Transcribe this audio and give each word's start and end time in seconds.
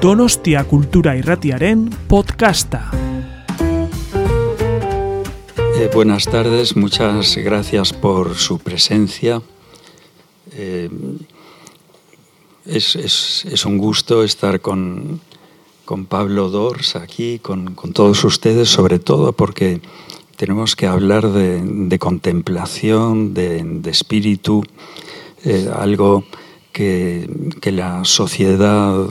Donostia 0.00 0.64
Cultura 0.64 1.14
Irratiaren 1.14 1.90
podcasta. 2.08 2.90
Eh, 5.76 5.90
buenas 5.92 6.24
tardes, 6.24 6.74
muchas 6.74 7.36
gracias 7.36 7.92
por 7.92 8.34
su 8.34 8.58
presencia. 8.60 9.42
Eh, 10.52 10.88
es, 12.64 12.96
es, 12.96 13.44
es, 13.44 13.66
un 13.66 13.76
gusto 13.76 14.24
estar 14.24 14.62
con, 14.62 15.20
con 15.84 16.06
Pablo 16.06 16.48
Dors 16.48 16.96
aquí, 16.96 17.38
con, 17.38 17.74
con, 17.74 17.92
todos 17.92 18.24
ustedes, 18.24 18.70
sobre 18.70 19.00
todo 19.00 19.34
porque 19.34 19.82
tenemos 20.36 20.76
que 20.76 20.86
hablar 20.86 21.28
de, 21.28 21.98
contemplación, 21.98 23.34
de, 23.34 23.62
de 23.62 23.90
espíritu, 23.90 24.64
eh, 25.44 25.68
algo 25.76 26.24
que, 26.72 27.28
la 27.72 28.04
sociedad 28.04 29.08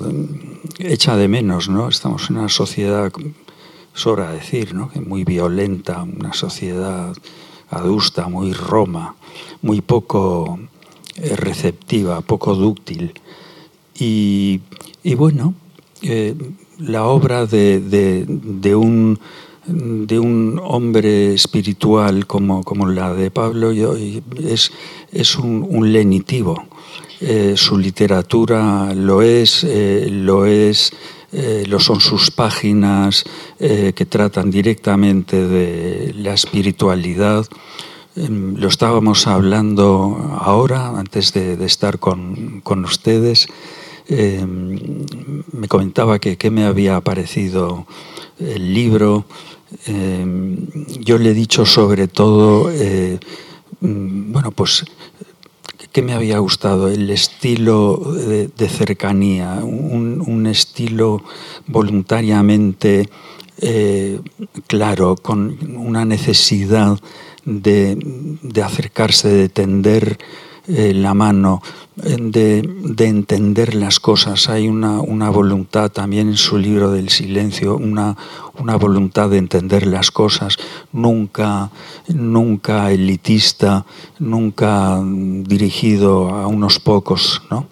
echa 0.80 1.16
de 1.18 1.27
menos, 1.27 1.70
¿no? 1.70 1.90
Estamos 1.90 2.30
en 2.30 2.38
una 2.38 2.49
sociedad, 2.49 3.12
sobra 3.94 4.32
decir, 4.32 4.73
¿no? 4.73 4.91
muy 5.05 5.23
violenta, 5.23 6.04
una 6.04 6.34
sociedad 6.34 7.13
adusta, 7.70 8.27
muy 8.27 8.54
roma, 8.54 9.16
muy 9.62 9.82
poco 9.82 10.59
eh, 11.16 11.35
receptiva, 11.35 12.22
poco 12.22 12.55
dúctil. 12.55 13.13
Y, 14.02 14.62
bueno, 15.18 15.54
eh, 16.02 16.34
la 16.77 17.04
obra 17.04 17.46
de, 17.46 18.76
un, 18.76 19.20
hombre 20.63 21.34
espiritual 21.34 22.26
como, 22.26 22.88
la 22.88 23.13
de 23.13 23.30
Pablo 23.30 23.71
es, 23.71 24.71
es 25.12 25.35
un 25.35 25.91
lenitivo. 25.91 26.63
Eh, 27.21 27.55
su 27.57 27.77
literatura 27.77 28.93
lo 28.93 29.21
es, 29.21 29.65
eh, 29.65 30.07
lo 30.09 30.45
es, 30.45 30.93
eh, 31.34 31.65
lo 31.67 31.79
son 31.79 31.99
sus 31.99 32.31
páginas 32.31 33.25
que 33.59 34.05
tratan 34.05 34.49
directamente 34.49 35.45
de 35.45 36.13
la 36.13 36.34
espiritualidad. 36.34 37.45
lo 38.15 38.67
estábamos 38.67 39.27
hablando 39.27 40.40
ahora, 40.40 40.97
antes 40.97 41.34
de, 41.34 41.63
estar 41.65 41.99
con, 41.99 42.62
con 42.62 42.85
ustedes. 42.85 43.47
me 44.09 45.67
comentaba 45.67 46.20
que 46.20 46.37
qué 46.37 46.49
me 46.51 46.63
había 46.63 47.01
parecido 47.01 47.85
el 48.40 48.73
libro. 48.73 49.25
yo 51.01 51.17
le 51.17 51.31
he 51.31 51.34
dicho 51.34 51.65
sobre 51.65 52.07
todo, 52.07 52.71
bueno, 53.81 54.51
pues 54.51 54.85
que 55.91 56.01
me 56.01 56.13
había 56.13 56.40
gustado 56.40 56.87
el 56.87 57.09
estilo 57.09 57.98
de, 57.98 58.70
cercanía, 58.70 59.55
un, 59.63 60.23
un, 60.26 60.46
estilo 60.46 61.23
voluntariamente 61.68 63.09
eh, 63.62 64.19
claro, 64.68 65.16
con 65.16 65.57
una 65.75 66.06
necesidad 66.06 67.00
de, 67.46 67.97
de 68.41 68.63
acercarse, 68.63 69.29
de 69.29 69.50
tender 69.50 70.18
eh, 70.68 70.94
la 70.94 71.13
mano, 71.13 71.62
de, 72.03 72.62
de, 72.62 73.06
entender 73.08 73.75
las 73.75 74.00
cosas. 74.00 74.50
Hay 74.50 74.68
una, 74.68 75.02
una, 75.02 75.30
voluntad 75.30 75.92
también 75.92 76.30
en 76.30 76.38
su 76.38 76.58
libro 76.58 76.92
del 76.92 77.09
silencio, 77.09 77.75
una, 77.75 78.16
una 78.58 78.75
voluntad 78.75 79.30
de 79.30 79.38
entender 79.38 79.86
las 79.86 80.12
cosas, 80.12 80.58
nunca, 80.92 81.72
nunca 82.08 82.92
elitista, 82.92 83.86
nunca 84.20 85.02
dirigido 85.03 86.30
a 86.30 86.47
unos 86.47 86.80
pocos, 86.80 87.42
¿no? 87.50 87.68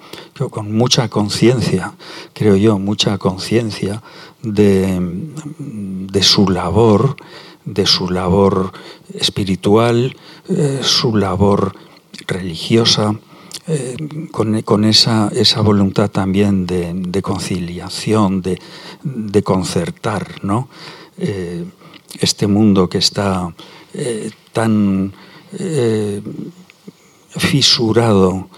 con 0.49 0.71
mucha 0.71 1.09
conciencia, 1.09 1.93
creo 2.33 2.55
yo, 2.55 2.77
mucha 2.77 3.17
conciencia 3.17 4.03
de, 4.43 4.99
de 5.57 6.23
su 6.23 6.49
labor, 6.49 7.15
de 7.65 7.85
su 7.85 8.09
labor 8.09 8.71
espiritual, 9.13 10.15
eh, 10.49 10.79
su 10.83 11.15
labor 11.15 11.73
religiosa, 12.27 13.15
eh, 13.67 13.97
con, 14.31 14.61
con 14.61 14.85
esa, 14.85 15.29
esa, 15.35 15.59
voluntad 15.59 16.09
también 16.09 16.65
de, 16.65 17.21
conciliación, 17.21 18.41
de, 18.41 19.43
concertar 19.43 20.43
¿no? 20.43 20.69
eh, 21.17 21.65
este 22.19 22.47
mundo 22.47 22.87
que 22.87 22.99
está 22.99 23.53
eh, 23.93 24.31
tan 24.53 25.13
fisurado, 27.29 28.49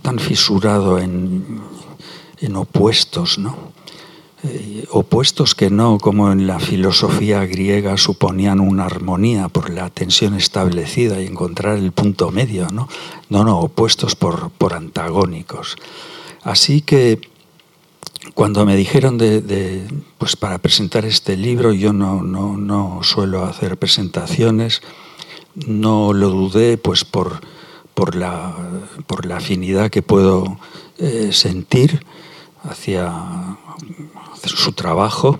tan 0.00 0.18
fisurado 0.18 0.98
en, 0.98 1.60
en 2.40 2.56
opuestos, 2.56 3.38
¿no? 3.38 3.79
Eh, 4.42 4.86
opuestos 4.90 5.54
que 5.54 5.68
no, 5.68 5.98
como 5.98 6.32
en 6.32 6.46
la 6.46 6.58
filosofía 6.58 7.44
griega, 7.44 7.96
suponían 7.98 8.60
una 8.60 8.86
armonía 8.86 9.48
por 9.48 9.68
la 9.68 9.90
tensión 9.90 10.34
establecida 10.34 11.20
y 11.20 11.26
encontrar 11.26 11.76
el 11.76 11.92
punto 11.92 12.30
medio, 12.30 12.68
¿no? 12.72 12.88
No, 13.28 13.44
no, 13.44 13.58
opuestos 13.60 14.16
por, 14.16 14.50
por 14.50 14.72
antagónicos. 14.72 15.76
Así 16.42 16.80
que 16.80 17.20
cuando 18.34 18.64
me 18.64 18.76
dijeron 18.76 19.18
de, 19.18 19.86
pues 20.16 20.36
para 20.36 20.58
presentar 20.58 21.04
este 21.04 21.36
libro, 21.36 21.72
yo 21.72 21.92
no, 21.92 22.22
no, 22.22 22.56
no 22.56 23.00
suelo 23.02 23.44
hacer 23.44 23.76
presentaciones, 23.76 24.82
no 25.54 26.12
lo 26.12 26.30
dudé 26.30 26.78
pues 26.78 27.04
por, 27.04 27.40
por, 27.94 28.14
la, 28.14 28.56
por 29.06 29.26
la 29.26 29.38
afinidad 29.38 29.90
que 29.90 30.02
puedo 30.02 30.58
eh, 30.98 31.30
sentir 31.32 32.04
hacia 32.62 33.12
su 34.44 34.72
trabajo, 34.72 35.38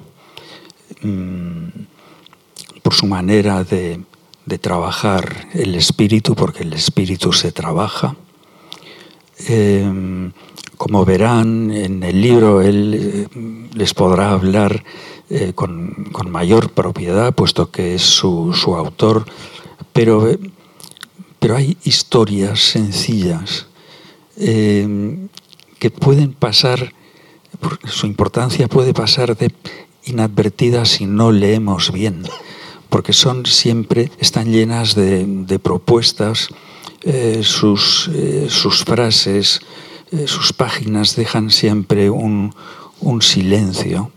mmm, 1.03 1.69
por 2.83 2.95
su 2.95 3.07
manera 3.07 3.65
de, 3.65 4.01
de, 4.47 4.59
trabajar 4.59 5.49
el 5.53 5.75
espíritu, 5.75 6.35
porque 6.35 6.63
el 6.63 6.73
espíritu 6.73 7.33
se 7.33 7.53
trabaja. 7.53 8.17
Eh, 9.49 10.31
como 10.81 11.05
verán 11.05 11.71
en 11.73 12.03
el 12.03 12.23
libro, 12.23 12.63
él 12.63 12.95
eh, 12.95 13.69
les 13.75 13.93
podrá 13.93 14.31
hablar 14.31 14.83
eh, 15.29 15.53
con, 15.55 16.09
con, 16.11 16.31
mayor 16.31 16.71
propiedad, 16.71 17.35
puesto 17.35 17.71
que 17.71 17.97
es 17.97 18.03
su, 18.03 18.55
su 18.55 18.75
autor, 18.75 19.27
pero, 19.93 20.27
pero, 21.39 21.57
hay 21.57 21.77
historias 21.85 22.61
sencillas 22.61 23.67
eh, 24.39 25.19
que 25.79 25.91
pueden 25.91 26.33
pasar 26.33 26.95
su 27.85 28.07
importancia 28.07 28.69
puede 28.69 28.95
pasar 28.95 29.37
de 29.37 29.53
inadvertida 30.05 30.85
si 30.85 31.07
no 31.07 31.33
leemos 31.33 31.93
bien, 31.93 32.23
porque 32.89 33.13
son 33.13 33.47
siempre, 33.47 34.11
están 34.19 34.51
llenas 34.51 34.95
de, 34.95 35.59
propuestas, 35.63 36.49
eh, 37.03 37.41
sus, 37.43 38.11
eh, 38.13 38.47
sus, 38.49 38.85
frases, 38.85 39.61
eh, 40.11 40.27
sus 40.27 40.53
páginas 40.53 41.17
dejan 41.17 41.51
siempre 41.51 42.11
un, 42.11 42.55
un 43.01 43.23
silencio. 43.23 44.13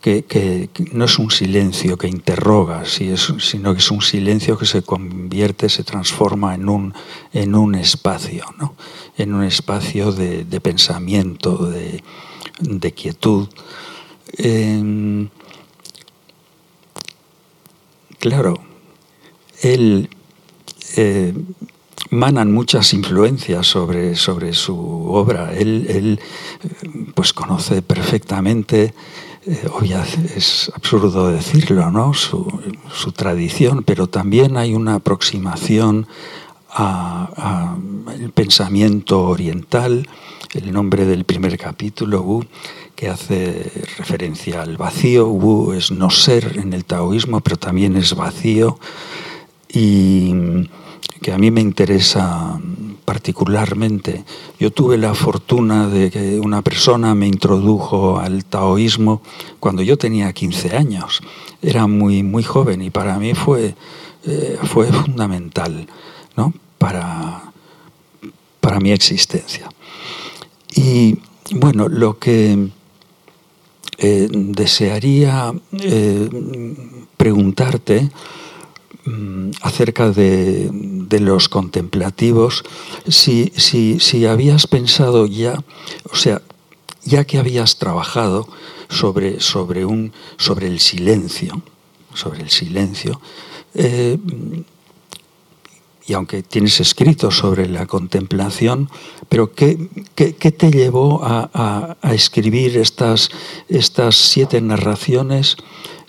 Que, 0.00 0.68
no 0.92 1.06
es 1.06 1.18
un 1.18 1.30
silencio 1.30 1.96
que 1.96 2.08
interroga, 2.08 2.84
si 2.84 3.16
sino 3.16 3.72
que 3.72 3.78
es 3.78 3.90
un 3.90 4.02
silencio 4.02 4.58
que 4.58 4.66
se 4.66 4.82
convierte, 4.82 5.70
se 5.70 5.82
transforma 5.82 6.54
en 6.54 6.68
un, 6.68 6.92
en 7.32 7.54
un 7.54 7.74
espacio, 7.74 8.44
¿no? 8.58 8.74
en 9.16 9.32
un 9.32 9.44
espacio 9.44 10.12
de 10.12 10.60
pensamiento, 10.60 11.70
de, 11.70 12.02
de 12.60 12.92
quietud. 12.92 13.48
Eh, 14.38 15.28
claro, 18.18 18.58
él 19.62 20.08
eh, 20.96 21.34
manan 22.10 22.52
muchas 22.52 22.92
influencias 22.94 23.66
sobre, 23.66 24.14
sobre 24.16 24.52
su 24.52 24.76
obra. 24.76 25.52
Él, 25.54 25.86
él 25.88 26.20
pues 27.14 27.32
conoce 27.32 27.82
perfectamente, 27.82 28.94
eh, 29.46 29.68
es 30.36 30.70
absurdo 30.74 31.28
decirlo, 31.28 31.90
¿no? 31.90 32.14
Su, 32.14 32.46
su, 32.92 33.12
tradición, 33.12 33.82
pero 33.84 34.06
también 34.06 34.56
hay 34.56 34.74
una 34.74 34.96
aproximación 34.96 36.06
al 36.68 37.78
pensamiento 38.34 39.22
oriental, 39.22 40.08
el 40.54 40.72
nombre 40.72 41.04
del 41.04 41.24
primer 41.24 41.58
capítulo, 41.58 42.22
Wu, 42.22 42.44
que 42.94 43.08
hace 43.08 43.70
referencia 43.98 44.62
al 44.62 44.76
vacío. 44.76 45.28
Wu 45.28 45.72
es 45.72 45.90
no 45.90 46.10
ser 46.10 46.58
en 46.58 46.72
el 46.72 46.84
taoísmo, 46.84 47.40
pero 47.40 47.56
también 47.56 47.96
es 47.96 48.14
vacío 48.14 48.78
y 49.68 50.32
que 51.20 51.32
a 51.32 51.38
mí 51.38 51.50
me 51.50 51.60
interesa 51.60 52.60
particularmente. 53.04 54.24
Yo 54.58 54.70
tuve 54.70 54.96
la 54.96 55.14
fortuna 55.14 55.88
de 55.88 56.10
que 56.10 56.38
una 56.38 56.62
persona 56.62 57.14
me 57.14 57.26
introdujo 57.26 58.18
al 58.18 58.44
taoísmo 58.44 59.22
cuando 59.60 59.82
yo 59.82 59.96
tenía 59.98 60.32
15 60.32 60.76
años. 60.76 61.20
Era 61.62 61.86
muy, 61.86 62.22
muy 62.22 62.42
joven 62.42 62.82
y 62.82 62.90
para 62.90 63.18
mí 63.18 63.34
fue, 63.34 63.74
eh, 64.24 64.58
fue 64.64 64.86
fundamental 64.92 65.88
¿no? 66.36 66.52
para, 66.78 67.52
para 68.60 68.80
mi 68.80 68.92
existencia. 68.92 69.68
Y 70.74 71.18
bueno, 71.52 71.88
lo 71.88 72.18
que, 72.18 72.70
eh, 73.98 74.28
desearía 74.30 75.54
eh, 75.80 76.28
preguntarte 77.16 78.10
mm, 79.04 79.50
acerca 79.62 80.10
de, 80.10 80.70
los 81.20 81.48
contemplativos, 81.48 82.64
si, 83.06 83.52
si, 83.56 84.26
habías 84.26 84.66
pensado 84.66 85.26
ya, 85.26 85.62
o 86.10 86.16
sea, 86.16 86.42
ya 87.04 87.24
que 87.24 87.38
habías 87.38 87.78
trabajado 87.78 88.48
sobre, 88.88 89.38
sobre, 89.40 89.84
un, 89.84 90.12
sobre 90.38 90.66
el 90.66 90.80
silencio, 90.80 91.62
sobre 92.14 92.42
el 92.42 92.50
silencio, 92.50 93.20
eh, 93.74 94.18
y 96.06 96.12
aunque 96.12 96.42
tienes 96.42 96.80
escrito 96.80 97.30
sobre 97.30 97.68
la 97.68 97.86
contemplación, 97.86 98.90
pero 99.28 99.52
¿qué, 99.52 99.76
te 100.14 100.70
llevó 100.70 101.20
a, 101.22 101.96
escribir 102.12 102.76
estas, 102.76 103.30
estas, 103.68 104.14
siete 104.16 104.60
narraciones 104.60 105.56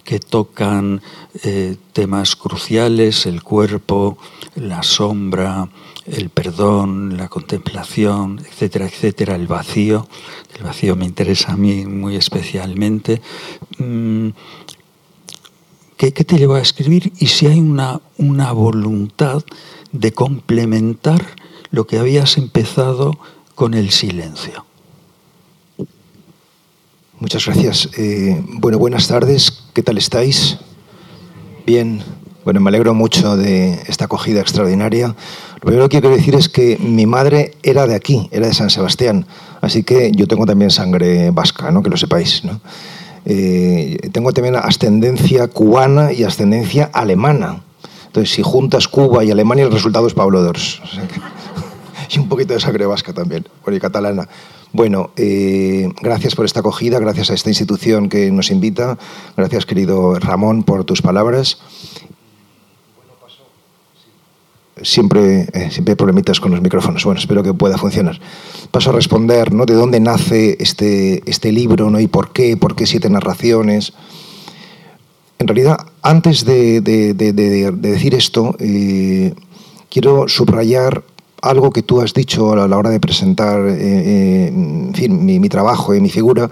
que 0.04 0.20
tocan 0.20 1.02
eh, 1.44 1.78
temas 1.94 2.36
cruciales, 2.36 3.26
el 3.26 3.42
cuerpo, 3.42 4.18
la 4.56 4.84
sombra, 4.84 5.70
el 6.06 6.30
perdón, 6.30 7.18
la 7.18 7.30
contemplación, 7.30 8.40
etcétera, 8.48 8.86
etcétera, 8.86 9.36
el 9.36 9.48
vacío? 9.48 10.08
El 10.58 10.64
vacío 10.64 10.96
me 10.96 11.06
interesa 11.06 11.54
a 11.54 11.58
mí 11.58 11.86
muy 11.86 12.18
especialmente. 12.18 13.22
Mm, 13.80 14.30
¿Qué, 15.98 16.12
te 16.12 16.38
llevó 16.38 16.56
a 16.56 16.62
escribir? 16.62 17.14
Y 17.20 17.28
si 17.28 17.48
hay 17.48 17.60
una, 17.60 18.02
una 18.18 18.52
voluntad 18.52 19.44
de 20.00 20.12
complementar 20.12 21.26
lo 21.72 21.88
que 21.88 21.98
habías 21.98 22.38
empezado 22.38 23.18
con 23.56 23.74
el 23.74 23.92
silencio. 23.92 24.66
Muchas 27.20 27.46
gracias. 27.46 27.90
Eh, 27.98 28.42
bueno, 28.46 28.78
buenas 28.78 29.08
tardes. 29.08 29.64
¿Qué 29.74 29.82
tal 29.82 29.98
estáis? 29.98 30.58
Bien. 31.66 32.04
Bueno, 32.44 32.60
me 32.60 32.70
alegro 32.70 32.94
mucho 32.94 33.38
de 33.38 33.80
esta 33.88 34.06
acogida 34.06 34.40
extraordinaria. 34.40 35.16
Lo 35.56 35.62
primero 35.62 35.90
que 35.90 36.00
quiero 36.00 36.16
decir 36.16 36.36
es 36.36 36.48
que 36.48 36.78
mi 36.78 37.08
madre 37.08 37.56
era 37.64 37.88
de 37.88 37.96
aquí, 37.96 38.30
era 38.32 38.46
de 38.46 38.54
San 38.54 38.70
Sebastián, 38.70 39.26
así 39.62 39.82
que 39.82 40.12
yo 40.12 40.28
tengo 40.28 40.46
también 40.46 40.70
sangre 40.70 41.32
vasca, 41.32 41.72
¿no? 41.72 41.82
que 41.82 41.90
lo 41.90 41.98
sepáis. 41.98 42.44
Eh, 43.26 43.98
tengo 44.12 44.32
también 44.32 44.58
ascendencia 44.58 45.48
cubana 45.48 46.14
y 46.14 46.24
ascendencia 46.24 46.92
alemana. 46.94 47.65
Entonces, 48.16 48.34
si 48.34 48.44
juntas 48.44 48.88
Cuba 48.88 49.26
y 49.26 49.32
Alemania, 49.32 49.66
el 49.66 49.74
resultado 49.74 50.08
es 50.08 50.14
Pablo 50.14 50.42
Dors. 50.42 50.82
y 52.10 52.18
un 52.18 52.30
poquito 52.30 52.54
de 52.54 52.62
sangre 52.62 52.86
vasca 52.86 53.12
también, 53.12 53.46
y 53.70 53.78
catalana. 53.78 54.30
Bueno, 54.72 55.10
eh, 55.18 55.90
gracias 56.02 56.34
por 56.34 56.46
esta 56.46 56.62
acogida, 56.62 56.98
gracias 57.00 57.30
a 57.30 57.34
esta 57.34 57.50
institución 57.50 58.08
que 58.08 58.32
nos 58.32 58.52
invita, 58.52 58.98
gracias 59.36 59.66
querido 59.66 60.18
Ramón 60.18 60.64
por 60.64 60.86
tus 60.86 61.02
palabras. 61.02 61.58
Siempre, 64.82 65.50
eh, 65.52 65.70
siempre 65.72 65.92
hay 65.92 65.98
problemitas 65.98 66.40
con 66.40 66.52
los 66.52 66.62
micrófonos. 66.62 67.04
Bueno, 67.04 67.20
espero 67.20 67.44
que 67.44 67.54
pueda 67.54 67.78
funcionar. 67.78 68.18
Paso 68.72 68.92
a 68.92 68.94
responder, 68.94 69.54
¿no? 69.54 69.66
De 69.66 69.74
dónde 69.74 70.00
nace 70.00 70.56
este, 70.62 71.22
este 71.30 71.52
libro, 71.52 71.90
¿no? 71.90 72.00
Y 72.00 72.08
por 72.08 72.32
qué, 72.32 72.56
por 72.56 72.78
qué 72.78 72.86
siete 72.86 73.10
narraciones. 73.10 73.92
En 75.38 75.48
realidad, 75.48 75.78
antes 76.02 76.46
de, 76.46 76.82
decir 76.82 78.16
esto, 78.16 78.56
eh, 78.60 79.34
quiero 79.90 80.28
subrayar 80.28 81.04
algo 81.42 81.72
que 81.72 81.84
tú 81.84 82.02
has 82.02 82.14
dicho 82.14 82.54
a 82.54 82.68
la 82.68 82.78
hora 82.78 82.90
de 82.90 83.00
presentar 83.00 83.68
eh, 83.68 84.48
eh, 84.48 85.10
mi, 85.10 85.50
trabajo 85.50 85.94
y 85.94 86.02
mi 86.02 86.10
figura, 86.10 86.50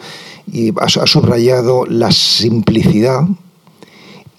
y 0.51 0.73
has, 0.79 0.93
subrayado 1.09 1.85
la 1.85 2.11
simplicidad 2.11 3.21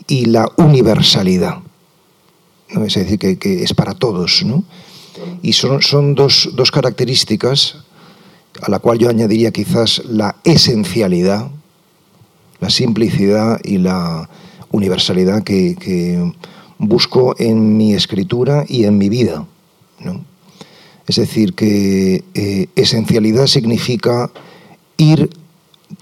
y 0.07 0.27
la 0.27 0.49
universalidad. 0.57 1.59
¿no? 2.71 2.85
Es 2.85 2.95
decir, 2.95 3.19
que, 3.19 3.63
es 3.63 3.73
para 3.73 3.95
todos. 3.95 4.45
Y 5.43 5.53
son, 5.55 5.81
son 5.81 6.15
dos, 6.15 6.51
dos 6.55 6.71
características 6.71 7.79
a 8.63 8.71
la 8.71 8.79
cual 8.79 8.99
yo 8.99 9.09
añadiría 9.09 9.51
quizás 9.51 10.03
la 10.07 10.37
esencialidad, 10.45 11.51
la 12.61 12.71
simplicidad 12.71 13.61
y 13.63 13.79
la 13.79 14.29
universalidad 14.71 15.43
que, 15.43 16.33
busco 16.77 17.35
en 17.39 17.77
mi 17.77 17.95
escritura 17.95 18.65
y 18.69 18.85
en 18.85 18.99
mi 18.99 19.09
vida. 19.09 19.47
Es 21.07 21.17
decir, 21.17 21.55
que 21.55 22.25
eh, 22.35 22.67
esencialidad 22.75 23.47
significa 23.47 24.31
ir 24.97 25.31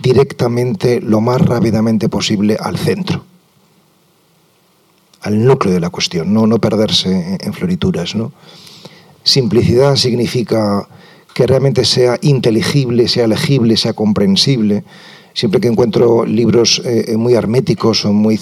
directamente 0.00 1.00
lo 1.00 1.20
más 1.20 1.40
rápidamente 1.40 2.08
posible 2.08 2.56
al 2.60 2.78
centro, 2.78 3.24
al 5.20 5.44
núcleo 5.44 5.74
de 5.74 5.80
la 5.80 5.90
cuestión, 5.90 6.32
no, 6.32 6.46
no 6.46 6.58
perderse 6.58 7.38
en, 7.40 7.52
florituras. 7.52 8.14
¿no? 8.14 8.32
Simplicidad 9.24 9.96
significa 9.96 10.88
que 11.34 11.46
realmente 11.46 11.84
sea 11.84 12.18
inteligible, 12.22 13.08
sea 13.08 13.26
legible, 13.26 13.76
sea 13.76 13.92
comprensible, 13.92 14.84
siempre 15.34 15.60
que 15.60 15.68
encuentro 15.68 16.24
libros 16.24 16.82
eh, 16.84 17.06
eh, 17.08 17.16
muy 17.16 17.34
herméticos 17.34 18.04
o 18.04 18.12
muy, 18.12 18.38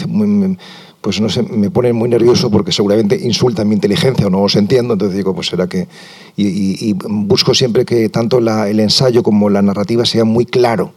pues 1.01 1.21
no 1.21 1.29
sé, 1.29 1.43
me 1.43 1.71
ponen 1.71 1.97
muy 1.97 2.09
nervioso 2.09 2.51
porque 2.51 2.73
seguramente 2.73 3.19
insultan 3.23 3.69
mi 3.69 3.75
inteligencia 3.75 4.27
o 4.27 4.31
no 4.31 4.43
os 4.43 4.57
entiendo, 4.57 4.95
entonces 4.95 5.17
digo, 5.17 5.35
pues 5.35 5.49
será 5.49 5.67
que... 5.67 5.89
Y, 6.37 6.95
busco 6.95 7.55
siempre 7.55 7.85
que 7.85 8.09
tanto 8.09 8.39
el 8.39 8.81
ensayo 8.81 9.23
como 9.23 9.51
la 9.51 9.63
narrativa 9.63 10.05
sea 10.05 10.25
muy 10.25 10.47
claro, 10.47 10.93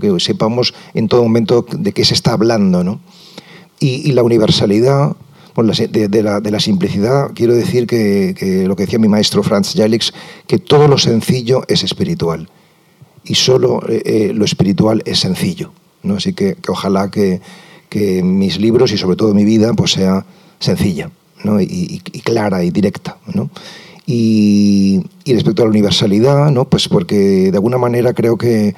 que 0.00 0.18
sepamos 0.20 0.74
en 0.94 1.08
todo 1.08 1.22
momento 1.22 1.66
de 1.70 1.92
qué 1.92 2.04
se 2.04 2.14
está 2.14 2.32
hablando. 2.32 2.82
¿no? 2.82 3.00
Y, 3.80 4.12
la 4.12 4.22
universalidad, 4.22 5.16
de, 5.56 6.22
la, 6.22 6.60
simplicidad, 6.60 7.30
quiero 7.34 7.54
decir 7.54 7.86
que, 7.86 8.34
que, 8.36 8.66
lo 8.66 8.76
que 8.76 8.84
decía 8.84 8.98
mi 8.98 9.08
maestro 9.08 9.42
Franz 9.42 9.74
Jalix, 9.74 10.12
que 10.46 10.58
todo 10.58 10.88
lo 10.88 10.98
sencillo 10.98 11.62
es 11.68 11.84
espiritual 11.84 12.48
y 13.24 13.34
solo 13.34 13.82
eh, 13.88 14.02
eh, 14.04 14.32
lo 14.34 14.44
espiritual 14.44 15.02
es 15.04 15.20
sencillo. 15.20 15.72
¿no? 16.02 16.16
Así 16.16 16.32
que, 16.32 16.56
ojalá 16.68 17.10
que, 17.10 17.40
mis 18.24 18.58
libros 18.58 18.90
y 18.92 18.96
sobre 18.96 19.16
todo 19.16 19.34
mi 19.34 19.44
vida 19.44 19.74
pues 19.74 19.92
sea 19.92 20.24
sencilla 20.58 21.10
y, 21.60 21.98
clara 22.24 22.64
y 22.64 22.70
directa. 22.70 23.18
Y, 24.06 25.02
respecto 25.26 25.62
a 25.62 25.66
la 25.66 25.70
universalidad, 25.70 26.50
¿no? 26.50 26.64
pues 26.64 26.88
porque 26.88 27.50
de 27.50 27.56
alguna 27.56 27.76
manera 27.76 28.14
creo 28.14 28.38
que, 28.38 28.74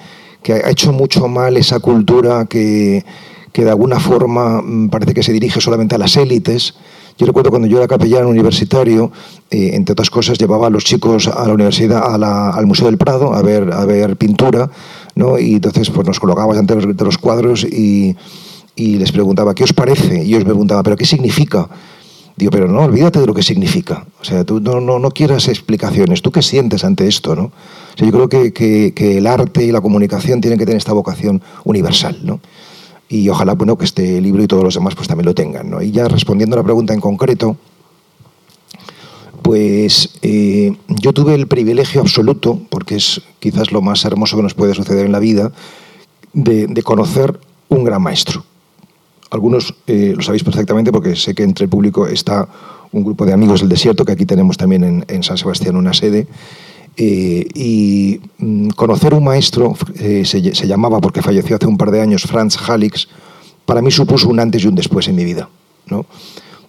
ha 0.48 0.68
hecho 0.68 0.92
mucho 0.92 1.28
mal 1.28 1.56
esa 1.56 1.78
cultura 1.78 2.46
que, 2.46 3.04
que 3.52 3.64
de 3.64 3.70
alguna 3.70 4.00
forma 4.00 4.60
mm, 4.60 4.88
parece 4.88 5.14
que 5.14 5.22
se 5.22 5.32
dirige 5.32 5.60
solamente 5.60 5.94
a 5.94 5.98
las 5.98 6.16
élites 6.16 6.74
yo 7.16 7.26
recuerdo 7.26 7.50
cuando 7.50 7.68
yo 7.68 7.78
era 7.78 7.86
capellán 7.86 8.26
universitario, 8.26 9.12
eh, 9.50 9.70
entre 9.74 9.92
otras 9.92 10.10
cosas, 10.10 10.38
llevaba 10.38 10.66
a 10.66 10.70
los 10.70 10.84
chicos 10.84 11.28
a 11.28 11.46
la 11.46 11.54
universidad, 11.54 12.02
al 12.12 12.66
Museo 12.66 12.86
del 12.86 12.98
Prado, 12.98 13.34
a 13.34 13.42
ver, 13.42 13.72
a 13.72 13.84
ver 13.84 14.16
pintura, 14.16 14.70
¿no? 15.14 15.38
y 15.38 15.54
entonces 15.54 15.90
pues, 15.90 16.06
nos 16.06 16.18
colocábamos 16.18 16.56
ante 16.56 16.74
los, 16.74 16.96
de 16.96 17.04
los 17.04 17.18
cuadros 17.18 17.64
y, 17.64 18.16
y 18.74 18.96
les 18.96 19.12
preguntaba, 19.12 19.54
¿qué 19.54 19.64
os 19.64 19.72
parece? 19.72 20.24
Y 20.24 20.28
ellos 20.28 20.40
me 20.40 20.46
preguntaban, 20.46 20.82
¿pero 20.82 20.96
qué 20.96 21.06
significa? 21.06 21.68
Digo, 22.36 22.50
pero 22.50 22.66
no, 22.66 22.80
olvídate 22.80 23.20
de 23.20 23.26
lo 23.26 23.34
que 23.34 23.44
significa. 23.44 24.06
O 24.20 24.24
sea, 24.24 24.44
tú 24.44 24.60
no, 24.60 24.80
no, 24.80 24.98
no 24.98 25.10
quieras 25.12 25.46
explicaciones. 25.46 26.20
¿Tú 26.20 26.32
qué 26.32 26.42
sientes 26.42 26.82
ante 26.82 27.06
esto? 27.06 27.36
¿no? 27.36 27.44
O 27.44 27.52
sea, 27.96 28.06
yo 28.06 28.12
creo 28.12 28.28
que, 28.28 28.52
que, 28.52 28.92
que, 28.92 29.18
el 29.18 29.28
arte 29.28 29.64
y 29.64 29.70
la 29.70 29.80
comunicación 29.80 30.40
tienen 30.40 30.58
que 30.58 30.64
tener 30.64 30.78
esta 30.78 30.92
vocación 30.92 31.42
universal. 31.62 32.18
¿no? 32.24 32.40
Y 33.14 33.28
ojalá 33.28 33.54
bueno, 33.54 33.78
que 33.78 33.84
este 33.84 34.20
libro 34.20 34.42
y 34.42 34.48
todos 34.48 34.64
los 34.64 34.74
demás 34.74 34.96
pues 34.96 35.06
también 35.06 35.26
lo 35.26 35.34
tengan. 35.34 35.70
¿no? 35.70 35.80
Y 35.80 35.92
ya 35.92 36.08
respondiendo 36.08 36.56
a 36.56 36.58
la 36.58 36.64
pregunta 36.64 36.94
en 36.94 37.00
concreto, 37.00 37.56
pues 39.40 40.18
eh, 40.22 40.76
yo 40.88 41.12
tuve 41.12 41.36
el 41.36 41.46
privilegio 41.46 42.00
absoluto, 42.00 42.60
porque 42.70 42.96
es 42.96 43.22
quizás 43.38 43.70
lo 43.70 43.82
más 43.82 44.04
hermoso 44.04 44.36
que 44.36 44.42
nos 44.42 44.54
puede 44.54 44.74
suceder 44.74 45.06
en 45.06 45.12
la 45.12 45.20
vida, 45.20 45.52
de, 46.32 46.82
conocer 46.82 47.38
un 47.68 47.84
gran 47.84 48.02
maestro. 48.02 48.44
Algunos 49.30 49.74
eh, 49.86 50.14
lo 50.16 50.22
sabéis 50.22 50.42
perfectamente 50.42 50.90
porque 50.90 51.14
sé 51.14 51.36
que 51.36 51.44
entre 51.44 51.64
el 51.64 51.70
público 51.70 52.08
está 52.08 52.48
un 52.90 53.04
grupo 53.04 53.24
de 53.26 53.32
amigos 53.32 53.60
del 53.60 53.68
desierto, 53.68 54.04
que 54.04 54.12
aquí 54.12 54.26
tenemos 54.26 54.56
también 54.56 54.82
en, 54.82 55.04
en 55.06 55.22
San 55.22 55.38
Sebastián 55.38 55.76
una 55.76 55.92
sede, 55.92 56.26
eh, 56.96 57.48
y 57.54 58.20
mm, 58.38 58.68
conocer 58.70 59.14
un 59.14 59.24
maestro, 59.24 59.76
eh, 59.98 60.24
se, 60.24 60.40
llamaba, 60.66 61.00
porque 61.00 61.22
falleció 61.22 61.56
hace 61.56 61.66
un 61.66 61.76
par 61.76 61.90
de 61.90 62.00
años, 62.00 62.22
Franz 62.22 62.56
Halix, 62.68 63.08
para 63.66 63.82
mí 63.82 63.90
supuso 63.90 64.28
un 64.28 64.38
antes 64.38 64.62
y 64.62 64.68
un 64.68 64.76
después 64.76 65.08
en 65.08 65.16
mi 65.16 65.24
vida. 65.24 65.48
¿no? 65.88 66.06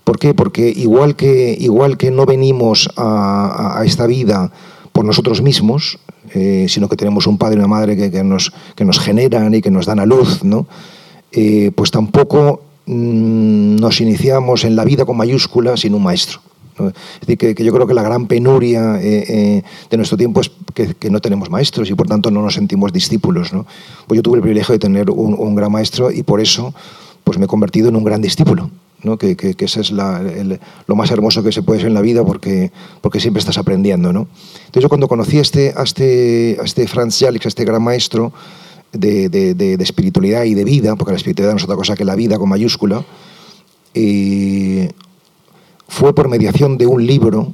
¿Por 0.04 0.18
qué? 0.18 0.34
Porque 0.34 0.70
igual 0.76 1.16
que, 1.16 1.56
igual 1.60 1.98
que 1.98 2.10
no 2.10 2.26
venimos 2.26 2.90
a, 2.98 3.82
esta 3.86 4.08
vida 4.08 4.52
por 4.92 5.06
nosotros 5.06 5.42
mismos, 5.42 6.00
eh, 6.34 6.66
sino 6.70 6.90
que 6.90 6.96
tenemos 6.96 7.28
un 7.28 7.38
padre 7.38 7.56
y 7.56 7.60
una 7.60 7.68
madre 7.68 7.96
que, 8.10 8.24
nos, 8.24 8.52
que 8.76 8.86
nos 8.86 9.00
generan 9.00 9.54
y 9.54 9.62
que 9.62 9.70
nos 9.70 9.86
dan 9.86 10.00
a 10.00 10.06
luz, 10.06 10.44
¿no? 10.44 10.66
pues 11.76 11.92
tampoco 11.92 12.62
mm, 12.86 13.76
nos 13.76 14.00
iniciamos 14.00 14.64
en 14.64 14.78
la 14.78 14.86
vida 14.86 15.04
con 15.04 15.18
mayúsculas 15.18 15.82
sin 15.82 15.94
un 15.94 16.04
maestro. 16.04 16.40
Es 16.78 17.28
decir, 17.28 17.56
que, 17.56 17.64
yo 17.64 17.74
creo 17.74 17.88
que 17.88 17.94
la 17.94 18.04
gran 18.04 18.28
penuria 18.28 19.00
eh, 19.02 19.26
eh, 19.28 19.64
de 19.90 19.98
nuestro 19.98 20.18
tiempo 20.18 20.42
es 20.42 20.52
que, 20.74 21.10
no 21.10 21.22
tenemos 21.22 21.50
maestros 21.50 21.90
y 21.90 21.94
por 21.94 22.08
tanto 22.08 22.32
no 22.32 22.42
nos 22.42 22.54
sentimos 22.54 22.92
discípulos. 22.92 23.54
¿no? 23.54 23.66
Pues 24.08 24.18
yo 24.18 24.24
tuve 24.24 24.38
el 24.38 24.42
privilegio 24.42 24.74
de 24.74 24.80
tener 24.80 25.10
un, 25.10 25.56
gran 25.56 25.72
maestro 25.72 26.12
y 26.12 26.24
por 26.24 26.42
eso 26.42 26.74
pues 27.24 27.38
me 27.38 27.46
he 27.46 27.48
convertido 27.48 27.90
en 27.90 27.96
un 27.96 28.04
gran 28.04 28.22
discípulo. 28.22 28.70
¿no? 29.04 29.18
Que, 29.18 29.36
que, 29.36 29.56
eso 29.60 29.82
es 29.82 29.92
lo 29.92 30.96
más 30.96 31.12
hermoso 31.12 31.44
que 31.44 31.52
se 31.52 31.62
puede 31.62 31.80
ser 31.80 31.90
en 31.90 31.94
la 31.94 32.02
vida 32.02 32.26
porque, 32.26 32.72
porque 33.02 33.20
siempre 33.20 33.40
estás 33.40 33.58
aprendiendo. 33.58 34.12
¿no? 34.12 34.28
Entonces 34.58 34.84
yo 34.84 34.90
cuando 34.90 35.08
conocí 35.08 35.38
a 35.38 35.42
este, 35.42 35.74
a 35.76 35.84
este, 35.84 36.58
a 36.60 36.66
este 36.66 36.88
Franz 36.88 37.20
Jalix, 37.20 37.46
a 37.46 37.50
este 37.50 37.66
gran 37.66 37.84
maestro, 37.84 38.34
de, 38.98 39.30
de, 39.30 39.84
espiritualidad 39.84 40.44
y 40.46 40.54
de 40.54 40.64
vida, 40.64 40.96
porque 40.96 41.12
la 41.12 41.18
espiritualidad 41.18 41.54
no 41.54 41.58
es 41.58 41.64
otra 41.64 41.76
cosa 41.76 41.96
que 41.96 42.06
la 42.06 42.16
vida 42.16 42.38
con 42.38 42.50
mayúscula, 42.50 43.04
eh, 43.94 44.92
fue 45.88 46.14
por 46.14 46.30
mediación 46.30 46.78
de 46.78 46.88
un 46.88 47.06
libro 47.06 47.54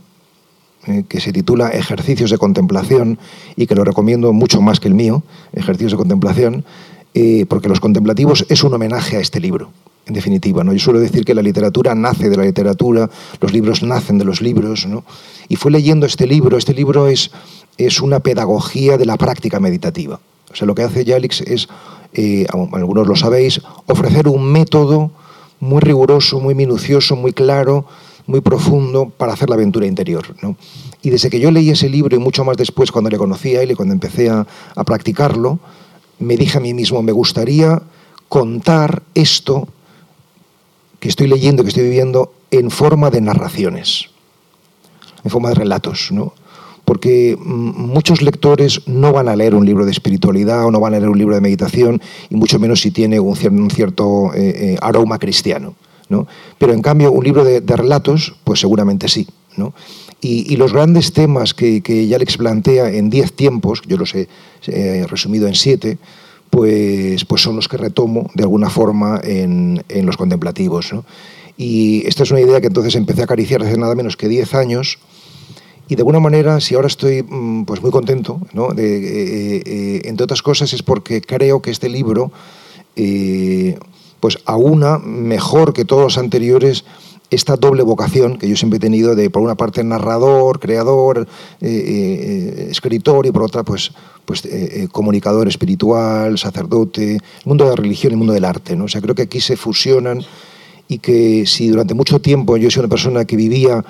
eh, 0.88 1.04
que 1.08 1.20
se 1.20 1.32
titula 1.32 1.70
Ejercicios 1.70 2.32
de 2.32 2.38
Contemplación 2.38 3.20
y 3.56 3.68
que 3.68 3.76
lo 3.76 3.84
recomiendo 3.84 4.34
mucho 4.34 4.62
más 4.62 4.80
que 4.80 4.88
el 4.88 4.96
mío, 4.96 5.24
Ejercicios 5.54 5.92
de 5.92 5.98
Contemplación, 5.98 6.66
eh, 7.14 7.46
porque 7.48 7.70
Los 7.70 7.80
Contemplativos 7.80 8.46
es 8.50 8.64
un 8.64 8.74
homenaje 8.74 9.18
a 9.18 9.20
este 9.20 9.40
libro, 9.40 9.72
en 10.08 10.14
definitiva. 10.14 10.64
¿no? 10.64 10.74
Yo 10.74 10.80
suelo 10.80 11.00
decir 11.00 11.24
que 11.24 11.36
la 11.36 11.42
literatura 11.42 11.94
nace 11.94 12.30
de 12.30 12.38
la 12.38 12.44
literatura, 12.44 13.10
los 13.40 13.54
libros 13.54 13.84
nacen 13.84 14.18
de 14.18 14.26
los 14.26 14.42
libros, 14.42 14.88
¿no? 14.88 15.04
y 15.48 15.56
fue 15.56 15.70
leyendo 15.70 16.06
este 16.06 16.26
libro, 16.26 16.58
este 16.58 16.74
libro 16.74 17.08
es, 17.08 17.32
es 17.78 18.02
una 18.02 18.20
pedagogía 18.22 18.98
de 18.98 19.06
la 19.06 19.18
práctica 19.18 19.60
meditativa. 19.60 20.20
O 20.52 20.56
sea, 20.56 20.66
lo 20.66 20.74
que 20.74 20.84
hace 20.84 21.06
Yalix 21.06 21.42
es, 21.42 21.68
eh, 22.14 22.46
algunos 22.52 23.08
lo 23.08 23.16
sabéis, 23.16 23.62
ofrecer 23.86 24.28
un 24.28 24.52
método 24.52 25.12
muy 25.60 25.80
riguroso, 25.80 26.40
muy 26.40 26.56
minucioso, 26.56 27.16
muy 27.16 27.34
claro, 27.34 27.86
muy 28.28 28.42
profundo 28.42 29.10
para 29.10 29.34
hacer 29.34 29.50
la 29.50 29.56
aventura 29.56 29.86
interior. 29.86 30.36
Y 31.02 31.10
desde 31.10 31.30
que 31.30 31.40
yo 31.40 31.52
leí 31.52 31.70
ese 31.70 31.90
libro 31.90 32.16
y 32.16 32.20
mucho 32.20 32.44
más 32.44 32.58
después 32.58 32.92
cuando 32.92 33.10
le 33.10 33.18
conocí 33.18 33.56
a 33.56 33.62
él 33.62 33.72
y 33.72 33.76
cuando 33.76 33.94
empecé 33.94 34.30
a, 34.30 34.46
a 34.76 34.84
practicarlo, 34.84 35.60
me 36.20 36.38
dije 36.38 36.58
a 36.58 36.62
mí 36.62 36.74
mismo, 36.74 37.02
me 37.02 37.12
gustaría 37.12 37.82
contar 38.30 39.04
esto 39.16 39.68
que 41.00 41.10
estoy 41.10 41.28
leyendo, 41.28 41.64
que 41.64 41.70
estoy 41.70 41.84
viviendo, 41.84 42.34
en 42.52 42.70
forma 42.70 43.10
de 43.10 43.22
narraciones, 43.22 44.10
en 45.24 45.32
forma 45.32 45.50
de 45.50 45.56
relatos. 45.56 46.12
¿no? 46.12 46.34
porque 46.92 47.38
mm, 47.40 47.86
muchos 47.88 48.22
lectores 48.22 48.82
no 48.86 49.14
van 49.14 49.30
a 49.30 49.36
leer 49.38 49.56
un 49.56 49.66
libro 49.66 49.86
de 49.86 49.92
espiritualidad 49.92 50.66
o 50.66 50.72
no 50.72 50.80
van 50.82 50.94
a 50.94 50.98
leer 50.98 51.10
un 51.10 51.18
libro 51.18 51.36
de 51.36 51.40
meditación, 51.40 52.02
y 52.30 52.36
mucho 52.36 52.60
menos 52.60 52.82
si 52.82 52.92
tiene 52.92 53.18
un, 53.18 53.36
cierto 53.70 54.34
eh, 54.34 54.74
eh, 54.74 54.78
aroma 54.82 55.18
cristiano. 55.18 55.76
Pero 56.58 56.74
en 56.74 56.82
cambio, 56.82 57.12
un 57.12 57.24
libro 57.24 57.44
de, 57.44 57.62
relatos, 57.76 58.36
pues 58.44 58.60
seguramente 58.60 59.08
sí. 59.08 59.28
Y, 60.22 60.56
los 60.56 60.74
grandes 60.74 61.14
temas 61.14 61.54
que, 61.54 61.82
que 61.82 62.14
Alex 62.14 62.38
plantea 62.38 62.90
en 62.90 63.10
diez 63.10 63.34
tiempos, 63.34 63.82
yo 63.88 63.98
los 63.98 64.14
he 64.16 65.08
resumido 65.08 65.48
en 65.48 65.56
siete, 65.56 65.98
pues, 66.50 67.26
pues 67.26 67.42
son 67.42 67.56
los 67.56 67.68
que 67.68 67.78
retomo 67.78 68.30
de 68.36 68.44
alguna 68.44 68.70
forma 68.70 69.20
en, 69.24 69.84
en 69.90 70.06
los 70.06 70.18
contemplativos. 70.18 70.92
Y 71.58 72.06
esta 72.08 72.24
es 72.24 72.32
una 72.32 72.42
idea 72.42 72.62
que 72.62 72.68
entonces 72.68 72.96
empecé 72.96 73.22
a 73.22 73.24
acariciar 73.26 73.64
hace 73.64 73.78
nada 73.78 73.96
menos 73.96 74.18
que 74.18 74.28
diez 74.28 74.54
años, 74.54 75.00
y 75.92 75.96
de 75.96 76.04
alguna 76.04 76.22
manera, 76.22 76.62
si 76.62 76.74
ahora 76.74 76.88
estoy 76.88 77.22
mm, 77.22 77.66
pues 77.66 77.82
muy 77.82 77.92
contento, 77.92 78.40
¿no? 78.54 78.72
eh, 78.78 79.62
eh, 79.66 80.02
entre 80.06 80.24
otras 80.24 80.42
cosas, 80.42 80.72
es 80.72 80.84
porque 80.84 81.20
creo 81.20 81.62
que 81.62 81.70
este 81.70 81.90
libro, 81.90 82.32
eh, 82.96 83.78
pues 84.22 84.38
aúna 84.46 85.00
mejor 85.00 85.74
que 85.74 85.84
todos 85.84 86.04
los 86.04 86.18
anteriores 86.18 86.86
esta 87.32 87.56
doble 87.56 87.82
vocación 87.84 88.38
que 88.38 88.48
yo 88.48 88.58
siempre 88.58 88.78
he 88.78 88.80
tenido 88.80 89.16
de, 89.16 89.30
por 89.30 89.42
una 89.42 89.56
parte, 89.56 89.84
narrador, 89.86 90.60
creador, 90.60 91.28
escritor 91.62 93.26
y 93.26 93.32
por 93.32 93.44
otra, 93.44 93.64
pues, 93.64 93.94
pues 94.26 94.44
comunicador 94.92 95.48
espiritual, 95.48 96.38
sacerdote, 96.38 97.16
el 97.16 97.22
mundo 97.46 97.64
de 97.64 97.70
la 97.70 97.76
religión 97.78 98.12
y 98.12 98.16
el 98.16 98.18
mundo 98.18 98.34
del 98.34 98.44
arte. 98.44 98.76
¿no? 98.76 98.84
O 98.84 98.88
sea, 98.90 99.00
creo 99.00 99.16
que 99.16 99.24
aquí 99.24 99.40
se 99.40 99.56
fusionan 99.56 100.22
y 100.90 101.00
que 101.00 101.46
si 101.46 101.70
durante 101.70 101.94
mucho 101.94 102.20
tiempo 102.20 102.58
yo 102.58 102.70
sido 102.70 102.84
una 102.84 102.90
persona 102.90 103.24
que 103.24 103.38
vivía 103.38 103.84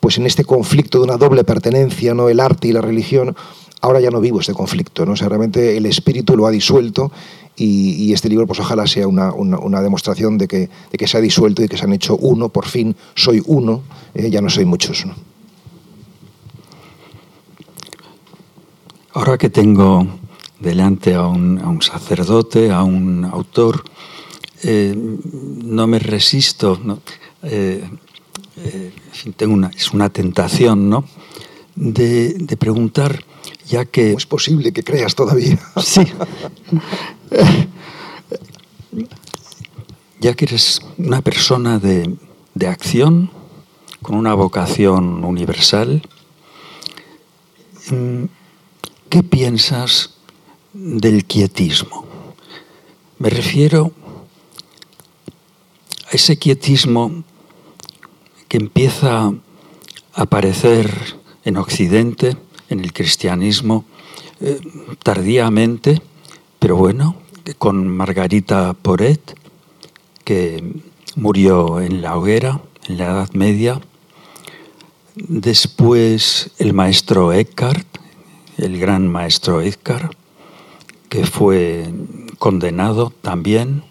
pues 0.00 0.16
en 0.16 0.24
este 0.24 0.44
conflicto 0.44 0.98
de 0.98 1.04
una 1.04 1.18
doble 1.18 1.44
pertenencia, 1.44 2.14
¿no? 2.14 2.30
el 2.30 2.40
arte 2.40 2.68
y 2.68 2.72
la 2.72 2.80
religión, 2.80 3.36
ahora 3.82 4.00
ya 4.00 4.10
no 4.10 4.22
vivo 4.22 4.40
este 4.40 4.54
conflicto. 4.54 5.04
¿no? 5.04 5.12
O 5.12 5.16
realmente 5.16 5.76
el 5.76 5.84
espíritu 5.84 6.34
lo 6.34 6.46
ha 6.46 6.50
disuelto 6.50 7.12
y, 7.56 8.12
este 8.12 8.28
libro 8.28 8.46
pues 8.46 8.60
ojalá 8.60 8.86
sea 8.86 9.08
una, 9.08 9.80
demostración 9.80 10.38
de 10.38 10.46
que, 10.46 10.58
de 10.90 10.98
que, 10.98 11.06
se 11.06 11.16
ha 11.16 11.20
disuelto 11.20 11.62
y 11.62 11.68
que 11.68 11.76
se 11.76 11.84
han 11.84 11.92
hecho 11.92 12.16
uno, 12.16 12.48
por 12.50 12.66
fin 12.66 12.94
soy 13.14 13.42
uno, 13.46 13.82
eh, 14.14 14.30
ya 14.30 14.40
no 14.40 14.50
soy 14.50 14.64
muchos. 14.64 15.04
Ahora 19.12 19.38
que 19.38 19.48
tengo 19.48 20.06
delante 20.60 21.14
a 21.14 21.26
un, 21.26 21.80
sacerdote, 21.80 22.70
a 22.70 22.82
un 22.82 23.24
autor, 23.24 23.82
eh, 24.62 24.94
no 24.94 25.86
me 25.86 25.98
resisto. 25.98 26.78
Eh, 27.42 27.88
eh, 28.58 28.92
tengo 29.36 29.54
una, 29.54 29.68
es 29.68 29.92
una 29.92 30.10
tentación, 30.10 30.90
¿no? 30.90 31.04
De, 31.74 32.56
preguntar, 32.58 33.24
ya 33.66 33.84
que... 33.86 34.12
es 34.12 34.26
posible 34.26 34.72
que 34.72 34.82
creas 34.82 35.14
todavía? 35.14 35.58
Sí. 35.82 36.02
ya 40.20 40.34
que 40.34 40.44
eres 40.44 40.80
una 40.98 41.20
persona 41.22 41.78
de, 41.78 42.16
de 42.54 42.66
acción, 42.66 43.30
con 44.02 44.16
una 44.16 44.34
vocación 44.34 45.24
universal, 45.24 46.02
mm, 47.90 48.24
¿qué 49.08 49.22
piensas 49.22 50.14
del 50.72 51.24
quietismo? 51.24 52.04
Me 53.18 53.30
refiero 53.30 53.92
a 56.06 56.10
ese 56.12 56.38
quietismo 56.38 57.24
que 58.48 58.58
empieza 58.58 59.26
a 59.26 59.32
aparecer 60.14 61.16
en 61.44 61.56
Occidente, 61.56 62.36
en 62.68 62.80
el 62.80 62.92
cristianismo, 62.92 63.84
eh, 64.40 64.60
tardíamente, 65.02 66.00
pero 66.66 66.74
bueno, 66.74 67.14
con 67.58 67.86
Margarita 67.86 68.72
Poret, 68.72 69.38
que 70.24 70.64
murió 71.14 71.80
en 71.80 72.02
la 72.02 72.16
hoguera, 72.16 72.60
en 72.88 72.98
la 72.98 73.04
Edad 73.04 73.30
Media. 73.34 73.80
Después 75.14 76.50
el 76.58 76.72
maestro 76.72 77.32
Eckhart, 77.32 77.86
el 78.58 78.80
gran 78.80 79.06
maestro 79.06 79.60
Eckhart, 79.60 80.14
que 81.08 81.24
fue 81.24 81.88
condenado 82.40 83.12
también 83.22 83.84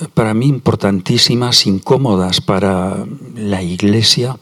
eh, 0.00 0.08
para 0.12 0.34
mí 0.34 0.46
importantísimas, 0.46 1.66
incómodas 1.66 2.40
para 2.40 3.06
la 3.34 3.62
Iglesia, 3.62 4.36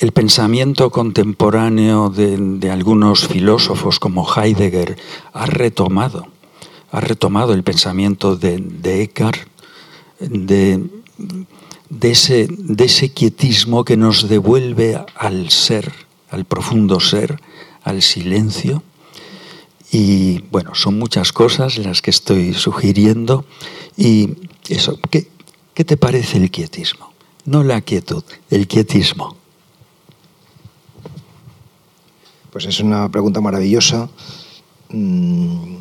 el 0.00 0.12
pensamiento 0.12 0.90
contemporáneo 0.90 2.08
de, 2.08 2.70
algunos 2.70 3.28
filósofos 3.28 4.00
como 4.00 4.26
Heidegger 4.26 4.96
ha 5.34 5.44
retomado, 5.44 6.26
ha 6.90 7.00
retomado 7.00 7.52
el 7.52 7.62
pensamiento 7.62 8.34
de, 8.34 9.02
Eckhart, 9.02 9.49
de, 10.20 10.88
ese, 12.02 12.46
de 12.48 12.84
ese 12.84 13.12
quietismo 13.12 13.84
que 13.84 13.96
nos 13.96 14.28
devuelve 14.28 15.04
al 15.16 15.50
ser, 15.50 15.92
al 16.30 16.44
profundo 16.44 17.00
ser, 17.00 17.40
al 17.82 18.02
silencio. 18.02 18.82
Y 19.90 20.42
bueno, 20.50 20.74
son 20.74 20.98
muchas 20.98 21.32
cosas 21.32 21.78
las 21.78 22.00
que 22.02 22.10
estoy 22.10 22.54
sugiriendo. 22.54 23.44
Y 23.96 24.36
eso, 24.68 24.98
¿qué, 25.10 25.28
qué 25.74 25.84
te 25.84 25.96
parece 25.96 26.38
el 26.38 26.50
quietismo? 26.50 27.12
No 27.44 27.64
la 27.64 27.80
quietud, 27.80 28.22
el 28.50 28.68
quietismo. 28.68 29.36
Pues 32.52 32.66
es 32.66 32.80
una 32.80 33.08
pregunta 33.08 33.40
maravillosa 33.40 34.10
mm, 34.90 35.79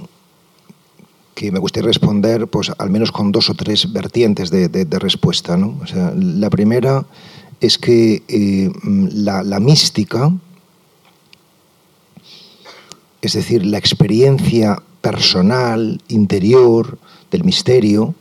que 1.39 1.53
me 1.53 1.60
gustaría 1.60 1.88
responder 1.88 2.50
pues, 2.50 2.69
al 2.77 2.89
menos 2.89 3.13
con 3.13 3.31
dos 3.31 3.50
o 3.50 3.53
tres 3.53 3.93
vertientes 3.93 4.51
de, 4.51 5.00
respuesta. 5.00 5.55
¿no? 5.55 5.79
O 5.81 5.88
sea, 5.88 6.12
la 6.13 6.50
primera 6.50 7.05
es 7.62 7.77
que 7.77 8.24
eh, 8.27 8.69
la, 8.84 9.60
mística 9.62 10.34
es 13.22 13.31
decir, 13.31 13.65
la 13.65 13.77
experiencia 13.77 14.84
personal, 15.00 16.01
interior, 16.10 16.98
del 17.31 17.46
misterio, 17.46 18.15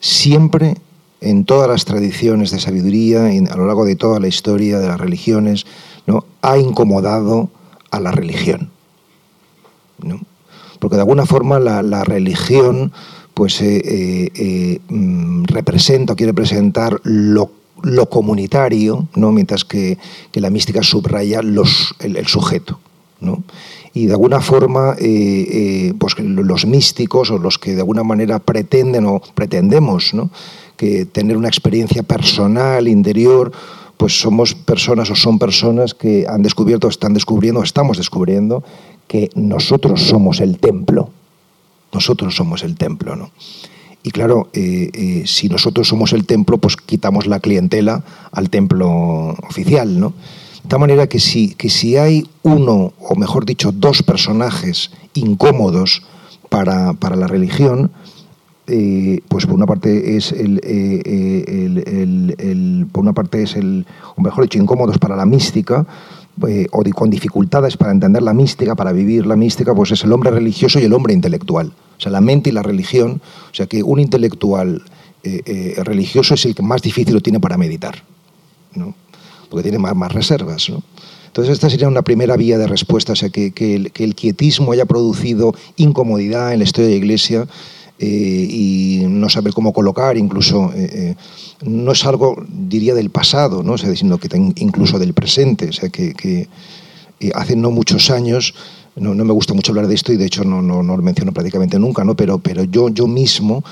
siempre 0.00 0.74
en 1.20 1.44
todas 1.44 1.70
las 1.70 1.84
tradiciones 1.84 2.50
de 2.50 2.58
sabiduría, 2.58 3.26
a 3.26 3.56
lo 3.56 3.66
largo 3.68 3.84
de 3.84 3.94
toda 3.94 4.18
la 4.18 4.26
historia 4.26 4.80
de 4.80 4.88
las 4.88 4.98
religiones, 4.98 5.64
¿no? 6.08 6.24
ha 6.42 6.58
incomodado 6.58 7.50
a 7.92 8.00
la 8.00 8.10
religión. 8.10 8.72
Porque 10.86 10.98
de 10.98 11.02
alguna 11.02 11.26
forma 11.26 11.58
la, 11.58 12.04
religión 12.04 12.92
pues, 13.34 13.60
eh, 13.60 13.82
eh, 13.84 14.30
eh, 14.36 14.78
mm, 14.88 15.42
representa 15.46 16.12
o 16.12 16.16
quiere 16.16 16.30
representar 16.30 17.00
lo, 17.02 17.50
comunitario, 18.08 19.08
¿no? 19.16 19.32
mientras 19.32 19.64
que, 19.64 19.98
la 20.34 20.48
mística 20.48 20.84
subraya 20.84 21.42
los, 21.42 21.92
el, 21.98 22.24
sujeto. 22.28 22.78
Y 23.94 24.06
de 24.06 24.12
alguna 24.12 24.40
forma, 24.40 24.94
pues 25.98 26.14
los 26.20 26.66
místicos 26.66 27.32
o 27.32 27.38
los 27.38 27.58
que 27.58 27.74
de 27.74 27.80
alguna 27.80 28.04
manera 28.04 28.38
pretenden 28.38 29.06
o 29.06 29.20
pretendemos 29.34 30.12
que 30.76 31.04
tener 31.04 31.36
una 31.36 31.48
experiencia 31.48 32.04
personal, 32.04 32.86
interior, 32.86 33.50
pues 33.96 34.20
somos 34.20 34.54
personas 34.54 35.10
o 35.10 35.16
son 35.16 35.40
personas 35.40 35.94
que 35.94 36.26
han 36.28 36.42
descubierto, 36.42 36.86
están 36.86 37.12
descubriendo, 37.12 37.60
estamos 37.64 37.96
descubriendo 37.96 38.62
que 39.06 39.30
nosotros 39.34 40.02
somos 40.02 40.40
el 40.40 40.58
templo. 40.58 41.10
Nosotros 41.92 42.34
somos 42.34 42.62
el 42.62 42.76
templo, 42.76 43.16
¿no? 43.16 43.30
Y 44.02 44.10
claro, 44.10 44.48
eh, 44.52 44.90
eh, 44.92 45.22
si 45.26 45.48
nosotros 45.48 45.88
somos 45.88 46.12
el 46.12 46.26
templo, 46.26 46.58
pues 46.58 46.76
quitamos 46.76 47.26
la 47.26 47.40
clientela 47.40 48.04
al 48.30 48.50
templo 48.50 49.34
oficial, 49.48 49.98
¿no? 49.98 50.12
De 50.62 50.68
tal 50.68 50.80
manera 50.80 51.08
que 51.08 51.18
si, 51.18 51.54
que 51.54 51.70
si 51.70 51.96
hay 51.96 52.28
uno, 52.42 52.92
o 53.00 53.16
mejor 53.16 53.46
dicho, 53.46 53.72
dos 53.72 54.02
personajes 54.02 54.90
incómodos 55.14 56.02
para, 56.48 56.92
para 56.92 57.16
la 57.16 57.26
religión, 57.26 57.90
eh, 58.68 59.20
pues 59.28 59.46
por 59.46 59.54
una 59.54 59.66
parte 59.66 60.16
es 60.16 60.32
el, 60.32 60.60
el, 60.64 61.84
por 62.90 63.02
una 63.02 63.12
parte 63.12 63.42
es 63.42 63.54
el, 63.54 63.86
o 64.16 64.22
mejor 64.22 64.44
dicho, 64.44 64.58
incómodos 64.58 64.98
para 64.98 65.16
la 65.16 65.26
mística, 65.26 65.86
eh, 66.46 66.66
o 66.70 66.82
con 66.94 67.08
dificultades 67.08 67.76
para 67.76 67.92
entender 67.92 68.22
la 68.22 68.34
mística, 68.34 68.74
para 68.74 68.92
vivir 68.92 69.26
la 69.26 69.36
mística, 69.36 69.74
pues 69.74 69.92
es 69.92 70.04
el 70.04 70.12
hombre 70.12 70.30
religioso 70.30 70.78
y 70.78 70.84
el 70.84 70.92
hombre 70.92 71.14
intelectual. 71.14 71.72
O 71.96 72.00
sea, 72.00 72.12
la 72.12 72.20
mente 72.20 72.50
y 72.50 72.52
la 72.52 72.62
religión, 72.62 73.22
o 73.50 73.54
sea 73.54 73.66
que 73.66 73.82
un 73.82 74.00
intelectual 74.00 74.82
eh, 75.22 75.40
eh, 75.46 75.82
religioso 75.82 76.34
es 76.34 76.44
el 76.44 76.54
que 76.54 76.62
más 76.62 76.82
difícil 76.82 77.14
lo 77.14 77.20
tiene 77.20 77.40
para 77.40 77.56
meditar, 77.56 78.02
¿no? 78.74 78.94
porque 79.48 79.62
tiene 79.62 79.78
más, 79.78 79.96
más 79.96 80.12
reservas. 80.12 80.68
¿no? 80.68 80.82
Entonces 81.26 81.54
esta 81.54 81.70
sería 81.70 81.88
una 81.88 82.02
primera 82.02 82.36
vía 82.36 82.58
de 82.58 82.66
respuesta, 82.66 83.12
o 83.12 83.16
sea, 83.16 83.30
que, 83.30 83.52
que, 83.52 83.74
el, 83.74 83.92
que 83.92 84.04
el 84.04 84.14
quietismo 84.14 84.72
haya 84.72 84.84
producido 84.84 85.54
incomodidad 85.76 86.52
en 86.52 86.58
la 86.58 86.64
historia 86.64 86.88
de 86.88 86.96
la 86.96 87.04
Iglesia 87.04 87.46
eh, 87.98 88.46
y 88.50 89.04
no 89.08 89.30
saber 89.30 89.54
cómo 89.54 89.72
colocar, 89.72 90.18
incluso 90.18 90.70
eh, 90.74 90.88
eh, 90.92 91.14
no 91.64 91.92
es 91.92 92.04
algo, 92.04 92.36
diría, 92.46 92.94
del 92.94 93.08
pasado, 93.08 93.62
¿no? 93.62 93.78
sino 93.78 94.18
que 94.18 94.28
incluso 94.56 94.98
del 94.98 95.14
presente. 95.14 95.70
O 95.70 95.72
sea, 95.72 95.88
que, 95.88 96.46
hace 97.34 97.56
no 97.56 97.70
muchos 97.70 98.10
años, 98.10 98.54
no, 98.96 99.14
me 99.14 99.32
gusta 99.32 99.54
mucho 99.54 99.72
hablar 99.72 99.86
de 99.86 99.94
esto 99.94 100.12
y 100.12 100.18
de 100.18 100.26
hecho 100.26 100.44
no, 100.44 100.60
no, 100.60 100.82
lo 100.82 101.02
menciono 101.02 101.32
prácticamente 101.32 101.78
nunca, 101.78 102.04
¿no? 102.04 102.14
pero, 102.14 102.38
pero 102.38 102.64
yo, 102.64 102.90
yo 102.90 103.06
mismo, 103.06 103.64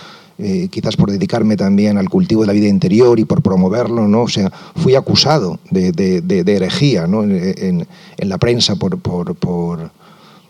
quizás 0.71 0.97
por 0.97 1.11
dedicarme 1.11 1.57
también 1.57 1.99
al 1.99 2.09
cultivo 2.09 2.41
de 2.41 2.47
la 2.47 2.53
vida 2.55 2.69
interior 2.69 3.19
y 3.21 3.27
por 3.27 3.43
promoverlo, 3.43 4.09
¿no? 4.09 4.23
o 4.23 4.29
sea, 4.29 4.51
fui 4.77 4.95
acusado 4.95 5.59
de, 5.71 5.93
de, 5.93 6.57
herejía 6.57 7.07
¿no? 7.07 7.23
en, 7.23 7.87
en, 8.17 8.29
la 8.29 8.39
prensa 8.39 8.77
por, 8.77 8.99
por, 8.99 9.35
por 9.35 9.91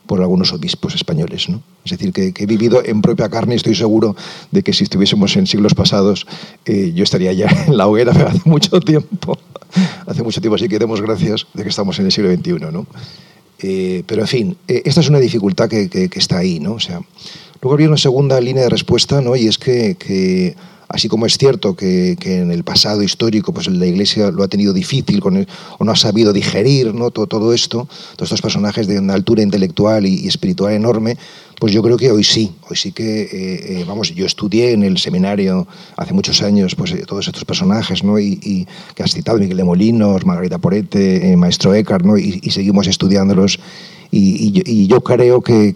por 0.07 0.21
algunos 0.21 0.53
obispos 0.53 0.95
españoles. 0.95 1.49
¿no? 1.49 1.63
Es 1.85 1.93
decir, 1.93 2.13
que, 2.13 2.33
he 2.37 2.47
vivido 2.47 2.83
en 2.85 3.03
propia 3.03 3.29
carne 3.29 3.55
y 3.55 3.57
estoy 3.57 3.75
seguro 3.75 4.17
de 4.51 4.63
que 4.63 4.73
si 4.73 4.85
estuviésemos 4.85 5.37
en 5.37 5.47
siglos 5.47 5.75
pasados, 5.75 6.27
eh, 6.65 6.93
yo 6.95 7.05
estaría 7.05 7.33
ya 7.33 7.47
en 7.67 7.77
la 7.77 7.87
hoguera 7.87 8.13
hace 8.13 8.41
mucho 8.45 8.81
tiempo. 8.81 9.39
hace 10.07 10.23
mucho 10.23 10.41
tiempo, 10.41 10.57
así 10.57 10.69
que 10.69 10.79
demos 10.79 11.01
gracias 11.01 11.47
de 11.55 11.63
que 11.63 11.69
estamos 11.69 11.99
en 11.99 12.07
el 12.07 12.13
siglo 12.13 12.35
XXI. 12.35 12.53
¿no? 12.73 12.87
Eh, 13.61 14.03
pero 14.07 14.23
en 14.23 14.29
fin, 14.29 14.57
eh, 14.69 14.83
esta 14.85 15.01
es 15.01 15.09
una 15.09 15.19
dificultad 15.19 15.69
que, 15.69 15.89
que, 15.89 16.19
está 16.19 16.39
ahí. 16.39 16.61
¿no? 16.61 16.75
O 16.75 16.81
sea, 16.81 17.01
luego 17.65 17.75
había 17.75 17.89
una 17.89 17.97
segunda 17.97 18.39
línea 18.41 18.65
de 18.65 18.69
respuesta, 18.69 19.23
¿no? 19.23 19.35
y 19.37 19.49
es 19.49 19.57
que, 19.57 19.97
que 19.97 20.55
Así 20.95 21.09
como 21.09 21.27
es 21.27 21.39
cierto 21.39 21.75
que, 21.75 22.17
en 22.23 22.53
el 22.53 22.63
pasado 22.63 23.03
histórico 23.03 23.53
pues 23.53 23.67
la 23.67 23.87
Iglesia 23.87 24.31
lo 24.31 24.45
ha 24.45 24.49
tenido 24.49 24.73
difícil 24.73 25.21
con 25.21 25.45
o 25.79 25.85
no 25.85 25.91
ha 25.91 25.97
sabido 25.97 26.33
digerir 26.33 26.95
¿no? 26.95 27.11
todo, 27.11 27.27
todo, 27.27 27.53
esto, 27.53 27.89
todos 28.15 28.29
estos 28.29 28.43
personajes 28.43 28.87
de 28.87 29.01
una 29.01 29.15
altura 29.15 29.43
intelectual 29.43 30.07
y, 30.07 30.29
espiritual 30.29 30.73
enorme, 30.73 31.17
pues 31.59 31.73
yo 31.73 31.83
creo 31.83 31.97
que 31.97 32.13
hoy 32.13 32.23
sí, 32.23 32.53
hoy 32.69 32.77
sí 32.77 32.93
que, 32.93 33.23
eh, 33.23 33.81
eh, 33.81 33.85
vamos, 33.87 34.15
yo 34.15 34.27
estudié 34.27 34.73
en 34.73 34.83
el 34.83 34.99
seminario 34.99 35.67
hace 35.97 36.13
muchos 36.13 36.43
años 36.43 36.75
pues, 36.75 36.93
eh, 36.93 37.05
todos 37.07 37.27
estos 37.27 37.45
personajes, 37.45 38.05
¿no? 38.05 38.19
Y, 38.19 38.67
que 38.95 39.03
has 39.03 39.13
citado, 39.13 39.39
Miguel 39.39 39.57
de 39.57 39.65
Molinos, 39.65 40.25
Margarita 40.25 40.59
Porete, 40.59 41.37
Maestro 41.37 41.75
Eckhart, 41.75 42.05
¿no? 42.05 42.17
Y, 42.19 42.51
seguimos 42.51 42.87
estudiándolos. 42.87 43.59
Y, 44.17 44.87
yo 44.87 45.01
creo 45.01 45.41
que, 45.41 45.75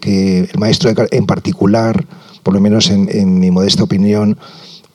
el 0.52 0.58
Maestro 0.60 0.92
en 1.10 1.26
particular, 1.26 2.06
por 2.42 2.54
lo 2.54 2.60
menos 2.60 2.90
en, 2.90 3.40
mi 3.40 3.50
modesta 3.50 3.82
opinión, 3.82 4.38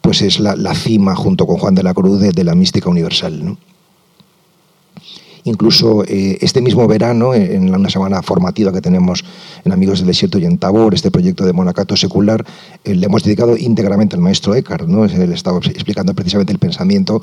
pues 0.02 0.22
es 0.22 0.40
la, 0.40 0.76
cima, 0.76 1.16
junto 1.16 1.46
con 1.46 1.58
Juan 1.58 1.76
de 1.76 1.84
la 1.84 1.94
Cruz, 1.94 2.22
de, 2.22 2.44
la 2.44 2.56
mística 2.56 2.90
universal. 2.90 3.58
Incluso 5.46 6.06
eh, 6.06 6.38
este 6.40 6.62
mismo 6.62 6.88
verano, 6.88 7.34
en 7.34 7.76
una 7.76 7.90
semana 7.90 8.22
formativa 8.22 8.72
que 8.72 8.80
tenemos 8.80 9.26
en 9.66 9.74
Amigos 9.74 10.00
del 10.00 10.08
Desierto 10.08 10.38
y 10.38 10.46
en 10.46 10.58
Tabor, 10.58 10.94
este 10.94 11.12
proyecto 11.12 11.46
de 11.46 11.52
Monacato 11.52 11.98
Secular, 11.98 12.46
eh, 12.86 12.96
le 12.96 13.08
hemos 13.08 13.24
dedicado 13.24 13.58
íntegramente 13.58 14.16
al 14.16 14.22
maestro 14.22 14.56
Eckhart. 14.56 14.88
¿no? 14.88 15.04
Él 15.04 15.34
estaba 15.34 15.58
explicando 15.58 16.14
precisamente 16.14 16.54
el 16.54 16.60
pensamiento, 16.60 17.22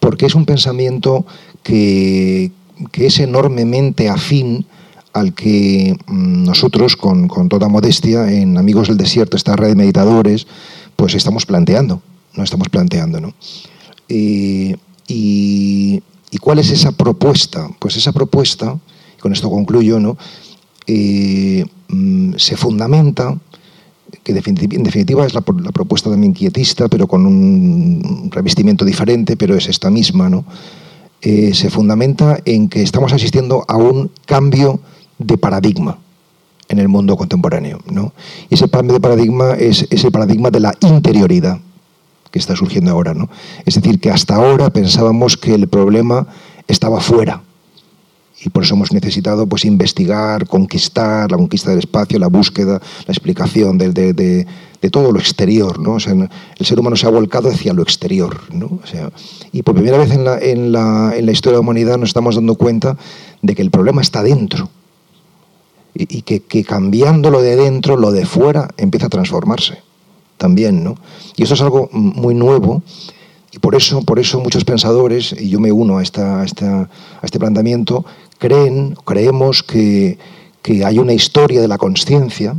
porque 0.00 0.26
es 0.26 0.34
un 0.34 0.46
pensamiento 0.46 1.24
que, 1.62 2.50
es 2.94 3.20
enormemente 3.20 4.08
afín 4.08 4.66
al 5.12 5.34
que 5.34 5.96
mm, 6.06 6.44
nosotros, 6.44 6.96
con, 6.96 7.28
con 7.28 7.48
toda 7.48 7.68
modestia, 7.68 8.30
en 8.30 8.58
Amigos 8.58 8.88
del 8.88 8.96
Desierto, 8.96 9.36
esta 9.36 9.56
red 9.56 9.68
de 9.68 9.74
meditadores, 9.76 10.46
pues 10.96 11.14
estamos 11.14 11.46
planteando 11.46 12.02
no 12.34 12.44
estamos 12.44 12.68
planteando. 12.68 13.20
¿no? 13.20 13.34
Y, 14.08 14.76
cuál 16.40 16.58
es 16.58 16.70
esa 16.70 16.92
propuesta? 16.92 17.68
Pues 17.78 17.96
esa 17.96 18.12
propuesta, 18.12 18.78
con 19.20 19.32
esto 19.32 19.50
concluyo, 19.50 20.00
¿no? 20.00 20.16
Eh, 20.86 21.66
mm, 21.88 22.34
se 22.36 22.56
fundamenta, 22.56 23.36
que 24.24 24.32
en 24.32 24.82
definitiva 24.84 25.26
es 25.26 25.34
la, 25.34 25.42
propuesta 25.42 26.08
también 26.10 26.32
quietista, 26.32 26.88
pero 26.88 27.06
con 27.06 27.26
un 27.26 28.30
revestimiento 28.32 28.84
diferente, 28.84 29.36
pero 29.36 29.54
es 29.54 29.68
esta 29.68 29.90
misma, 29.90 30.30
¿no? 30.30 30.44
Eh, 31.20 31.52
se 31.52 31.68
fundamenta 31.68 32.38
en 32.46 32.68
que 32.68 32.82
estamos 32.82 33.12
asistiendo 33.12 33.64
a 33.68 33.76
un 33.76 34.10
cambio 34.24 34.80
de 35.20 35.38
paradigma 35.38 35.98
en 36.68 36.78
el 36.78 36.88
mundo 36.88 37.16
contemporáneo. 37.16 37.80
¿no? 37.90 38.12
Y 38.48 38.54
ese 38.54 38.68
cambio 38.68 38.94
de 38.94 39.00
paradigma 39.00 39.54
es, 39.54 39.86
es 39.90 40.04
el 40.04 40.12
paradigma 40.12 40.50
de 40.50 40.60
la 40.60 40.74
interioridad 40.80 41.60
que 42.30 42.38
está 42.38 42.56
surgiendo 42.56 42.90
ahora. 42.92 43.12
¿no? 43.12 43.28
Es 43.66 43.74
decir, 43.74 44.00
que 44.00 44.10
hasta 44.10 44.36
ahora 44.36 44.70
pensábamos 44.70 45.36
que 45.36 45.54
el 45.54 45.68
problema 45.68 46.26
estaba 46.66 47.00
fuera. 47.00 47.42
Y 48.42 48.48
por 48.48 48.62
eso 48.62 48.74
hemos 48.74 48.90
necesitado 48.92 49.46
pues, 49.46 49.66
investigar, 49.66 50.46
conquistar, 50.46 51.30
la 51.30 51.36
conquista 51.36 51.70
del 51.70 51.80
espacio, 51.80 52.18
la 52.18 52.28
búsqueda, 52.28 52.80
la 53.06 53.12
explicación 53.12 53.76
de, 53.76 53.92
de, 53.92 54.46
todo 54.90 55.12
lo 55.12 55.18
exterior. 55.18 55.78
¿no? 55.78 55.98
El 55.98 56.66
ser 56.66 56.80
humano 56.80 56.96
se 56.96 57.06
ha 57.06 57.10
volcado 57.10 57.50
hacia 57.50 57.74
lo 57.74 57.82
exterior. 57.82 58.40
¿no? 58.50 58.78
Y 59.52 59.62
por 59.62 59.74
primera 59.74 59.98
vez 59.98 60.12
en 60.12 60.24
la, 60.24 60.38
en, 60.38 60.72
la, 60.72 61.12
en 61.14 61.26
la 61.26 61.32
historia 61.32 61.56
de 61.56 61.62
la 61.62 61.68
humanidad 61.68 61.98
nos 61.98 62.10
estamos 62.10 62.36
dando 62.36 62.54
cuenta 62.54 62.96
de 63.42 63.54
que 63.54 63.60
el 63.60 63.70
problema 63.70 64.00
está 64.00 64.22
dentro. 64.22 64.70
Y, 66.08 66.22
que, 66.22 66.40
que 66.40 66.64
cambiando 66.64 67.30
lo 67.30 67.42
de 67.42 67.56
dentro, 67.56 67.96
lo 67.96 68.10
de 68.10 68.24
fuera 68.24 68.70
empieza 68.76 69.06
a 69.06 69.10
transformarse 69.10 69.78
también, 70.38 70.82
¿no? 70.82 70.96
Y 71.36 71.42
eso 71.42 71.54
es 71.54 71.60
algo 71.60 71.90
muy 71.92 72.34
nuevo 72.34 72.82
y 73.52 73.58
por 73.58 73.74
eso, 73.74 74.02
por 74.02 74.18
eso 74.18 74.40
muchos 74.40 74.64
pensadores, 74.64 75.34
y 75.38 75.48
yo 75.48 75.58
me 75.58 75.72
uno 75.72 75.98
a, 75.98 76.02
esta, 76.02 76.42
a, 76.42 76.44
este 77.22 77.38
planteamiento, 77.38 78.04
creen, 78.38 78.96
creemos 79.04 79.62
que, 79.62 80.18
hay 80.84 80.98
una 80.98 81.12
historia 81.12 81.60
de 81.60 81.66
la 81.66 81.78
conciencia, 81.78 82.54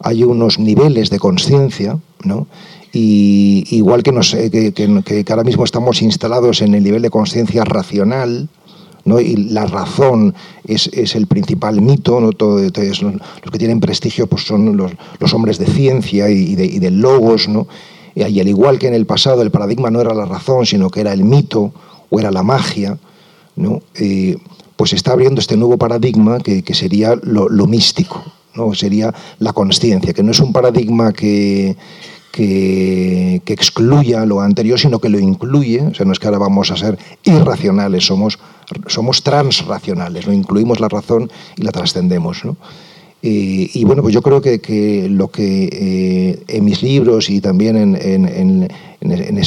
hay 0.00 0.24
unos 0.24 0.58
niveles 0.58 1.10
de 1.10 1.18
conciencia, 1.18 1.98
¿no? 2.24 2.48
Y 2.92 3.64
igual 3.70 4.02
que, 4.02 4.10
nos, 4.10 4.34
que, 4.34 4.72
que, 4.72 5.24
ahora 5.28 5.44
mismo 5.44 5.64
estamos 5.64 6.02
instalados 6.02 6.60
en 6.60 6.74
el 6.74 6.82
nivel 6.82 7.02
de 7.02 7.10
conciencia 7.10 7.64
racional, 7.64 8.48
y 9.20 9.36
la 9.36 9.66
razón 9.66 10.34
es, 10.66 11.14
el 11.14 11.26
principal 11.28 11.80
mito, 11.80 12.20
¿no? 12.20 12.30
Los 12.36 13.52
que 13.52 13.58
tienen 13.58 13.78
prestigio 13.78 14.26
pues 14.26 14.42
son 14.42 14.76
los, 14.76 14.92
hombres 15.32 15.58
de 15.58 15.66
ciencia 15.66 16.28
y, 16.28 16.56
de, 16.56 16.90
logos, 16.90 17.48
¿no? 17.48 17.68
y 18.14 18.22
al 18.22 18.48
igual 18.48 18.78
que 18.78 18.88
en 18.88 18.94
el 18.94 19.06
pasado 19.06 19.42
el 19.42 19.50
paradigma 19.50 19.90
no 19.90 20.00
era 20.00 20.12
la 20.12 20.24
razón, 20.24 20.66
sino 20.66 20.90
que 20.90 21.00
era 21.00 21.12
el 21.12 21.22
mito 21.22 21.72
o 22.10 22.18
era 22.18 22.30
la 22.30 22.42
magia, 22.42 22.98
¿no? 23.54 23.80
pues 24.76 24.92
está 24.92 25.12
abriendo 25.12 25.40
este 25.40 25.56
nuevo 25.56 25.78
paradigma 25.78 26.40
que, 26.40 26.74
sería 26.74 27.14
lo, 27.22 27.66
místico, 27.66 28.24
¿no? 28.54 28.74
sería 28.74 29.14
la 29.38 29.52
conciencia, 29.52 30.12
que 30.14 30.22
no 30.24 30.32
es 30.32 30.40
un 30.40 30.52
paradigma 30.52 31.12
que, 31.12 31.76
que, 32.36 33.40
excluya 33.46 34.26
lo 34.26 34.40
anterior, 34.42 34.78
sino 34.78 34.98
que 34.98 35.08
lo 35.08 35.18
incluye. 35.18 35.80
O 35.80 35.94
sea, 35.94 36.04
no 36.04 36.12
es 36.12 36.18
que 36.18 36.26
ahora 36.26 36.38
vamos 36.38 36.70
a 36.70 36.76
ser 36.76 36.98
irracionales, 37.24 38.04
somos, 38.04 38.38
somos 38.86 39.22
transracionales, 39.22 40.26
¿no? 40.26 40.32
incluimos 40.32 40.78
la 40.78 40.88
razón 40.88 41.30
y 41.56 41.62
la 41.62 41.72
trascendemos. 41.72 42.44
¿no? 42.44 42.56
Y, 43.22 43.82
bueno, 43.84 44.02
pues 44.02 44.14
yo 44.14 44.22
creo 44.22 44.40
que, 44.40 45.08
lo 45.10 45.28
que 45.28 45.68
eh, 45.72 46.44
en 46.46 46.64
mis 46.64 46.82
libros 46.82 47.28
y 47.30 47.40
también 47.40 47.76
en, 47.76 47.96
en, 47.96 48.28
en, 48.28 48.68
en, 49.00 49.38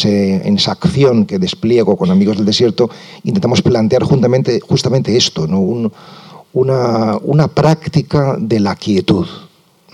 esa 0.57 0.71
acción 0.71 1.25
que 1.25 1.39
despliego 1.39 1.95
con 1.95 2.09
Amigos 2.09 2.37
del 2.37 2.45
Desierto, 2.45 2.89
intentamos 3.23 3.61
plantear 3.61 4.03
justamente, 4.03 4.59
justamente 4.59 5.15
esto, 5.15 5.43
una, 6.51 7.17
una 7.21 7.47
práctica 7.47 8.35
de 8.39 8.59
la 8.59 8.75
quietud 8.75 9.27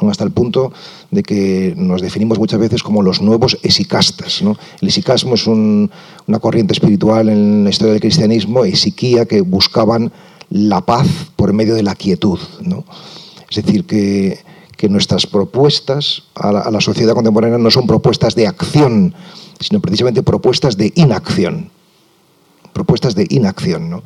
hasta 0.10 0.24
el 0.24 0.32
punto 0.32 0.72
de 1.12 1.24
que 1.24 1.74
nos 1.78 2.02
definimos 2.02 2.38
muchas 2.38 2.60
veces 2.60 2.84
como 2.84 3.02
los 3.02 3.22
nuevos 3.22 3.58
esicastas. 3.64 4.42
¿no? 4.42 4.58
El 4.82 4.88
esicasmo 4.88 5.36
es 5.36 5.48
una 5.48 6.40
corriente 6.40 6.74
espiritual 6.74 7.30
en 7.30 7.64
la 7.64 7.70
historia 7.70 7.94
del 7.94 8.02
cristianismo, 8.02 8.66
esiquía, 8.66 9.26
que 9.26 9.42
buscaban 9.42 10.12
la 10.50 10.82
paz 10.82 11.08
por 11.36 11.54
medio 11.54 11.76
de 11.76 11.84
la 11.84 11.96
quietud. 11.96 12.40
¿no? 12.62 12.84
Es 13.50 13.64
decir, 13.64 13.86
que, 13.86 14.44
nuestras 14.88 15.26
propuestas 15.26 16.26
a 16.36 16.52
la, 16.52 16.60
a 16.60 16.70
la 16.70 16.80
sociedad 16.80 17.16
contemporánea 17.16 17.58
no 17.58 17.72
son 17.72 17.88
propuestas 17.88 18.36
de 18.36 18.46
acción, 18.46 19.16
sino 19.60 19.80
precisamente 19.82 20.22
propuestas 20.22 20.78
de 20.78 20.94
inacción. 20.94 21.72
Propuestas 22.72 23.16
de 23.16 23.26
inacción. 23.32 23.90
¿no? 23.90 24.04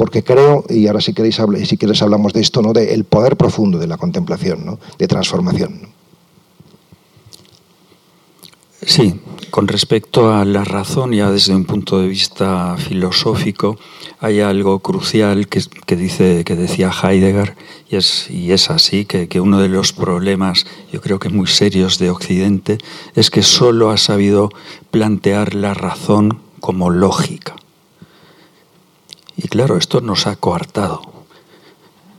Porque 0.00 0.24
creo, 0.24 0.64
y 0.70 0.86
ahora 0.86 1.02
si 1.02 1.12
queréis 1.12 1.38
si 1.66 1.76
quieres 1.76 2.00
hablamos 2.00 2.32
de 2.32 2.40
esto, 2.40 2.62
¿no? 2.62 2.72
del 2.72 3.04
poder 3.04 3.36
profundo 3.36 3.78
de 3.78 3.86
la 3.86 3.98
contemplación, 3.98 4.64
¿no? 4.64 4.80
de 4.98 5.06
transformación. 5.06 5.88
Sí, 8.80 9.20
con 9.50 9.68
respecto 9.68 10.32
a 10.32 10.46
la 10.46 10.64
razón, 10.64 11.12
ya 11.12 11.30
desde 11.30 11.54
un 11.54 11.66
punto 11.66 12.00
de 12.00 12.08
vista 12.08 12.78
filosófico, 12.78 13.78
hay 14.20 14.40
algo 14.40 14.78
crucial 14.78 15.48
que, 15.48 15.96
dice, 15.96 16.44
que 16.46 16.56
decía 16.56 16.90
Heidegger, 16.90 17.54
y 17.90 17.96
es, 17.96 18.30
y 18.30 18.52
es 18.52 18.70
así, 18.70 19.04
que, 19.04 19.28
que, 19.28 19.38
uno 19.38 19.60
de 19.60 19.68
los 19.68 19.92
problemas, 19.92 20.64
yo 20.90 21.02
creo 21.02 21.18
que 21.18 21.28
muy 21.28 21.46
serios 21.46 21.98
de 21.98 22.08
Occidente, 22.08 22.78
es 23.14 23.28
que 23.28 23.42
solo 23.42 23.90
ha 23.90 23.98
sabido 23.98 24.48
plantear 24.90 25.54
la 25.54 25.74
razón 25.74 26.38
como 26.60 26.88
lógica. 26.88 27.59
Y 29.42 29.48
claro, 29.48 29.78
esto 29.78 30.02
nos 30.02 30.26
ha 30.26 30.36
coartado, 30.36 31.00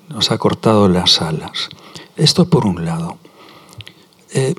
nos 0.09 0.31
ha 0.31 0.39
cortado 0.39 0.87
las 0.87 1.21
alas. 1.21 1.69
Esto 2.15 2.45
por 2.45 2.65
un 2.65 2.83
lado. 2.83 3.19
Eh, 4.33 4.55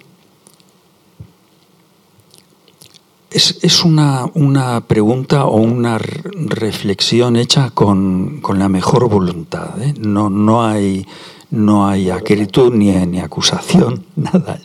es, 3.33 3.85
una, 3.85 4.81
pregunta 4.87 5.47
o 5.47 5.57
una 5.57 5.99
reflexión 5.99 7.35
hecha 7.35 7.71
con, 7.71 8.41
la 8.55 8.69
mejor 8.69 9.09
voluntad. 9.09 9.83
¿eh? 9.83 9.95
No, 9.99 10.31
no, 10.31 10.65
hay, 10.65 11.05
no 11.51 11.89
hay 11.89 12.11
acritud 12.11 12.73
ni, 12.73 12.93
ni 13.07 13.19
acusación, 13.19 14.07
nada. 14.15 14.61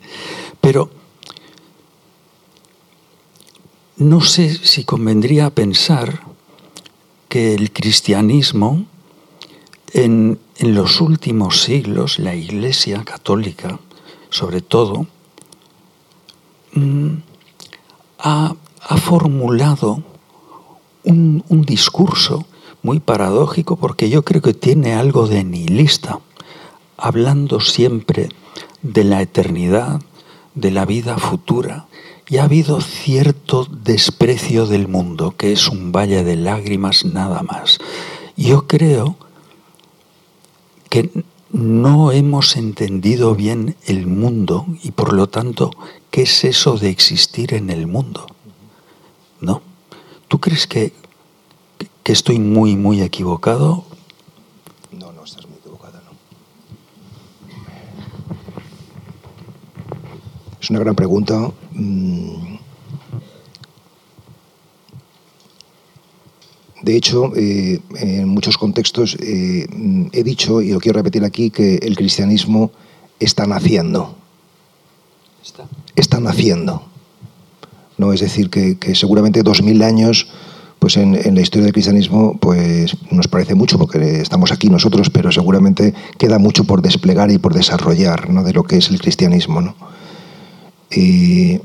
Pero 0.62 0.92
no 3.96 4.22
sé 4.22 4.54
si 4.54 4.84
convendría 4.84 5.50
pensar 5.50 6.37
que 7.30 7.54
el 7.54 7.72
cristianismo 7.72 8.86
en, 9.94 10.40
los 10.60 11.02
últimos 11.02 11.62
siglos, 11.62 12.18
la 12.18 12.34
Iglesia 12.34 13.04
católica, 13.04 13.80
sobre 14.30 14.62
todo, 14.62 15.06
mm, 16.74 17.10
ha, 18.20 18.56
formulado 19.02 20.02
un, 21.04 21.44
un, 21.50 21.62
discurso 21.62 22.46
muy 22.82 23.00
paradójico 23.00 23.76
porque 23.76 24.10
yo 24.10 24.24
creo 24.24 24.42
que 24.42 24.54
tiene 24.54 24.94
algo 24.94 25.28
de 25.28 25.44
nihilista, 25.44 26.20
hablando 26.98 27.60
siempre 27.60 28.30
de 28.82 29.04
la 29.04 29.22
eternidad, 29.22 30.02
de 30.56 30.72
la 30.72 30.86
vida 30.86 31.18
futura, 31.18 31.87
y 32.30 32.38
ha 32.38 32.44
habido 32.44 32.82
cierto 32.82 33.66
desprecio 33.66 34.66
del 34.66 34.88
mundo, 34.88 35.36
que 35.38 35.54
es 35.54 35.70
un 35.70 35.92
valle 35.92 36.24
de 36.24 36.36
lágrimas 36.36 37.06
nada 37.06 37.42
más. 37.42 37.80
Yo 38.36 38.68
creo 38.68 39.16
que 40.90 41.10
no 41.52 42.12
hemos 42.12 42.58
entendido 42.58 43.34
bien 43.36 43.78
el 43.86 44.08
mundo 44.08 44.66
y 44.84 44.92
por 44.92 45.14
lo 45.14 45.28
tanto, 45.28 45.72
¿qué 46.12 46.24
es 46.24 46.44
eso 46.44 46.78
de 46.78 46.90
existir 46.90 47.54
en 47.54 47.70
el 47.70 47.88
mundo? 47.88 48.28
¿No? 49.40 49.62
¿Tú 50.28 50.40
crees 50.40 50.68
que, 50.68 50.92
que 52.04 52.12
estoy 52.12 52.40
muy, 52.40 52.76
muy 52.76 53.02
equivocado? 53.02 53.86
No, 54.92 55.14
no 55.14 55.24
estás 55.24 55.48
muy 55.48 55.58
equivocada, 55.58 56.02
no. 56.06 56.12
Es 60.60 60.70
una 60.70 60.80
gran 60.80 60.96
pregunta. 60.96 61.52
De 66.82 66.96
hecho, 66.96 67.34
eh, 67.36 67.82
en 68.00 68.30
muchos 68.30 68.58
contextos 68.58 69.18
eh, 69.20 69.68
he 70.14 70.24
dicho, 70.24 70.62
y 70.62 70.72
lo 70.72 70.80
quiero 70.80 70.98
repetir 70.98 71.26
aquí, 71.26 71.50
que 71.50 71.76
el 71.82 71.98
cristianismo 71.98 72.72
está 73.20 73.46
naciendo. 73.46 74.16
Está, 75.96 76.20
naciendo. 76.20 76.84
¿No? 77.98 78.14
Es 78.14 78.22
decir, 78.22 78.50
que, 78.50 78.78
seguramente 78.96 79.44
dos 79.44 79.62
mil 79.62 79.82
años 79.84 80.28
pues 80.80 80.96
en, 80.96 81.14
la 81.34 81.42
historia 81.42 81.66
del 81.66 81.74
cristianismo 81.74 82.38
pues 82.40 82.96
nos 83.12 83.28
parece 83.28 83.56
mucho 83.56 83.80
porque 83.80 84.22
estamos 84.22 84.52
aquí 84.52 84.70
nosotros, 84.70 85.10
pero 85.10 85.32
seguramente 85.32 85.94
queda 86.20 86.38
mucho 86.38 86.66
por 86.66 86.84
desplegar 86.84 87.32
y 87.32 87.40
por 87.40 87.54
desarrollar 87.54 88.30
¿no? 88.30 88.44
de 88.44 88.54
lo 88.54 88.64
que 88.64 88.78
es 88.78 88.90
el 88.90 89.02
cristianismo. 89.02 89.62
¿no? 89.62 89.76
El 90.92 91.62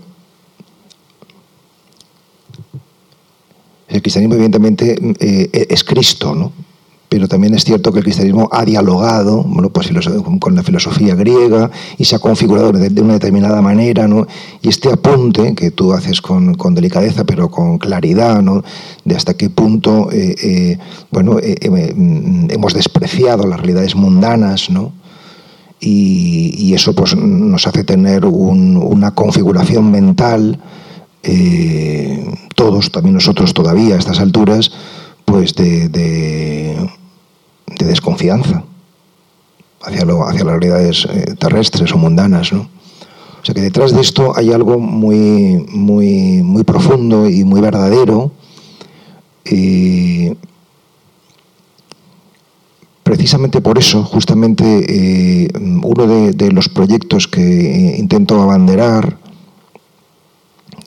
cristianismo 4.03 4.35
evidentemente 4.35 4.97
eh, 5.21 5.67
es 5.69 5.85
Cristo, 5.85 6.35
¿no? 6.35 6.53
pero 7.13 7.29
también 7.29 7.53
es 7.53 7.65
cierto 7.65 7.93
que 7.93 7.99
el 7.99 8.05
cristianismo 8.05 8.49
ha 8.51 8.65
dialogado 8.65 9.45
pues, 9.71 9.91
con 10.41 10.55
la 10.55 10.63
filosofía 10.63 11.15
griega 11.15 11.71
y 11.99 12.07
se 12.07 12.17
ha 12.17 12.19
configurado 12.19 12.73
de, 12.73 13.03
una 13.03 13.13
determinada 13.13 13.61
manera. 13.61 14.09
¿no? 14.09 14.27
Y 14.63 14.71
este 14.71 14.91
apunte 14.91 15.55
que 15.55 15.71
tú 15.71 15.93
haces 15.93 16.23
con, 16.23 16.57
delicadeza, 16.75 17.25
pero 17.25 17.51
con 17.51 17.77
claridad, 17.77 18.41
¿no? 18.41 18.65
de 19.05 19.15
hasta 19.15 19.35
qué 19.35 19.51
punto 19.51 20.11
eh, 20.11 20.35
eh, 20.43 20.79
bueno, 21.11 21.37
hemos 21.43 22.73
despreciado 22.73 23.47
las 23.47 23.61
realidades 23.61 23.95
mundanas, 23.95 24.71
¿no? 24.71 24.95
Y, 25.85 26.73
eso 26.75 26.95
pues, 26.95 27.17
nos 27.17 27.67
hace 27.67 27.83
tener 27.83 28.25
una 28.25 29.15
configuración 29.15 29.91
mental, 29.91 30.59
eh, 31.25 32.25
todos, 32.55 32.93
también 32.93 33.15
nosotros 33.15 33.53
todavía 33.53 33.97
a 33.97 33.99
estas 33.99 34.21
alturas, 34.21 34.71
pues 35.25 35.55
de, 35.57 36.89
desconfianza 37.81 38.63
hacia, 39.83 40.05
lo, 40.05 40.29
hacia 40.29 40.45
las 40.45 40.61
realidades 40.61 41.09
eh, 41.11 41.35
terrestres 41.37 41.93
o 41.93 41.99
mundanas. 41.99 42.53
¿no? 42.53 42.61
O 42.61 43.45
sea 43.45 43.53
que 43.53 43.61
detrás 43.61 43.93
de 43.93 44.03
esto 44.03 44.35
hay 44.37 44.53
algo 44.53 44.79
muy, 44.79 45.67
muy, 45.69 46.43
muy 46.45 46.63
profundo 46.63 47.29
y 47.29 47.43
muy 47.43 47.61
verdadero. 47.61 48.31
Eh, 49.45 50.37
Precisamente 53.13 53.61
por 53.61 53.77
eso, 53.77 54.05
justamente 54.05 54.65
eh, 54.65 55.49
uno 55.83 56.07
de, 56.07 56.51
los 56.51 56.71
proyectos 56.71 57.29
que 57.29 57.43
eh, 57.43 57.99
intento 57.99 58.41
abanderar, 58.41 59.19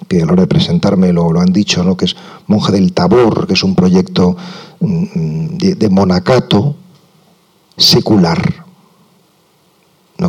que 0.07 0.23
a 0.23 0.25
la 0.25 0.31
hora 0.31 0.41
de 0.41 0.47
presentarme 0.47 1.13
lo, 1.13 1.39
han 1.39 1.53
dicho, 1.53 1.83
¿no? 1.83 1.95
que 1.95 2.05
es 2.05 2.15
Monje 2.47 2.71
del 2.71 2.93
Tabor, 2.93 3.45
que 3.45 3.53
es 3.53 3.63
un 3.63 3.75
proyecto 3.75 4.35
mm, 4.79 5.57
de, 5.77 5.89
monacato 5.91 6.75
secular. 7.77 8.41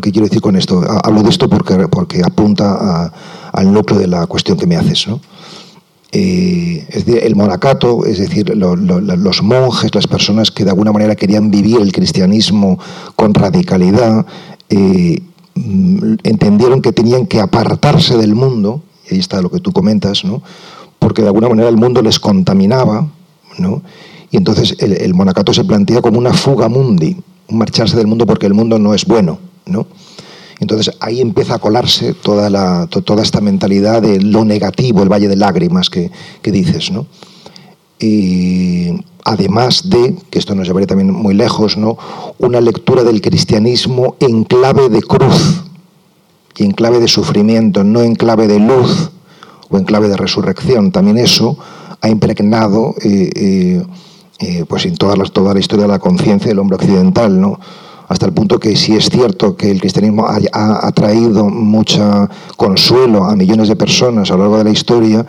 ¿Qué 0.03 0.13
quiero 0.13 0.27
decir 0.27 0.43
con 0.43 0.57
esto? 0.57 0.83
Hablo 1.03 1.23
de 1.23 1.31
esto 1.31 1.49
porque, 1.49 1.89
porque 1.89 2.21
apunta 2.23 3.11
al 3.53 3.73
núcleo 3.73 3.99
de 3.99 4.07
la 4.07 4.27
cuestión 4.27 4.59
que 4.59 4.67
me 4.67 4.77
haces. 4.77 5.09
¿no? 5.09 5.19
Eh, 6.19 6.87
es 6.89 7.05
decir, 7.05 7.23
el 7.23 7.37
monacato, 7.37 8.07
es 8.07 8.19
decir, 8.19 8.57
los 8.57 9.43
monjes, 9.43 9.95
las 9.95 10.07
personas 10.07 10.51
que 10.51 10.65
de 10.65 10.71
alguna 10.71 10.91
manera 10.91 11.15
querían 11.15 11.51
vivir 11.51 11.79
el 11.79 11.93
cristianismo 11.93 12.79
con 13.17 13.35
radicalidad, 13.35 14.25
eh, 14.71 15.21
entendieron 16.23 16.81
que 16.81 16.93
tenían 16.93 17.27
que 17.27 17.39
apartarse 17.39 18.17
del 18.17 18.35
mundo, 18.35 18.81
y 19.11 19.15
ahí 19.15 19.21
está 19.21 19.43
lo 19.43 19.51
que 19.51 19.61
tú 19.61 19.73
comentas, 19.73 20.25
¿no? 20.25 20.43
porque 20.99 21.21
de 21.21 21.29
alguna 21.29 21.51
manera 21.51 21.69
el 21.69 21.77
mundo 21.77 22.01
les 22.01 22.19
contaminaba, 22.19 23.09
¿no? 23.59 23.83
Y 24.31 24.39
entonces 24.39 24.75
el, 24.81 25.13
monacato 25.15 25.53
se 25.53 25.65
plantea 25.65 26.01
como 26.01 26.19
una 26.19 26.33
fuga 26.33 26.69
mundi, 26.69 27.17
un 27.49 27.59
marcharse 27.59 27.97
del 27.97 28.07
mundo 28.07 28.27
porque 28.27 28.47
el 28.47 28.55
mundo 28.55 28.79
no 28.79 28.95
es 28.95 29.05
bueno, 29.05 29.39
¿no? 29.67 29.87
Entonces 30.59 30.95
ahí 31.01 31.21
empieza 31.21 31.57
a 31.57 31.59
colarse 31.59 32.15
toda, 32.15 32.87
toda 32.87 33.23
esta 33.23 33.41
mentalidad 33.41 34.01
de 34.03 34.21
lo 34.21 34.45
negativo, 34.45 35.03
el 35.03 35.13
valle 35.13 35.29
de 35.29 35.37
lágrimas 35.37 35.91
que, 35.91 36.11
que 36.43 36.51
dices, 36.51 36.91
¿no? 36.91 37.07
Y 37.99 39.05
además 39.25 39.89
de, 39.89 40.17
que 40.31 40.39
esto 40.39 40.55
nos 40.55 40.67
llevaría 40.67 40.87
también 40.87 41.13
muy 41.13 41.35
lejos, 41.35 41.77
¿no? 41.77 41.97
una 42.39 42.61
lectura 42.61 43.03
del 43.05 43.21
cristianismo 43.21 44.17
en 44.21 44.45
clave 44.45 44.89
de 44.89 45.03
cruz 45.03 45.65
y 46.57 46.65
en 46.65 46.73
clave 46.73 47.01
de 47.01 47.09
sufrimiento, 47.09 47.85
no 47.85 48.03
en 48.03 48.15
clave 48.15 48.47
de 48.47 48.59
luz 48.59 49.11
o 49.69 49.79
en 49.79 49.85
clave 49.85 50.09
de 50.09 50.17
resurrección. 50.17 50.93
También 50.93 51.19
eso 51.19 51.59
ha 52.01 52.09
impregnado 52.09 52.95
eh, 53.03 53.31
eh, 53.35 53.87
eh, 54.39 54.65
pues 54.69 54.85
en 54.85 54.97
toda 54.97 55.17
la, 55.17 55.25
toda 55.25 55.55
la 55.55 55.61
historia 55.61 55.87
de 55.87 55.93
la 55.93 55.99
conciencia 55.99 56.49
del 56.49 56.59
hombre 56.59 56.77
occidental, 56.77 57.41
¿no? 57.41 57.59
Hasta 58.09 58.27
el 58.27 58.33
punto 58.33 58.61
que 58.61 58.77
si 58.77 58.95
es 58.95 59.09
cierto 59.11 59.57
que 59.57 59.71
el 59.71 59.81
cristianismo 59.81 60.27
ha, 60.27 60.93
traído 60.93 61.49
mucho 61.49 62.29
consuelo 62.57 63.25
a 63.25 63.35
millones 63.35 63.69
de 63.69 63.77
personas 63.77 64.31
a 64.31 64.35
lo 64.35 64.41
largo 64.41 64.59
de 64.59 64.65
la 64.65 64.71
historia, 64.71 65.27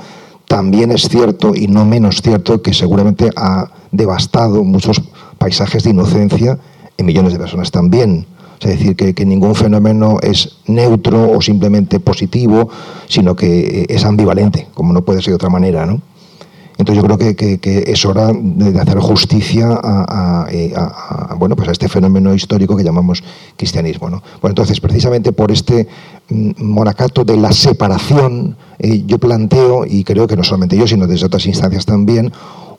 también 0.47 0.91
es 0.91 1.09
cierto, 1.09 1.53
y 1.55 1.67
no 1.67 1.85
menos 1.85 2.21
cierto, 2.21 2.61
que 2.61 2.73
seguramente 2.73 3.29
ha 3.35 3.69
devastado 3.91 4.63
muchos 4.63 5.01
paisajes 5.37 5.83
de 5.83 5.89
inocencia 5.89 6.57
en 6.97 7.05
millones 7.05 7.33
de 7.33 7.39
personas 7.39 7.71
también. 7.71 8.25
Es 8.59 8.69
decir, 8.69 8.95
que, 8.95 9.25
ningún 9.25 9.53
fenómeno 9.53 10.17
es 10.21 10.57
neutro 10.65 11.31
o 11.31 11.41
simplemente 11.41 11.99
positivo, 11.99 12.69
sino 13.07 13.35
que 13.35 13.85
es 13.87 14.03
ambivalente, 14.03 14.67
como 14.73 14.93
no 14.93 15.03
puede 15.03 15.21
ser 15.21 15.31
de 15.31 15.35
otra 15.35 15.49
manera. 15.49 15.85
¿no? 15.85 16.01
Entonces 16.77 17.03
yo 17.03 17.07
creo 17.07 17.35
que, 17.35 17.83
es 17.87 18.05
hora 18.05 18.31
de 18.33 18.79
hacer 18.79 18.99
justicia 18.99 19.79
eh, 20.51 20.73
a, 20.75 21.35
bueno, 21.37 21.55
pues 21.55 21.69
a 21.69 21.71
este 21.71 21.89
fenómeno 21.89 22.35
histórico 22.35 22.77
que 22.77 22.83
llamamos 22.83 23.23
cristianismo. 23.55 24.09
¿no? 24.11 24.21
Bueno, 24.41 24.51
entonces, 24.51 24.79
precisamente 24.79 25.31
por 25.31 25.51
este 25.51 25.87
mm, 26.29 26.51
monacato 26.63 27.23
de 27.23 27.37
la 27.37 27.51
separación, 27.51 28.55
eh, 28.77 29.03
yo 29.07 29.17
planteo, 29.17 29.85
y 29.87 30.03
creo 30.03 30.27
que 30.27 30.37
no 30.37 30.43
solamente 30.43 30.77
yo, 30.77 30.85
sino 30.85 31.07
desde 31.07 31.25
otras 31.25 31.47
instancias 31.47 31.85
también, 31.85 32.31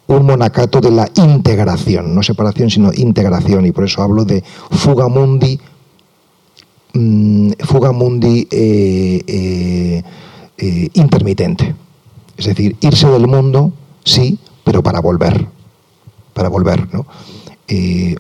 un 0.07 0.25
monacato 0.25 0.81
de 0.81 0.93
la 0.93 1.11
integración, 1.17 2.15
no 2.15 2.23
separación, 2.23 2.71
sino 2.71 2.93
integración, 2.95 3.67
y 3.67 3.73
por 3.73 3.85
eso 3.85 4.01
hablo 4.03 4.25
de 4.25 4.45
fuga 4.71 5.09
mundi, 5.09 5.59
mm, 6.95 7.51
eh, 10.61 10.91
intermitente. 10.95 11.75
Es 12.37 12.47
decir, 12.47 12.77
irse 12.81 13.09
del 13.09 13.27
mundo 13.27 13.73
sí, 14.09 14.39
pero 14.65 14.83
para 14.83 15.01
volver, 15.01 15.47
para 16.35 16.49
volver, 16.49 16.93
¿no? 16.93 17.07
Eh, 17.69 18.17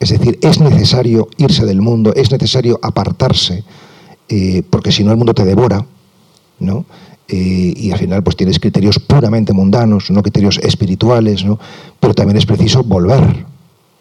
es 0.00 0.10
decir, 0.10 0.38
es 0.42 0.60
necesario 0.60 1.28
irse 1.38 1.66
del 1.66 1.80
mundo, 1.80 2.14
es 2.14 2.30
necesario 2.30 2.78
apartarse, 2.82 3.64
eh, 4.28 4.62
porque 4.70 4.92
si 4.92 5.02
no 5.02 5.10
el 5.10 5.16
mundo 5.16 5.34
te 5.34 5.44
devora, 5.44 5.84
¿no? 6.60 6.84
Eh, 7.30 7.74
y 7.76 7.90
al 7.90 7.98
final 7.98 8.22
pues 8.22 8.36
tienes 8.36 8.58
criterios 8.58 8.98
puramente 8.98 9.52
mundanos, 9.52 10.10
no 10.10 10.22
criterios 10.22 10.58
espirituales, 10.58 11.44
¿no? 11.44 11.58
Pero 12.00 12.14
también 12.14 12.38
es 12.38 12.46
preciso 12.46 12.84
volver, 12.84 13.44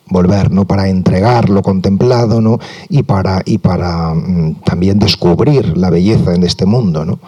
volver, 0.09 0.51
¿no? 0.51 0.65
Para 0.65 0.87
entregar 0.87 1.49
lo 1.49 1.61
contemplado, 1.61 2.41
¿no? 2.41 2.59
Y 2.89 3.03
para, 3.03 3.41
y 3.43 3.57
para 3.57 4.13
mm, 4.13 4.61
también 4.63 4.99
descubrir 4.99 5.77
la 5.77 5.89
belleza 5.89 6.35
en 6.35 6.43
este 6.43 6.65
mundo, 6.65 7.03
¿no? 7.03 7.19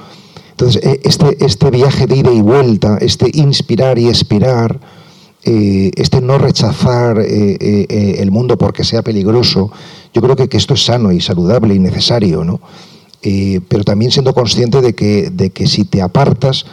Entonces, 0.60 0.84
eh, 0.84 1.00
este, 1.06 1.46
este 1.46 1.72
viaje 1.72 2.06
de 2.06 2.18
ida 2.18 2.34
y 2.34 2.42
vuelta, 2.42 2.98
este 3.00 3.32
inspirar 3.34 3.98
y 3.98 4.10
expirar, 4.10 4.78
eh, 5.46 5.90
este 5.96 6.20
no 6.20 6.38
rechazar 6.38 7.18
eh, 7.22 8.18
el 8.20 8.30
mundo 8.30 8.58
porque 8.58 8.84
sea 8.84 9.02
peligroso, 9.02 9.72
yo 10.14 10.22
creo 10.22 10.36
que, 10.36 10.58
esto 10.58 10.74
es 10.74 10.84
sano 10.84 11.14
y 11.14 11.22
saludable 11.22 11.76
y 11.76 11.80
necesario, 11.80 12.44
¿no? 12.44 12.60
pero 13.70 13.86
también 13.86 14.12
siendo 14.12 14.34
consciente 14.34 14.82
de 14.82 14.94
que, 14.96 15.30
de 15.30 15.50
que 15.52 15.66
si 15.66 15.86
te 15.86 16.02
apartas, 16.02 16.66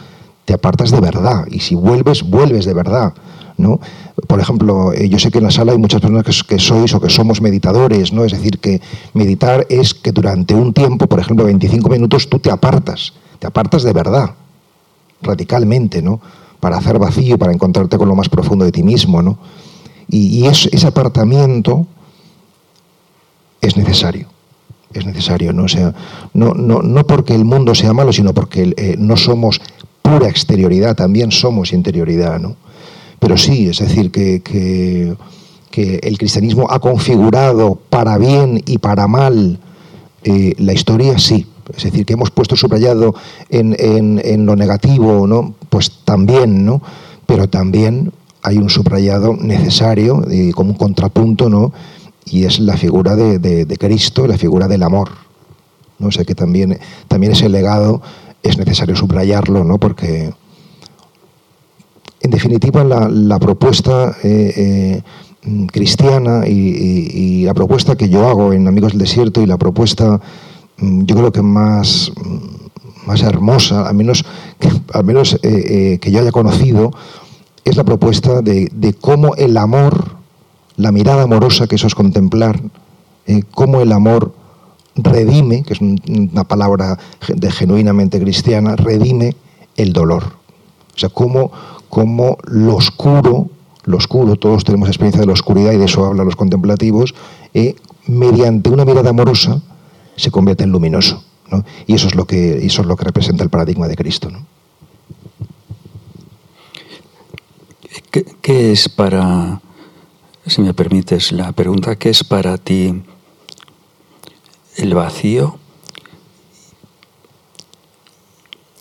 te 0.43 0.53
apartas 0.53 0.91
de 0.91 0.99
verdad, 0.99 1.45
y 1.49 1.61
si 1.61 1.73
vuelves, 1.75 2.23
vuelves 2.23 2.65
de 2.65 2.73
verdad. 2.73 3.13
¿no? 3.57 3.79
Por 4.27 4.41
ejemplo, 4.41 4.93
yo 4.93 5.17
sé 5.17 5.31
que 5.31 5.37
en 5.37 5.45
la 5.45 5.51
sala 5.51 5.71
hay 5.71 5.77
muchas 5.77 6.01
personas 6.01 6.25
que, 6.25 6.33
que, 6.45 6.59
sois 6.59 6.93
o 6.93 6.99
que 6.99 7.09
somos 7.09 7.41
meditadores, 7.41 8.13
¿no? 8.13 8.23
Es 8.23 8.33
decir, 8.33 8.59
que 8.59 8.81
meditar 9.13 9.65
es 9.69 9.93
que 9.93 10.11
durante 10.11 10.53
un 10.53 10.73
tiempo, 10.73 11.07
por 11.07 11.19
ejemplo, 11.19 11.45
25 11.45 11.89
minutos, 11.89 12.29
tú 12.29 12.37
te 12.37 12.51
apartas 12.51 13.13
te 13.39 13.47
apartas 13.47 13.83
de 13.83 13.93
verdad, 13.93 14.31
radicalmente, 15.21 16.01
¿no? 16.01 16.19
Para 16.59 16.77
hacer 16.77 16.99
vacío, 16.99 17.37
para 17.37 17.53
encontrarte 17.53 17.97
con 17.97 18.07
lo 18.07 18.15
más 18.15 18.29
profundo 18.29 18.65
de 18.65 18.71
ti 18.71 18.83
mismo, 18.83 19.21
¿no? 19.21 19.37
Y, 20.09 20.45
ese 20.45 20.87
apartamiento 20.87 21.85
es 23.61 23.75
necesario, 23.75 24.27
es 24.93 25.05
necesario, 25.05 25.51
¿no? 25.51 25.67
Sea, 25.67 25.93
no, 26.33 26.53
no, 26.53 26.81
no 26.81 27.05
porque 27.05 27.35
el 27.35 27.43
mundo 27.43 27.75
sea 27.75 27.93
malo, 27.93 28.13
sino 28.13 28.33
porque 28.33 28.73
eh, 28.77 28.95
no 28.97 29.17
somos 29.17 29.59
pura 30.01 30.29
exterioridad, 30.29 30.95
también 30.95 31.31
somos 31.31 31.73
interioridad, 31.73 32.39
¿no? 32.39 32.55
Pero 33.19 33.37
sí, 33.37 33.67
es 33.67 33.79
decir, 33.79 34.11
que, 34.11 34.41
que, 34.41 35.15
que 35.71 35.99
el 36.03 36.17
cristianismo 36.17 36.67
ha 36.69 36.79
configurado 36.79 37.75
para 37.89 38.17
bien 38.17 38.61
y 38.65 38.77
para 38.77 39.07
mal 39.07 39.59
eh, 40.23 40.53
la 40.57 40.73
historia, 40.73 41.17
sí, 41.19 41.45
es 41.75 41.83
decir, 41.83 42.05
que 42.05 42.13
hemos 42.13 42.31
puesto 42.31 42.55
subrayado 42.55 43.15
en, 43.49 44.45
lo 44.45 44.55
negativo, 44.55 45.27
¿no? 45.27 45.53
Pues 45.69 45.91
también, 46.05 46.65
¿no? 46.65 46.81
Pero 47.25 47.49
también 47.49 48.11
hay 48.43 48.57
un 48.57 48.69
subrayado 48.69 49.35
necesario 49.35 50.23
y 50.29 50.51
como 50.51 50.71
un 50.71 50.77
contrapunto, 50.77 51.49
¿no? 51.49 51.73
Y 52.25 52.45
es 52.45 52.59
la 52.59 52.77
figura 52.77 53.15
de, 53.15 53.77
Cristo, 53.79 54.27
la 54.27 54.37
figura 54.37 54.67
del 54.67 54.83
amor. 54.83 55.09
¿no? 55.99 56.07
O 56.07 56.11
sea 56.11 56.23
que 56.23 56.35
también, 56.35 56.77
también 57.07 57.33
ese 57.33 57.49
legado 57.49 58.01
es 58.43 58.57
necesario 58.57 58.95
subrayarlo, 58.95 59.63
¿no? 59.63 59.77
Porque, 59.77 60.33
en 62.21 62.31
definitiva, 62.31 62.83
la, 62.83 63.39
propuesta 63.39 64.15
eh, 64.23 64.53
eh, 64.55 65.67
cristiana 65.71 66.47
y, 66.47 67.43
la 67.43 67.53
propuesta 67.53 67.95
que 67.95 68.09
yo 68.09 68.27
hago 68.27 68.53
en 68.53 68.67
Amigos 68.67 68.91
del 68.91 68.99
Desierto 68.99 69.41
y 69.41 69.45
la 69.45 69.57
propuesta 69.57 70.19
yo 70.79 71.15
creo 71.15 71.31
que 71.31 71.41
más, 71.41 72.11
mm, 72.15 73.07
más 73.07 73.21
hermosa, 73.21 73.87
al 73.87 73.95
menos, 73.95 74.25
que, 74.59 74.69
al 74.93 75.03
menos 75.03 75.33
eh, 75.35 75.39
eh, 75.43 75.99
que 75.99 76.11
yo 76.11 76.19
haya 76.19 76.31
conocido, 76.31 76.91
es 77.63 77.75
la 77.75 77.83
propuesta 77.83 78.41
de, 78.41 78.95
cómo 79.01 79.35
el 79.35 79.57
amor, 79.57 80.17
la 80.75 80.91
mirada 80.91 81.23
amorosa 81.23 81.67
que 81.67 81.75
eso 81.75 81.87
es 81.87 81.95
contemplar, 81.95 82.61
eh, 83.25 83.43
cómo 83.51 83.81
el 83.81 83.91
amor 83.91 84.33
redime, 84.95 85.63
que 85.63 85.73
es 85.73 85.81
una 85.81 86.43
palabra 86.45 86.97
de 87.27 87.51
genuinamente 87.51 88.19
cristiana, 88.19 88.75
redime 88.75 89.35
el 89.75 89.93
dolor. 89.93 90.23
O 90.95 90.99
sea, 90.99 91.09
cómo, 91.09 91.51
cómo 91.89 92.37
lo 92.45 92.75
oscuro, 92.75 93.49
lo 93.83 93.97
oscuro, 93.97 94.37
todos 94.37 94.63
tenemos 94.63 94.87
experiencia 94.87 95.21
de 95.21 95.27
la 95.27 95.33
oscuridad 95.33 95.73
y 95.73 95.77
de 95.77 95.85
eso 95.85 96.05
hablan 96.05 96.25
los 96.25 96.35
contemplativos, 96.35 97.13
mediante 98.07 98.69
una 98.69 98.85
mirada 98.85 99.09
amorosa, 99.09 99.61
se 100.17 100.31
convierte 100.31 100.65
en 100.65 100.71
luminoso. 100.71 101.23
¿no? 101.49 101.63
Y 101.85 101.93
eso 101.93 102.07
es, 102.07 102.15
lo 102.15 102.25
que, 102.25 102.65
eso 102.65 102.81
es 102.81 102.87
lo 102.87 102.97
que 102.97 103.05
representa 103.05 103.43
el 103.43 103.49
paradigma 103.49 103.87
de 103.87 103.95
Cristo. 103.95 104.29
¿no? 104.29 104.45
¿Qué, 108.41 108.71
es 108.71 108.89
para, 108.89 109.61
si 110.45 110.61
me 110.61 110.73
permites 110.73 111.31
la 111.31 111.51
pregunta, 111.51 111.95
qué 111.95 112.09
es 112.09 112.23
para 112.23 112.57
ti 112.57 113.03
el 114.75 114.93
vacío? 114.93 115.59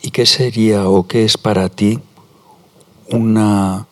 ¿Y 0.02 0.10
qué 0.10 0.24
sería 0.24 0.88
o 0.88 1.06
qué 1.06 1.24
es 1.24 1.36
para 1.36 1.68
ti 1.68 2.00
una, 3.10 3.86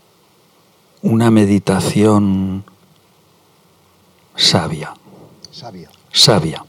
una 1.03 1.31
meditación 1.31 2.65
sabia? 4.37 4.95
Sabia. 5.51 5.91
Sabia. 6.13 6.65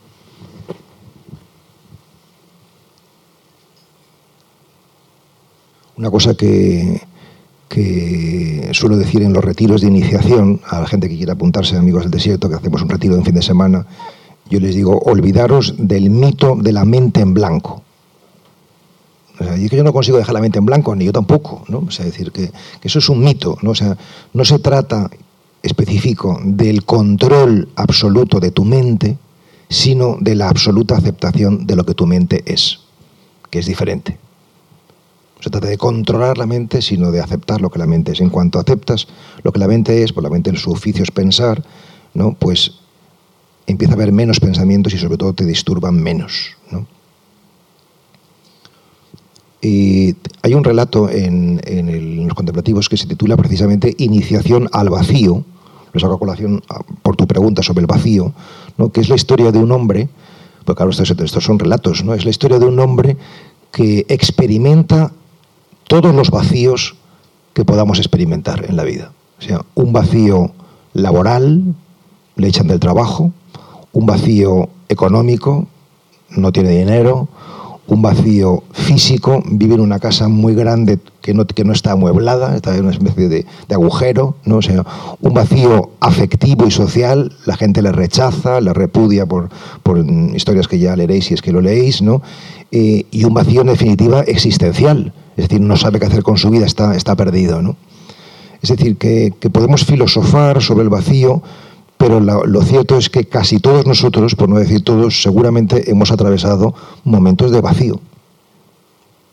Una 5.97 6.11
cosa 6.11 6.35
que, 6.35 7.01
suelo 8.73 8.97
decir 8.97 9.21
en 9.21 9.31
los 9.31 9.43
retiros 9.43 9.81
de 9.81 9.87
iniciación 9.87 10.59
a 10.67 10.81
la 10.81 10.87
gente 10.87 11.07
que 11.07 11.15
quiera 11.15 11.33
apuntarse 11.33 11.75
a 11.75 11.79
Amigos 11.79 12.03
del 12.03 12.11
Desierto, 12.11 12.49
que 12.49 12.55
hacemos 12.55 12.81
un 12.81 12.89
retiro 12.89 13.15
de 13.15 13.23
fin 13.23 13.35
de 13.35 13.41
semana, 13.41 13.85
yo 14.49 14.59
les 14.59 14.75
digo, 14.75 14.99
olvidaros 15.05 15.75
del 15.77 16.09
mito 16.09 16.55
de 16.55 16.73
la 16.73 16.83
mente 16.83 17.21
en 17.21 17.33
blanco. 17.33 17.81
O 19.39 19.43
sea, 19.43 19.55
que 19.55 19.75
yo 19.75 19.83
no 19.83 19.93
consigo 19.93 20.17
dejar 20.17 20.33
la 20.33 20.41
mente 20.41 20.59
en 20.59 20.65
blanco, 20.65 20.95
ni 20.95 21.05
yo 21.05 21.13
tampoco, 21.13 21.63
¿no? 21.67 21.79
O 21.87 21.91
sea, 21.91 22.05
decir 22.05 22.31
que, 22.31 22.51
que, 22.79 22.87
eso 22.87 22.99
es 22.99 23.09
un 23.09 23.23
mito, 23.23 23.57
¿no? 23.61 23.71
O 23.71 23.75
sea, 23.75 23.97
no 24.33 24.45
se 24.45 24.59
trata, 24.59 25.09
específico, 25.63 26.39
del 26.43 26.85
control 26.85 27.69
absoluto 27.75 28.39
de 28.39 28.51
tu 28.51 28.65
mente, 28.65 29.17
sino 29.69 30.17
de 30.19 30.35
la 30.35 30.49
absoluta 30.49 30.95
aceptación 30.95 31.65
de 31.65 31.75
lo 31.75 31.85
que 31.85 31.93
tu 31.93 32.05
mente 32.05 32.43
es, 32.45 32.79
que 33.49 33.59
es 33.59 33.65
diferente. 33.65 34.24
Se 35.39 35.49
trata 35.49 35.67
de 35.67 35.77
controlar 35.77 36.37
la 36.37 36.45
mente, 36.45 36.81
sino 36.81 37.11
de 37.11 37.21
aceptar 37.21 37.61
lo 37.61 37.69
que 37.69 37.79
la 37.79 37.85
mente 37.85 38.13
es. 38.13 38.21
En 38.21 38.29
cuanto 38.29 38.59
aceptas 38.59 39.07
lo 39.43 39.51
que 39.51 39.59
la 39.59 39.67
mente 39.67 40.03
es, 40.03 40.13
pues 40.13 40.23
la 40.23 40.29
mente 40.29 40.49
en 40.49 40.57
su 40.57 40.71
oficio 40.71 41.03
es 41.03 41.11
pensar, 41.11 41.63
¿no? 42.13 42.33
pues 42.33 42.73
empieza 43.67 43.93
a 43.93 43.95
haber 43.95 44.11
menos 44.11 44.39
pensamientos 44.39 44.93
y 44.93 44.97
sobre 44.97 45.17
todo 45.17 45.33
te 45.33 45.45
disturban 45.45 46.01
menos. 46.01 46.51
¿no? 46.71 46.87
Y 49.61 50.15
hay 50.41 50.53
un 50.53 50.63
relato 50.63 51.09
en, 51.09 51.59
los 52.27 52.33
contemplativos 52.33 52.87
que 52.87 52.97
se 52.97 53.07
titula 53.07 53.35
precisamente 53.35 53.95
Iniciación 53.97 54.69
al 54.71 54.89
vacío, 54.89 55.43
lo 55.91 55.99
saco 55.99 56.13
a 56.13 56.19
colación 56.19 56.61
ah, 56.69 56.81
por 57.01 57.15
tu 57.15 57.25
pregunta 57.25 57.63
sobre 57.63 57.81
el 57.81 57.87
vacío, 57.87 58.33
¿no? 58.77 58.91
que 58.91 59.01
es 59.01 59.09
la 59.09 59.15
historia 59.15 59.51
de 59.51 59.59
un 59.59 59.71
hombre, 59.71 60.09
pues 60.63 60.75
claro, 60.75 60.91
estos, 60.91 61.09
estos 61.09 61.43
son 61.43 61.59
relatos, 61.59 62.03
¿no? 62.03 62.13
es 62.13 62.25
la 62.25 62.31
historia 62.31 62.59
de 62.59 62.65
un 62.65 62.79
hombre 62.79 63.17
que 63.71 64.05
experimenta 64.07 65.11
todos 65.87 66.13
los 66.13 66.29
vacíos 66.31 66.95
que 67.53 67.65
podamos 67.65 67.99
experimentar 67.99 68.65
en 68.67 68.75
la 68.75 68.83
vida. 68.83 69.11
O 69.39 69.41
sea, 69.41 69.61
un 69.75 69.93
vacío 69.93 70.51
laboral, 70.93 71.75
le 72.35 72.47
echan 72.47 72.67
del 72.67 72.79
trabajo, 72.79 73.31
un 73.93 74.05
vacío 74.05 74.69
económico, 74.89 75.67
no 76.29 76.51
tiene 76.51 76.71
dinero, 76.71 77.27
un 77.87 78.01
vacío 78.01 78.63
físico, 78.71 79.43
vive 79.45 79.75
en 79.75 79.81
una 79.81 79.99
casa 79.99 80.27
muy 80.27 80.55
grande 80.55 80.99
que 81.21 81.33
no, 81.33 81.45
que 81.45 81.63
no 81.63 81.73
está 81.73 81.91
amueblada, 81.91 82.55
está 82.55 82.75
en 82.75 82.83
una 82.85 82.91
especie 82.91 83.29
de, 83.29 83.45
agujero, 83.69 84.35
¿no? 84.45 84.61
sea, 84.61 84.85
un 85.21 85.33
vacío 85.33 85.91
afectivo 85.99 86.65
y 86.65 86.71
social, 86.71 87.33
la 87.45 87.57
gente 87.57 87.81
le 87.81 87.91
rechaza, 87.91 88.59
le 88.61 88.73
repudia 88.73 89.25
por, 89.25 89.49
por 89.83 90.03
historias 90.35 90.67
que 90.67 90.79
ya 90.79 90.95
leeréis 90.95 91.25
si 91.25 91.33
es 91.33 91.41
que 91.41 91.51
lo 91.51 91.61
leéis, 91.61 92.01
¿no? 92.01 92.21
Eh, 92.71 93.05
y 93.11 93.23
un 93.23 93.33
vacío 93.33 93.61
en 93.61 93.67
definitiva 93.67 94.21
existencial, 94.21 95.13
es 95.37 95.47
decir, 95.47 95.61
no 95.61 95.77
sabe 95.77 95.99
qué 95.99 96.07
hacer 96.07 96.23
con 96.23 96.37
su 96.37 96.49
vida, 96.49 96.65
está, 96.65 96.95
está 96.95 97.15
perdido. 97.15 97.61
¿no? 97.61 97.75
Es 98.61 98.69
decir, 98.69 98.97
que, 98.97 99.31
podemos 99.51 99.85
filosofar 99.85 100.61
sobre 100.61 100.83
el 100.83 100.89
vacío, 100.89 101.43
pero 101.97 102.19
lo, 102.19 102.61
cierto 102.61 102.97
es 102.97 103.09
que 103.09 103.25
casi 103.25 103.59
todos 103.59 103.85
nosotros, 103.85 104.35
por 104.35 104.49
no 104.49 104.59
decir 104.59 104.83
todos, 104.83 105.21
seguramente 105.21 105.89
hemos 105.89 106.11
atravesado 106.11 106.73
momentos 107.03 107.51
de 107.51 107.61
vacío. 107.61 107.99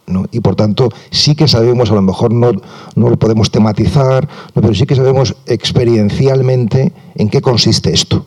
¿no? 0.07 0.27
Y 0.31 0.41
por 0.41 0.57
tanto, 0.57 0.91
sí 1.11 1.35
que 1.35 1.49
sabemos, 1.49 1.91
a 1.91 1.95
lo 1.95 2.03
mejor 2.03 2.33
no, 2.33 2.53
no 2.95 3.11
lo 3.11 3.17
podemos 3.19 3.51
tematizar, 3.51 4.29
pero 4.55 4.75
sí 4.75 4.87
que 4.87 4.97
sabemos 4.97 5.37
experiencialmente 5.47 6.93
en 7.15 7.29
qué 7.29 7.41
consiste 7.41 7.93
esto. 7.93 8.27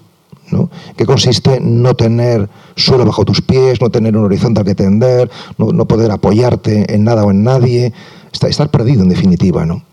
¿no? 0.51 0.69
¿Qué 0.95 1.05
consiste 1.05 1.59
no 1.59 1.95
tener 1.95 2.49
suelo 2.75 3.05
bajo 3.05 3.25
tus 3.25 3.41
pies, 3.41 3.81
no 3.81 3.89
tener 3.89 4.15
un 4.17 4.25
horizonte 4.25 4.59
al 4.59 4.65
que 4.65 4.75
tender, 4.75 5.29
no, 5.57 5.85
poder 5.85 6.11
apoyarte 6.11 6.93
en 6.93 7.03
nada 7.03 7.23
o 7.23 7.31
en 7.31 7.43
nadie, 7.43 7.93
estar, 8.31 8.69
perdido 8.69 9.03
en 9.03 9.09
definitiva. 9.09 9.65
¿no? 9.65 9.83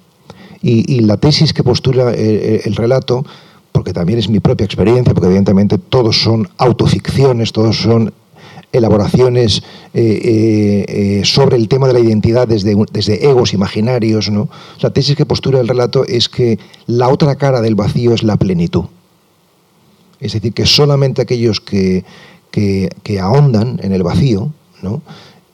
Y, 0.63 1.01
la 1.01 1.17
tesis 1.17 1.53
que 1.53 1.63
postula 1.63 2.13
el, 2.13 2.75
relato, 2.77 3.25
porque 3.73 3.93
también 3.93 4.19
es 4.19 4.29
mi 4.29 4.41
propia 4.41 4.65
experiencia, 4.65 5.15
porque 5.15 5.27
evidentemente 5.27 5.79
todos 5.79 6.23
son 6.23 6.49
autoficciones, 6.59 7.53
todos 7.53 7.79
son 7.79 8.13
elaboraciones 8.71 9.63
eh, 9.93 10.21
eh, 10.25 10.85
eh, 10.89 11.25
sobre 11.25 11.57
el 11.57 11.69
tema 11.69 11.87
de 11.87 11.93
la 11.93 12.01
identidad 12.01 12.49
desde, 12.49 12.75
desde 12.93 13.29
egos 13.29 13.53
imaginarios. 13.53 14.31
¿no? 14.31 14.49
La 14.81 14.91
tesis 14.91 15.17
que 15.17 15.27
postula 15.27 15.61
el 15.61 15.69
relato 15.69 16.07
es 16.07 16.29
que 16.29 16.59
la 16.87 17.09
otra 17.09 17.37
cara 17.37 17.61
del 17.61 17.75
vacío 17.75 18.15
es 18.15 18.23
la 18.23 18.37
plenitud. 18.37 18.85
Es 20.21 20.35
decir, 20.35 20.53
que 20.53 20.67
solamente 20.67 21.21
aquellos 21.21 21.61
que, 21.61 22.05
ahondan 23.21 23.81
en 23.83 23.93
el 23.93 24.03
vacío 24.03 24.53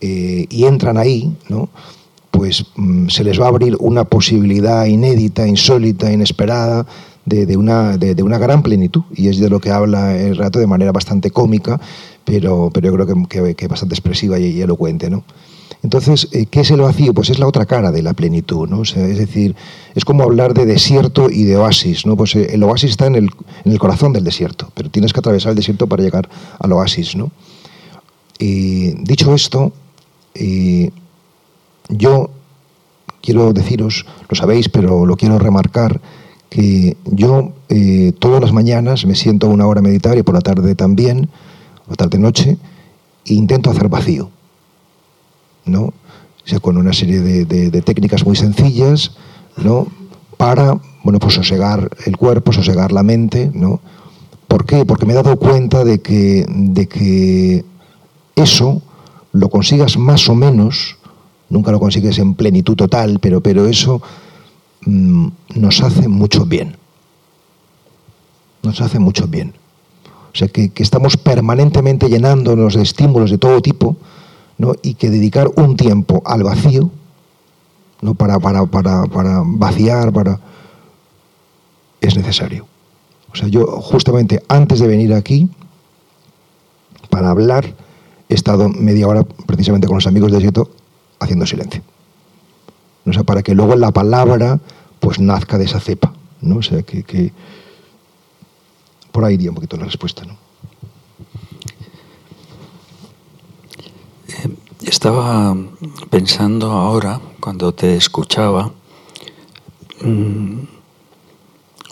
eh, 0.01 0.47
y 0.49 0.65
entran 0.65 0.99
ahí, 0.99 1.33
¿no? 1.49 1.71
pues 2.31 2.67
mm, 2.77 3.09
se 3.09 3.25
les 3.25 3.41
va 3.41 3.47
a 3.47 3.49
abrir 3.49 3.77
una 3.81 4.05
posibilidad 4.05 4.85
inédita, 4.85 5.47
insólita, 5.49 6.13
inesperada, 6.13 6.87
de, 7.29 7.57
una, 7.57 7.97
de, 7.97 8.23
una, 8.23 8.39
gran 8.39 8.63
plenitud. 8.63 9.03
Y 9.15 9.29
es 9.29 9.39
de 9.39 9.49
lo 9.49 9.61
que 9.61 9.71
habla 9.71 10.17
el 10.17 10.37
rato 10.37 10.59
de 10.59 10.67
manera 10.67 10.93
bastante 10.93 11.31
cómica, 11.31 11.81
pero, 12.25 12.71
pero 12.73 12.89
yo 12.89 13.07
creo 13.07 13.55
que, 13.55 13.69
bastante 13.69 13.95
expresiva 13.95 14.39
y, 14.39 14.47
y 14.47 14.61
elocuente. 14.61 15.11
¿no? 15.11 15.25
Entonces, 15.83 16.29
eh, 16.33 16.47
¿qué 16.47 16.61
es 16.61 16.71
el 16.71 16.81
vacío? 16.81 17.15
Pues 17.15 17.31
es 17.31 17.39
la 17.39 17.47
otra 17.47 17.65
cara 17.65 17.93
de 17.93 18.03
la 18.03 18.13
plenitud, 18.13 18.69
¿no? 18.69 18.83
es 18.83 18.95
decir, 18.95 19.55
es 19.95 20.05
como 20.05 20.25
hablar 20.25 20.53
de 20.53 20.67
desierto 20.67 21.31
y 21.31 21.45
de 21.45 21.57
oasis, 21.57 22.05
¿no? 22.05 22.17
Pues 22.17 22.35
eh, 22.35 22.49
el 22.53 22.63
oasis 22.65 22.91
está 22.91 23.07
en 23.07 23.15
el, 23.15 23.79
corazón 23.79 24.13
del 24.13 24.25
desierto, 24.25 24.71
pero 24.75 24.91
tienes 24.91 25.13
que 25.13 25.21
atravesar 25.21 25.51
el 25.51 25.57
desierto 25.57 25.87
para 25.87 26.03
llegar 26.03 26.29
al 26.59 26.73
oasis, 26.73 27.15
¿no? 27.15 27.31
Y 28.41 28.91
dicho 29.05 29.35
esto, 29.35 29.73
eh, 30.35 30.91
yo 31.89 32.31
quiero 33.21 33.53
deciros, 33.53 34.05
lo 34.29 34.37
sabéis, 34.37 34.69
pero 34.69 35.07
lo 35.07 35.17
quiero 35.17 35.39
remarcar, 35.39 36.01
que 36.49 36.97
yo 37.05 37.53
todas 38.19 38.41
las 38.41 38.53
mañanas 38.53 39.05
me 39.05 39.15
siento 39.15 39.49
una 39.49 39.67
hora 39.67 39.81
a 39.81 39.83
meditar 39.83 40.17
y 40.17 40.23
por 40.23 40.35
la 40.35 40.41
tarde 40.41 40.75
también, 40.75 41.29
o 41.89 41.95
tarde-noche, 41.95 42.57
e 43.27 43.35
intento 43.35 43.71
hacer 43.71 43.89
vacío 43.89 44.31
¿no? 45.67 45.93
sea, 46.49 46.61
con 46.61 46.79
una 46.79 46.93
serie 46.93 47.21
de, 47.21 47.83
técnicas 47.83 48.25
muy 48.25 48.35
sencillas, 48.35 49.13
¿no? 49.57 49.87
Para, 50.37 50.81
bueno, 51.05 51.19
pues 51.19 51.35
sosegar 51.35 51.91
el 52.07 52.17
cuerpo, 52.17 52.53
sosegar 52.53 52.91
la 52.91 53.03
mente, 53.03 53.51
¿no? 53.53 53.81
¿Por 54.47 54.65
qué? 54.65 54.87
Porque 54.87 55.05
me 55.05 55.13
he 55.13 55.17
dado 55.17 55.37
cuenta 55.37 55.85
de 55.85 56.01
que, 56.01 56.47
de 56.49 56.89
que 56.89 57.65
eso 58.35 58.81
lo 59.33 59.51
consigas 59.51 59.99
más 59.99 60.29
o 60.29 60.35
menos, 60.35 60.97
nunca 61.51 61.71
lo 61.71 61.81
consigues 61.81 62.19
en 62.19 62.35
plenitud 62.35 62.77
total, 62.77 63.19
pero, 63.21 63.43
pero 63.43 63.67
eso 63.67 64.01
mm, 64.83 65.29
nos 65.57 65.83
hace 65.83 66.09
mucho 66.09 66.47
bien. 66.47 66.77
Nos 68.63 68.81
hace 68.81 68.99
mucho 68.99 69.27
bien. 69.27 69.55
O 70.33 70.37
sea, 70.37 70.49
que, 70.49 70.71
estamos 70.77 71.17
permanentemente 71.17 72.09
llenándonos 72.09 72.75
de 72.75 72.83
estímulos 72.83 73.31
de 73.31 73.39
todo 73.39 73.61
tipo, 73.61 73.97
y 74.83 74.95
que 74.95 75.09
dedicar 75.09 75.49
un 75.55 75.77
tiempo 75.77 76.23
al 76.25 76.43
vacío, 76.43 76.91
¿no? 78.03 78.15
para, 78.15 78.39
para, 78.41 78.67
para, 78.67 79.07
para 79.07 79.43
vaciar, 79.45 80.13
para... 80.13 80.41
es 82.01 82.17
necesario. 82.17 82.67
O 83.33 83.37
sea, 83.37 83.49
yo 83.49 83.67
justamente 83.67 84.43
antes 84.49 84.81
de 84.81 84.89
venir 84.89 85.15
aquí, 85.15 85.49
para 87.09 87.31
hablar, 87.31 87.75
he 88.29 88.35
estado 88.35 88.69
media 88.69 89.07
hora 89.07 89.25
precisamente 89.47 89.87
con 89.87 89.97
los 89.97 90.07
amigos 90.07 90.33
de 90.33 90.41
Sieto 90.41 90.71
haciendo 91.21 91.47
silencio. 91.47 91.83
O 93.09 93.13
sea, 93.13 93.25
para 93.25 93.43
que 93.43 93.55
luego 93.55 93.75
la 93.77 93.91
palabra 93.91 94.61
pues 95.01 95.19
nazca 95.21 95.59
de 95.59 95.65
esa 95.65 95.81
cepa. 95.81 96.13
¿no? 96.41 96.57
O 96.57 96.63
sea, 96.63 96.83
que, 96.83 97.33
por 99.13 99.25
ahí 99.25 99.35
iría 99.35 99.51
un 99.51 99.55
poquito 99.55 99.77
la 99.77 99.85
respuesta. 99.85 100.25
¿no? 100.25 100.37
Estaba 104.83 105.57
pensando 106.11 106.73
ahora, 106.73 107.21
cuando 107.41 107.73
te 107.73 107.97
escuchaba, 107.97 108.73
mm, 110.03 110.78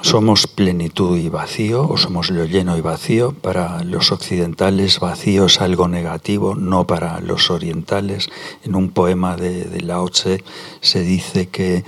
somos 0.03 0.47
plenitud 0.47 1.17
y 1.19 1.29
vacío, 1.29 1.89
o 1.89 1.97
somos 1.97 2.31
lo 2.31 2.45
lleno 2.45 2.77
y 2.77 2.81
vacío. 2.81 3.33
Para 3.33 3.83
los 3.85 4.13
occidentales, 4.13 5.01
vacío 5.01 5.47
es 5.47 5.61
algo 5.61 5.89
negativo, 5.89 6.55
no 6.55 6.87
para 6.87 7.21
los 7.21 7.51
orientales. 7.51 8.29
En 8.65 8.75
un 8.75 8.91
poema 8.91 9.37
de, 9.37 9.65
de 9.65 9.81
Lao 9.81 10.09
Tse 10.09 10.45
se 10.81 11.03
dice 11.03 11.49
que 11.49 11.85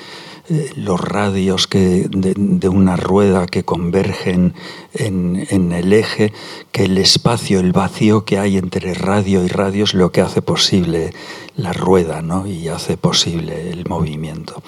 eh, 0.51 0.73
los 0.77 0.99
radios 0.99 1.66
que, 1.66 2.07
de, 2.09 2.68
una 2.71 2.97
rueda 2.97 3.47
que 3.47 3.64
convergen 3.64 4.55
en, 4.94 5.73
el 5.73 5.92
eje, 5.92 6.33
que 6.73 6.85
el 6.85 6.97
espacio, 6.97 7.61
el 7.61 7.73
vacío 7.73 8.25
que 8.25 8.38
hay 8.38 8.57
entre 8.57 8.94
radio 8.94 9.44
y 9.44 9.49
radio 9.49 9.85
es 9.85 9.92
lo 9.92 10.11
que 10.11 10.23
hace 10.23 10.40
posible 10.40 11.12
la 11.57 11.75
rueda 11.75 12.23
¿no? 12.23 12.47
y 12.47 12.68
hace 12.68 12.97
posible 12.97 13.71
el 13.71 13.85
movimiento. 13.87 14.62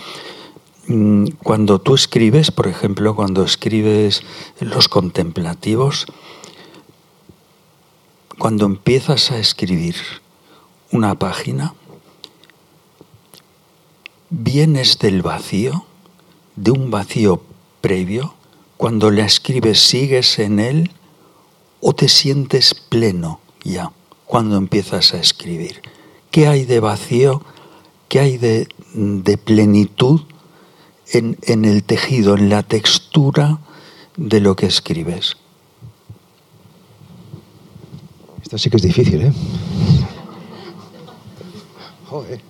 Mm, 0.87 1.27
cuando 1.43 1.81
tú 1.81 1.95
escribes, 1.95 2.51
por 2.51 2.67
ejemplo, 2.67 3.15
cuando 3.15 3.45
escribes 3.45 4.23
los 4.61 4.89
contemplativos, 4.89 6.07
cuando 8.39 8.65
empiezas 8.65 9.31
a 9.31 9.39
escribir 9.39 9.97
una 10.91 11.15
página, 11.15 11.75
vienes 14.31 14.99
del 14.99 15.23
vacío, 15.23 15.85
de 16.57 16.71
un 16.71 16.91
vacío 16.91 17.43
previo, 17.81 18.35
cuando 18.77 19.11
la 19.11 19.27
escribes 19.27 19.81
sigues 19.81 20.39
en 20.39 20.59
él 20.59 20.91
o 21.81 21.93
te 21.95 22.09
sientes 22.09 22.75
pleno 22.75 23.41
ya 23.63 23.93
cuando 24.27 24.57
empiezas 24.57 25.13
a 25.13 25.19
escribir. 25.19 25.83
¿Qué 26.31 26.47
hay 26.47 26.65
de 26.65 26.81
vacío? 26.81 27.43
¿Qué 28.09 28.21
hay 28.21 28.39
de, 28.39 28.69
plenitud 29.45 30.23
en, 31.13 31.37
en 31.43 31.65
el 31.65 31.83
tejido, 31.83 32.37
en 32.37 32.49
la 32.49 32.63
textura 32.63 33.59
de 34.17 34.41
lo 34.41 34.57
que 34.57 34.67
escribes. 34.67 35.37
Esto 38.43 38.59
sí 38.59 38.71
que 38.71 38.77
es 38.77 38.83
difícil, 38.83 39.23
¿eh? 39.23 39.33
Joder. 42.07 42.41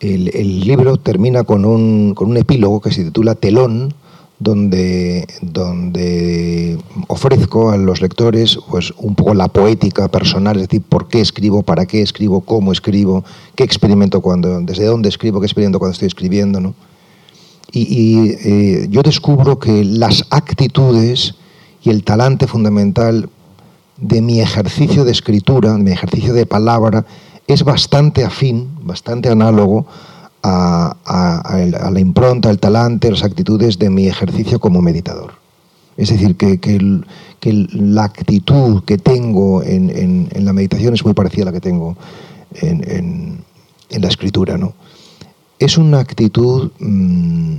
El, 0.00 0.28
el 0.36 0.60
libro 0.60 0.96
termina 0.98 1.42
con 1.42 1.64
un, 1.64 2.14
con 2.14 2.30
un 2.30 2.36
epílogo 2.36 2.80
que 2.80 2.92
se 2.92 3.04
titula 3.04 3.34
Telón, 3.34 3.94
donde, 4.40 5.26
donde 5.42 6.78
ofrezco 7.08 7.70
a 7.70 7.76
los 7.76 8.00
lectores 8.00 8.58
pues, 8.70 8.92
un 8.98 9.14
poco 9.14 9.34
la 9.34 9.48
poética 9.48 10.08
personal, 10.08 10.56
es 10.56 10.62
decir, 10.62 10.82
por 10.82 11.08
qué 11.08 11.20
escribo, 11.20 11.62
para 11.62 11.86
qué 11.86 12.02
escribo, 12.02 12.40
cómo 12.40 12.70
escribo, 12.70 13.24
qué 13.56 13.64
experimento 13.64 14.20
cuando, 14.20 14.60
desde 14.60 14.86
dónde 14.86 15.08
escribo, 15.08 15.40
qué 15.40 15.46
experimento 15.46 15.78
cuando 15.78 15.92
estoy 15.92 16.06
escribiendo. 16.06 16.60
¿no? 16.60 16.74
Y, 17.72 18.30
eh, 18.30 18.86
yo 18.90 19.02
descubro 19.02 19.58
que 19.58 19.84
las 19.84 20.24
actitudes 20.30 21.34
y 21.82 21.90
el 21.90 22.04
talante 22.04 22.46
fundamental 22.46 23.28
de 23.96 24.22
mi 24.22 24.40
ejercicio 24.40 25.04
de 25.04 25.10
escritura, 25.10 25.72
de 25.72 25.82
mi 25.82 25.90
ejercicio 25.90 26.32
de 26.32 26.46
palabra, 26.46 27.04
es 27.48 27.64
bastante 27.64 28.24
afín, 28.24 28.68
bastante 28.82 29.28
análogo 29.28 29.86
a, 30.42 31.90
la 31.90 32.00
impronta, 32.00 32.50
el 32.50 32.58
talante, 32.58 33.10
las 33.10 33.24
actitudes 33.24 33.78
de 33.78 33.90
mi 33.90 34.06
ejercicio 34.06 34.60
como 34.60 34.80
meditador. 34.82 35.32
Es 35.96 36.10
decir, 36.10 36.36
que, 36.36 37.02
la 37.72 38.04
actitud 38.04 38.84
que 38.84 38.98
tengo 38.98 39.62
en, 39.62 40.28
la 40.34 40.52
meditación 40.52 40.94
es 40.94 41.04
muy 41.04 41.14
parecida 41.14 41.42
a 41.42 41.46
la 41.46 41.52
que 41.52 41.60
tengo 41.60 41.96
en, 42.54 43.44
la 43.90 44.08
escritura. 44.08 44.58
¿no? 44.58 44.74
Es 45.58 45.76
una 45.76 45.98
actitud, 45.98 46.70
mmm, 46.78 47.56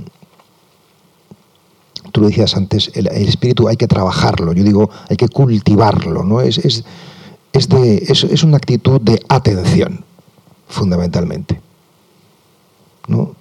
tú 2.12 2.22
lo 2.22 2.28
decías 2.28 2.56
antes, 2.56 2.90
el, 2.94 3.08
espíritu 3.08 3.68
hay 3.68 3.76
que 3.76 3.86
trabajarlo, 3.86 4.52
yo 4.54 4.64
digo, 4.64 4.90
hay 5.08 5.16
que 5.16 5.28
cultivarlo. 5.28 6.24
¿no? 6.24 6.40
Es, 6.40 6.58
es, 6.58 6.84
es 7.52 8.42
una 8.42 8.56
actitud 8.56 9.00
de 9.00 9.20
atención, 9.28 10.04
fundamentalmente. 10.66 11.60
¿No? 13.10 13.34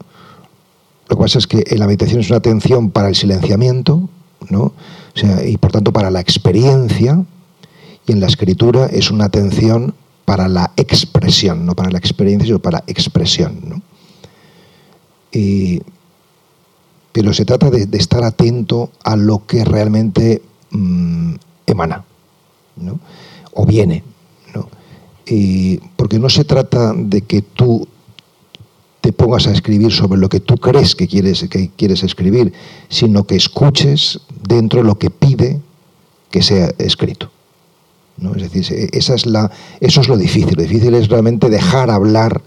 Lo 1.08 1.16
que 1.16 1.22
pasa 1.22 1.40
es 1.40 1.48
que 1.48 1.64
la 1.78 1.88
meditación 1.88 2.20
es 2.20 2.30
una 2.30 2.38
atención 2.38 2.92
para 2.92 3.08
el 3.08 3.16
silenciamiento, 3.16 4.10
¿no? 4.50 4.62
O 4.62 4.74
sea, 5.16 5.46
y 5.48 5.58
por 5.58 5.72
tanto 5.72 5.94
para 5.94 6.12
la 6.12 6.20
experiencia, 6.20 7.24
y 8.06 8.12
en 8.12 8.20
la 8.20 8.28
escritura 8.28 8.88
es 8.88 9.12
una 9.12 9.26
atención 9.26 9.94
para 10.26 10.48
la 10.48 10.72
expresión, 10.78 11.66
no 11.66 11.76
para 11.76 11.90
la 11.90 11.98
experiencia, 11.98 12.46
sino 12.46 12.60
para 12.60 12.84
expresión. 12.88 13.60
¿no? 13.64 13.82
Pero 17.12 17.34
se 17.34 17.46
trata 17.46 17.70
de, 17.70 17.88
estar 17.98 18.24
atento 18.24 18.92
a 19.04 19.16
lo 19.16 19.46
que 19.46 19.66
realmente 19.66 20.42
mmm, 20.72 21.34
emana, 21.66 22.06
¿no? 22.76 23.00
o 23.54 23.66
viene. 23.66 24.04
¿no? 24.54 24.70
Y 25.26 25.78
porque 25.96 26.20
no 26.20 26.30
se 26.30 26.44
trata 26.44 26.94
de 26.96 27.22
que 27.22 27.42
tú 27.42 27.88
te 29.10 29.14
pongas 29.14 29.48
a 29.48 29.52
escribir 29.52 29.92
sobre 29.92 30.20
lo 30.20 30.30
que 30.30 30.40
tú 30.40 30.56
crees 30.58 30.94
que 30.94 31.08
quieres, 31.08 31.44
que 31.50 31.72
quieres 31.76 32.04
escribir, 32.04 32.54
sino 32.90 33.24
que 33.24 33.36
escuches 33.36 34.20
dentro 34.48 34.84
lo 34.84 35.00
que 35.00 35.10
pide 35.10 35.60
que 36.30 36.44
sea 36.44 36.72
escrito. 36.78 37.32
¿no? 38.18 38.36
Es 38.36 38.44
decir, 38.44 38.88
esa 38.94 39.16
es 39.16 39.26
la, 39.26 39.50
eso 39.80 40.02
es 40.02 40.08
lo 40.08 40.16
difícil. 40.16 40.54
Lo 40.56 40.62
difícil 40.62 40.94
es 40.94 41.08
realmente 41.08 41.50
dejar 41.50 41.90
hablar 41.90 42.44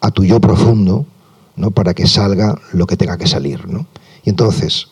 a 0.00 0.12
tu 0.12 0.22
yo 0.22 0.40
profundo 0.40 1.04
¿no? 1.56 1.72
para 1.72 1.94
que 1.94 2.06
salga 2.06 2.60
lo 2.72 2.86
que 2.86 2.96
tenga 2.96 3.18
que 3.18 3.26
salir. 3.26 3.66
¿no? 3.66 3.88
Y 4.24 4.30
entonces, 4.30 4.86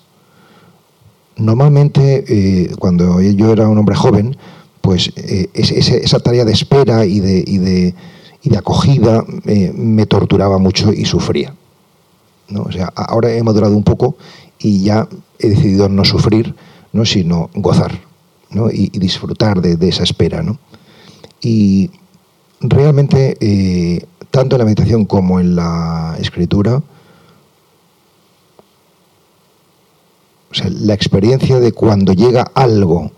normalmente 1.36 2.24
eh, 2.26 2.74
cuando 2.80 3.20
yo 3.20 3.52
era 3.52 3.68
un 3.68 3.78
hombre 3.78 3.94
joven, 3.94 4.36
pues 4.80 5.12
eh, 5.14 5.50
esa 5.54 6.18
tarea 6.18 6.44
de 6.44 6.52
espera 6.52 7.06
y 7.06 7.20
de 7.20 7.94
y 8.42 8.50
de 8.50 8.58
acogida 8.58 9.24
eh, 9.46 9.72
me 9.74 10.06
torturaba 10.06 10.58
mucho 10.58 10.92
y 10.92 11.04
sufría. 11.04 11.54
¿no? 12.48 12.62
O 12.62 12.72
sea, 12.72 12.92
ahora 12.94 13.32
he 13.32 13.42
madurado 13.42 13.76
un 13.76 13.84
poco 13.84 14.16
y 14.58 14.82
ya 14.82 15.08
he 15.38 15.48
decidido 15.48 15.88
no 15.88 16.04
sufrir, 16.04 16.54
¿no? 16.92 17.04
sino 17.04 17.50
gozar 17.54 17.92
¿no? 18.50 18.70
y, 18.70 18.88
disfrutar 18.90 19.60
de, 19.60 19.76
de, 19.76 19.88
esa 19.88 20.02
espera. 20.02 20.42
¿no? 20.42 20.58
Y 21.40 21.90
realmente, 22.60 23.36
eh, 23.40 24.04
tanto 24.30 24.56
en 24.56 24.58
la 24.60 24.64
meditación 24.64 25.04
como 25.04 25.38
en 25.38 25.56
la 25.56 26.16
escritura, 26.18 26.82
o 30.50 30.54
sea, 30.54 30.68
la 30.68 30.94
experiencia 30.94 31.60
de 31.60 31.72
cuando 31.72 32.12
llega 32.12 32.50
algo 32.54 33.12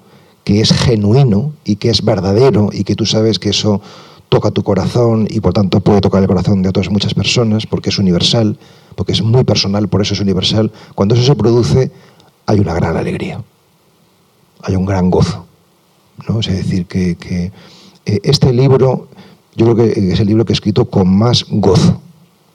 que 0.44 0.60
es 0.60 0.72
genuino 0.72 1.52
y 1.64 1.76
que 1.76 1.88
es 1.88 2.04
verdadero 2.04 2.68
y 2.72 2.84
que 2.84 2.94
tú 2.94 3.06
sabes 3.06 3.38
que 3.38 3.50
eso 3.50 3.80
toca 4.34 4.50
tu 4.50 4.64
corazón 4.64 5.28
y 5.30 5.38
por 5.38 5.52
tanto 5.52 5.78
puede 5.78 6.00
tocar 6.00 6.20
el 6.20 6.26
corazón 6.26 6.60
de 6.60 6.68
otras 6.68 6.90
muchas 6.90 7.14
personas 7.14 7.66
porque 7.66 7.90
es 7.90 7.98
universal, 8.00 8.58
porque 8.96 9.12
es 9.12 9.22
muy 9.22 9.44
personal, 9.44 9.86
por 9.86 10.02
eso 10.02 10.14
es 10.14 10.20
universal. 10.20 10.72
Cuando 10.96 11.14
eso 11.14 11.22
se 11.22 11.36
produce 11.36 11.92
hay 12.44 12.58
una 12.58 12.74
gran 12.74 12.96
alegría, 12.96 13.40
hay 14.62 14.74
un 14.74 14.86
gran 14.86 15.08
gozo. 15.08 15.46
¿no? 16.28 16.40
Es 16.40 16.48
decir, 16.48 16.86
que, 16.86 17.14
que 17.14 17.52
eh, 18.06 18.20
este 18.24 18.52
libro 18.52 19.06
yo 19.54 19.66
creo 19.66 19.76
que 19.76 20.12
es 20.12 20.18
el 20.18 20.26
libro 20.26 20.44
que 20.44 20.52
he 20.52 20.58
escrito 20.58 20.86
con 20.86 21.16
más 21.16 21.46
gozo, 21.48 22.00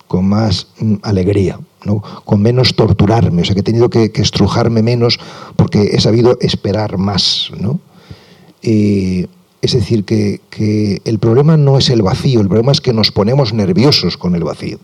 con 0.09 0.27
más 0.27 0.67
mm, 0.80 0.95
alegría, 1.01 1.61
¿no? 1.86 2.03
con 2.25 2.41
menos 2.41 2.75
torturarme, 2.75 3.43
o 3.43 3.45
sea 3.45 3.53
que 3.53 3.61
he 3.61 3.63
tenido 3.63 3.89
que, 3.89 4.11
estrujarme 4.15 4.84
menos 4.84 5.17
porque 5.55 5.91
he 5.93 6.01
sabido 6.01 6.38
esperar 6.41 6.97
más. 6.97 7.51
¿no? 7.57 7.80
Es 9.62 9.74
decir, 9.74 10.05
que, 10.05 10.41
que, 10.49 11.01
el 11.05 11.20
problema 11.20 11.57
no 11.57 11.78
es 11.78 11.89
el 11.89 12.01
vacío, 12.01 12.41
el 12.41 12.47
problema 12.47 12.72
es 12.72 12.82
que 12.82 12.93
nos 12.93 13.12
ponemos 13.12 13.53
nerviosos 13.53 14.18
con 14.18 14.36
el 14.36 14.43
vacío. 14.43 14.80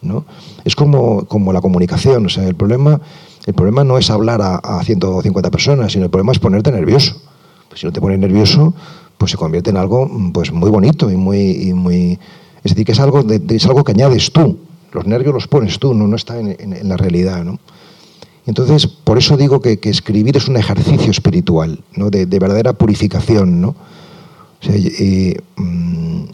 ¿no? 0.00 0.24
Es 0.64 0.74
como, 0.74 1.24
como 1.26 1.52
la 1.52 1.60
comunicación, 1.60 2.26
o 2.26 2.28
sea, 2.28 2.46
el 2.48 2.54
problema, 2.54 3.00
el 3.46 3.54
problema 3.54 3.84
no 3.84 3.98
es 3.98 4.10
hablar 4.10 4.42
a, 4.42 4.56
a 4.56 4.82
150 4.82 5.50
personas, 5.50 5.92
sino 5.92 6.04
el 6.04 6.10
problema 6.10 6.32
es 6.32 6.38
ponerte 6.38 6.72
nervioso. 6.72 7.20
Pues 7.68 7.80
si 7.80 7.86
no 7.86 7.92
te 7.92 8.00
pones 8.00 8.18
nervioso, 8.18 8.74
pues 9.18 9.30
se 9.30 9.36
convierte 9.36 9.70
en 9.70 9.76
algo 9.76 10.10
pues, 10.32 10.52
muy 10.52 10.70
bonito 10.70 11.10
y 11.10 11.16
muy, 11.16 11.38
y 11.68 11.72
muy... 11.72 12.18
Es 12.64 12.72
decir, 12.72 12.84
que 12.84 12.92
es 12.92 13.00
algo, 13.00 13.24
es 13.28 13.66
algo 13.66 13.84
que 13.84 13.92
añades 13.92 14.32
tú. 14.32 14.58
Los 14.92 15.06
nervios 15.06 15.34
los 15.34 15.48
pones 15.48 15.78
tú, 15.78 15.94
no, 15.94 16.06
no 16.06 16.16
está 16.16 16.38
en, 16.38 16.56
en, 16.58 16.72
en 16.72 16.88
la 16.88 16.96
realidad. 16.96 17.44
¿no? 17.44 17.58
Entonces, 18.46 18.86
por 18.86 19.18
eso 19.18 19.36
digo 19.36 19.60
que, 19.60 19.78
que, 19.78 19.90
escribir 19.90 20.36
es 20.36 20.48
un 20.48 20.56
ejercicio 20.56 21.10
espiritual, 21.10 21.82
¿no? 21.94 22.10
de, 22.10 22.26
de 22.26 22.38
verdadera 22.38 22.72
purificación. 22.72 23.60
¿no? 23.60 23.68
O 23.68 23.76
sea, 24.64 24.74
eh, 24.76 25.40
mmm, 25.56 26.24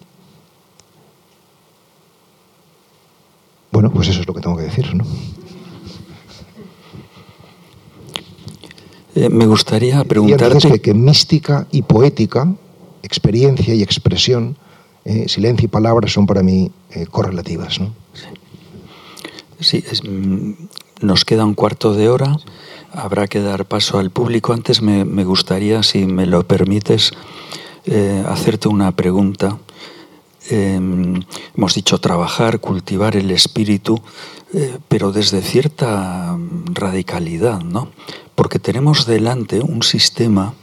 bueno, 3.70 3.90
pues 3.92 4.08
eso 4.08 4.20
es 4.20 4.26
lo 4.26 4.34
que 4.34 4.40
tengo 4.40 4.56
que 4.56 4.64
decir. 4.64 4.94
¿no? 4.94 5.04
Eh, 9.14 9.28
me 9.28 9.46
gustaría 9.46 10.02
preguntarte... 10.04 10.68
Y 10.68 10.70
que, 10.70 10.80
que, 10.80 10.94
mística 10.94 11.66
y 11.72 11.82
poética, 11.82 12.54
experiencia 13.02 13.74
y 13.74 13.82
expresión, 13.82 14.56
eh, 15.04 15.28
silencio 15.28 15.66
y 15.66 15.68
palabra 15.68 16.08
son 16.08 16.26
para 16.26 16.42
mí 16.42 16.70
eh, 16.90 17.06
correlativas. 17.06 17.80
¿no? 17.80 17.92
Sí, 19.60 19.84
es, 19.90 20.02
mm, 20.04 20.52
nos 21.00 21.24
queda 21.24 21.44
un 21.44 21.54
cuarto 21.54 21.94
de 21.94 22.08
hora, 22.08 22.36
habrá 22.92 23.26
que 23.26 23.40
dar 23.40 23.66
paso 23.66 23.98
al 23.98 24.10
público. 24.10 24.52
Antes 24.52 24.82
me, 24.82 25.24
gustaría, 25.24 25.82
si 25.82 26.06
me 26.06 26.26
lo 26.26 26.46
permites, 26.46 27.12
eh, 27.84 28.24
hacerte 28.26 28.68
una 28.68 28.92
pregunta. 28.92 29.58
Eh, 30.50 30.80
hemos 31.56 31.74
dicho 31.74 31.98
trabajar, 31.98 32.60
cultivar 32.60 33.16
el 33.16 33.30
espíritu, 33.30 34.00
eh, 34.54 34.78
pero 34.88 35.12
desde 35.12 35.42
cierta 35.42 36.36
radicalidad, 36.72 37.60
¿no? 37.60 37.90
Porque 38.34 38.58
tenemos 38.58 39.06
delante 39.06 39.60
un 39.60 39.82
sistema 39.82 40.54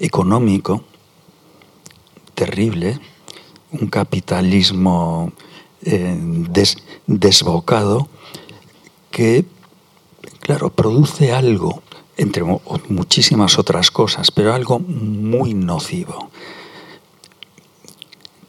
económico 0.00 0.82
terrible, 2.34 2.98
un 3.72 3.88
capitalismo 3.88 5.32
eh, 5.82 6.16
des, 6.18 6.78
desbocado, 7.06 8.08
que 9.10 9.44
claro, 10.40 10.70
produce 10.70 11.32
algo, 11.32 11.82
entre 12.16 12.42
muchísimas 12.88 13.58
otras 13.58 13.90
cosas, 13.90 14.30
pero 14.30 14.54
algo 14.54 14.78
muy 14.78 15.54
nocivo, 15.54 16.30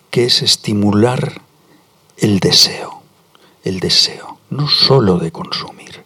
que 0.10 0.26
es 0.26 0.42
estimular 0.42 1.42
el 2.18 2.40
deseo, 2.40 3.02
el 3.64 3.80
deseo, 3.80 4.40
no 4.50 4.68
solo 4.68 5.18
de 5.18 5.32
consumir, 5.32 6.04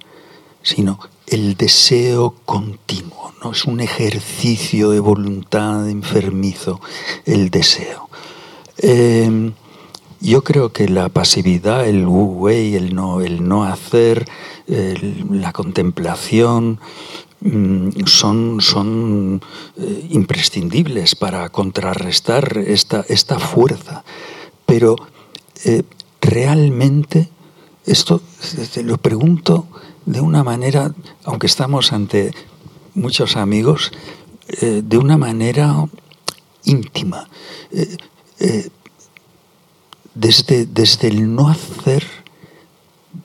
sino 0.61 0.99
el 1.27 1.55
deseo 1.55 2.35
continuo, 2.45 3.33
no 3.43 3.51
es 3.51 3.65
un 3.65 3.79
ejercicio 3.79 4.89
de 4.91 4.99
voluntad 4.99 5.89
enfermizo, 5.89 6.81
el 7.25 7.49
deseo. 7.49 8.09
Eh, 8.77 9.51
yo 10.23 10.43
creo 10.43 10.71
que 10.71 10.87
la 10.87 11.09
pasividad, 11.09 11.85
el 11.85 12.07
wu 12.07 12.23
wei, 12.39 12.75
el 12.75 12.95
no, 12.95 13.21
el 13.21 13.45
no 13.45 13.65
hacer, 13.65 14.25
la 14.67 15.51
contemplación, 15.51 16.79
mmm, 17.41 17.89
son, 18.05 19.41
eh, 19.77 20.07
imprescindibles 20.11 21.15
para 21.15 21.49
contrarrestar 21.49 22.57
esta, 22.57 23.03
fuerza. 23.39 24.05
Pero 24.65 24.95
eh, 25.65 25.83
realmente 26.21 27.29
esto 27.85 28.21
te 28.73 28.81
lo 28.81 28.97
pregunto 28.97 29.67
de 30.05 30.21
una 30.21 30.43
manera, 30.43 30.93
aunque 31.25 31.47
estamos 31.47 31.91
ante 31.91 32.33
muchos 32.95 33.35
amigos, 33.35 33.91
eh, 34.61 34.81
de 34.85 34.97
una 34.97 35.17
manera 35.17 35.85
íntima. 36.63 37.27
Desde, 40.15 40.65
desde 40.65 41.07
el 41.07 41.35
no 41.35 41.49
hacer, 41.49 42.05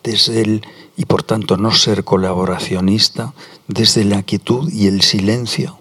desde 0.02 0.40
el, 0.40 0.62
y 0.96 1.04
por 1.04 1.22
tanto 1.22 1.56
no 1.56 1.72
ser 1.72 2.04
colaboracionista, 2.04 3.34
desde 3.66 4.04
la 4.04 4.22
quietud 4.22 4.70
y 4.72 4.86
el 4.86 5.02
silencio, 5.02 5.78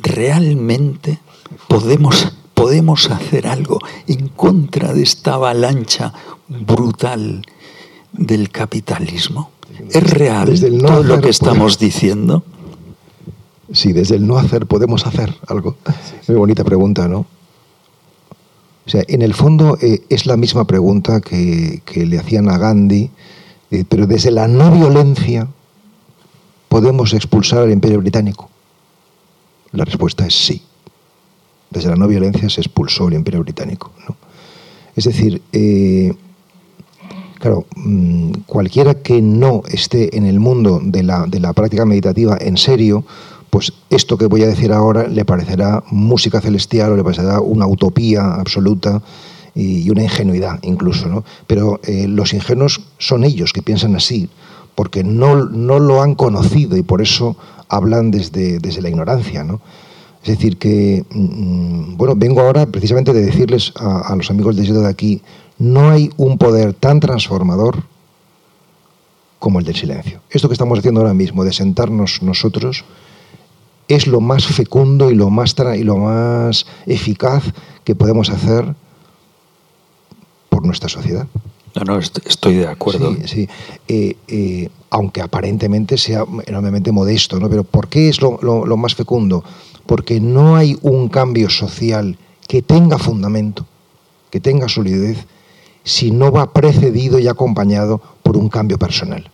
realmente 0.00 1.20
podemos, 1.68 2.32
podemos 2.54 3.10
hacer 3.10 3.46
algo 3.46 3.78
en 4.06 4.28
contra 4.28 4.92
de 4.92 5.02
esta 5.02 5.34
avalancha 5.34 6.12
brutal 6.48 7.42
del 8.12 8.50
capitalismo. 8.50 9.50
¿Es 9.90 10.02
real 10.10 10.54
todo 10.80 11.02
lo 11.02 11.20
que 11.20 11.30
estamos 11.30 11.78
diciendo? 11.78 12.44
Sí, 13.72 13.92
desde 13.92 14.16
el 14.16 14.26
no 14.26 14.36
hacer 14.36 14.66
podemos 14.66 15.06
hacer 15.06 15.34
algo. 15.48 15.76
Muy 16.28 16.36
bonita 16.36 16.64
pregunta, 16.64 17.08
¿no? 17.08 17.26
O 18.86 18.90
sea, 18.90 19.02
en 19.08 19.22
el 19.22 19.34
fondo 19.34 19.78
eh, 19.80 20.02
es 20.10 20.26
la 20.26 20.36
misma 20.36 20.66
pregunta 20.66 21.20
que, 21.20 21.80
le 21.94 22.18
hacían 22.18 22.50
a 22.50 22.58
Gandhi, 22.58 23.10
eh, 23.70 23.84
pero 23.88 24.06
desde 24.06 24.30
la 24.30 24.46
no 24.46 24.70
violencia 24.70 25.48
podemos 26.68 27.14
expulsar 27.14 27.62
al 27.62 27.70
imperio 27.70 28.00
británico. 28.00 28.50
La 29.72 29.84
respuesta 29.84 30.26
es 30.26 30.34
sí. 30.34 30.62
Desde 31.70 31.88
la 31.88 31.96
no 31.96 32.06
violencia 32.06 32.48
se 32.50 32.60
expulsó 32.60 33.08
el 33.08 33.14
imperio 33.14 33.40
británico. 33.40 33.90
Es 34.94 35.04
decir, 35.04 35.42
eh, 35.52 36.14
claro, 37.40 37.66
mm, 37.74 38.32
cualquiera 38.46 38.94
que 38.94 39.20
no 39.22 39.62
esté 39.66 40.16
en 40.16 40.26
el 40.26 40.40
mundo 40.40 40.80
de 40.82 41.02
la, 41.02 41.26
de 41.26 41.40
la 41.40 41.52
práctica 41.52 41.84
meditativa 41.86 42.36
en 42.40 42.56
serio, 42.56 43.04
pues 43.54 43.72
esto 43.88 44.18
que 44.18 44.26
voy 44.26 44.42
a 44.42 44.48
decir 44.48 44.72
ahora 44.72 45.06
le 45.06 45.24
parecerá 45.24 45.84
música 45.92 46.40
celestial 46.40 46.90
o 46.90 46.96
le 46.96 47.04
parecerá 47.04 47.40
una 47.40 47.68
utopía 47.68 48.34
absoluta 48.34 49.00
y 49.54 49.88
una 49.90 50.02
ingenuidad 50.02 50.58
incluso, 50.62 51.06
¿no? 51.06 51.22
Pero 51.46 51.78
eh, 51.84 52.08
los 52.08 52.34
ingenuos 52.34 52.80
son 52.98 53.22
ellos 53.22 53.52
que 53.52 53.62
piensan 53.62 53.94
así, 53.94 54.28
porque 54.74 55.04
no, 55.04 55.36
no, 55.44 55.78
lo 55.78 56.02
han 56.02 56.16
conocido 56.16 56.76
y 56.76 56.82
por 56.82 57.00
eso 57.00 57.36
hablan 57.68 58.10
desde, 58.10 58.58
desde 58.58 58.82
la 58.82 58.88
ignorancia, 58.88 59.44
¿no? 59.44 59.60
Es 60.24 60.30
decir, 60.30 60.56
que, 60.56 61.04
mm, 61.08 61.96
bueno, 61.96 62.14
vengo 62.16 62.40
ahora 62.40 62.66
precisamente 62.66 63.12
de 63.12 63.24
decirles 63.24 63.72
a, 63.76 64.16
los 64.16 64.32
amigos 64.32 64.56
de 64.56 64.64
de 64.64 64.88
aquí, 64.88 65.22
no 65.60 65.90
hay 65.90 66.10
un 66.16 66.38
poder 66.38 66.74
tan 66.74 66.98
transformador 66.98 67.84
como 69.38 69.60
el 69.60 69.64
del 69.64 69.76
silencio. 69.76 70.22
Esto 70.28 70.48
que 70.48 70.54
estamos 70.54 70.76
haciendo 70.76 71.02
ahora 71.02 71.14
mismo, 71.14 71.44
de 71.44 71.52
sentarnos 71.52 72.20
nosotros, 72.20 72.84
es 73.88 74.06
lo 74.06 74.20
más 74.20 74.46
fecundo 74.46 75.10
y 75.10 75.14
lo 75.14 75.30
más, 75.30 75.54
y 75.76 75.84
lo 75.84 75.96
más 75.96 76.66
eficaz 76.86 77.44
que 77.84 77.94
podemos 77.94 78.30
hacer 78.30 78.74
por 80.48 80.64
nuestra 80.64 80.88
sociedad. 80.88 81.26
No, 81.74 81.84
no, 81.84 81.98
estoy 81.98 82.54
de 82.54 82.68
acuerdo. 82.68 83.14
Sí, 83.14 83.26
sí. 83.26 83.48
Eh, 83.88 84.16
eh, 84.28 84.68
aunque 84.90 85.20
aparentemente 85.20 85.98
sea 85.98 86.24
enormemente 86.46 86.92
modesto, 86.92 87.40
¿no? 87.40 87.50
Pero 87.50 87.64
¿por 87.64 87.88
qué 87.88 88.08
es 88.08 88.20
lo, 88.20 88.38
lo, 88.40 88.76
más 88.76 88.94
fecundo? 88.94 89.42
Porque 89.86 90.20
no 90.20 90.54
hay 90.54 90.78
un 90.82 91.08
cambio 91.08 91.50
social 91.50 92.16
que 92.46 92.62
tenga 92.62 92.96
fundamento, 92.96 93.66
que 94.30 94.38
tenga 94.38 94.68
solidez, 94.68 95.26
si 95.82 96.12
no 96.12 96.30
va 96.30 96.52
precedido 96.52 97.18
y 97.18 97.26
acompañado 97.26 98.00
por 98.22 98.36
un 98.36 98.48
cambio 98.48 98.78
personal. 98.78 99.30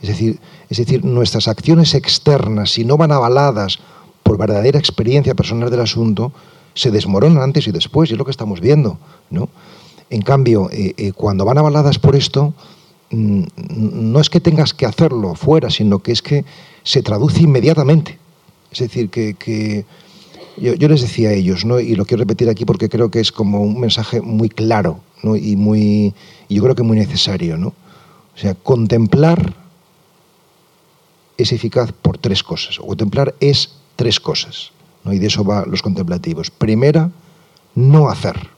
Es 0.00 0.08
decir, 0.08 0.38
es 0.68 0.78
decir, 0.78 1.04
nuestras 1.04 1.48
acciones 1.48 1.94
externas, 1.94 2.70
si 2.72 2.84
no 2.84 2.96
van 2.96 3.12
avaladas 3.12 3.78
por 4.22 4.38
verdadera 4.38 4.78
experiencia 4.78 5.34
personal 5.34 5.70
del 5.70 5.80
asunto, 5.80 6.32
se 6.74 6.90
desmoronan 6.90 7.42
antes 7.42 7.66
y 7.66 7.72
después, 7.72 8.10
y 8.10 8.12
es 8.12 8.18
lo 8.18 8.24
que 8.24 8.30
estamos 8.30 8.60
viendo. 8.60 8.98
¿no? 9.30 9.48
En 10.10 10.22
cambio, 10.22 10.68
eh, 10.70 10.94
eh, 10.96 11.12
cuando 11.12 11.44
van 11.44 11.58
avaladas 11.58 11.98
por 11.98 12.14
esto, 12.14 12.54
mm, 13.10 13.42
no 13.76 14.20
es 14.20 14.30
que 14.30 14.40
tengas 14.40 14.74
que 14.74 14.86
hacerlo 14.86 15.34
fuera, 15.34 15.70
sino 15.70 15.98
que 15.98 16.12
es 16.12 16.22
que 16.22 16.44
se 16.84 17.02
traduce 17.02 17.42
inmediatamente. 17.42 18.18
Es 18.70 18.78
decir, 18.80 19.08
que, 19.10 19.84
yo, 20.56 20.88
les 20.88 21.00
decía 21.00 21.30
a 21.30 21.32
ellos, 21.32 21.64
¿no? 21.64 21.80
y 21.80 21.94
lo 21.94 22.04
quiero 22.04 22.22
repetir 22.22 22.48
aquí 22.48 22.64
porque 22.64 22.88
creo 22.88 23.10
que 23.10 23.20
es 23.20 23.32
como 23.32 23.62
un 23.62 23.80
mensaje 23.80 24.20
muy 24.20 24.48
claro 24.48 25.00
¿no? 25.22 25.36
y, 25.36 25.56
muy, 25.56 26.14
yo 26.48 26.62
creo 26.62 26.74
que 26.74 26.82
muy 26.82 26.98
necesario. 26.98 27.56
¿no? 27.56 27.68
O 27.68 28.40
sea, 28.40 28.54
contemplar 28.54 29.54
es 31.38 31.52
eficaz 31.52 31.92
por 31.92 32.18
tres 32.18 32.42
cosas. 32.42 32.78
contemplar 32.78 33.34
es 33.40 33.76
tres 33.96 34.20
cosas. 34.20 34.72
¿no? 35.04 35.12
Y 35.14 35.18
de 35.18 35.28
eso 35.28 35.44
van 35.44 35.70
los 35.70 35.80
contemplativos. 35.80 36.50
Primera, 36.50 37.10
no 37.74 38.10
hacer. 38.10 38.50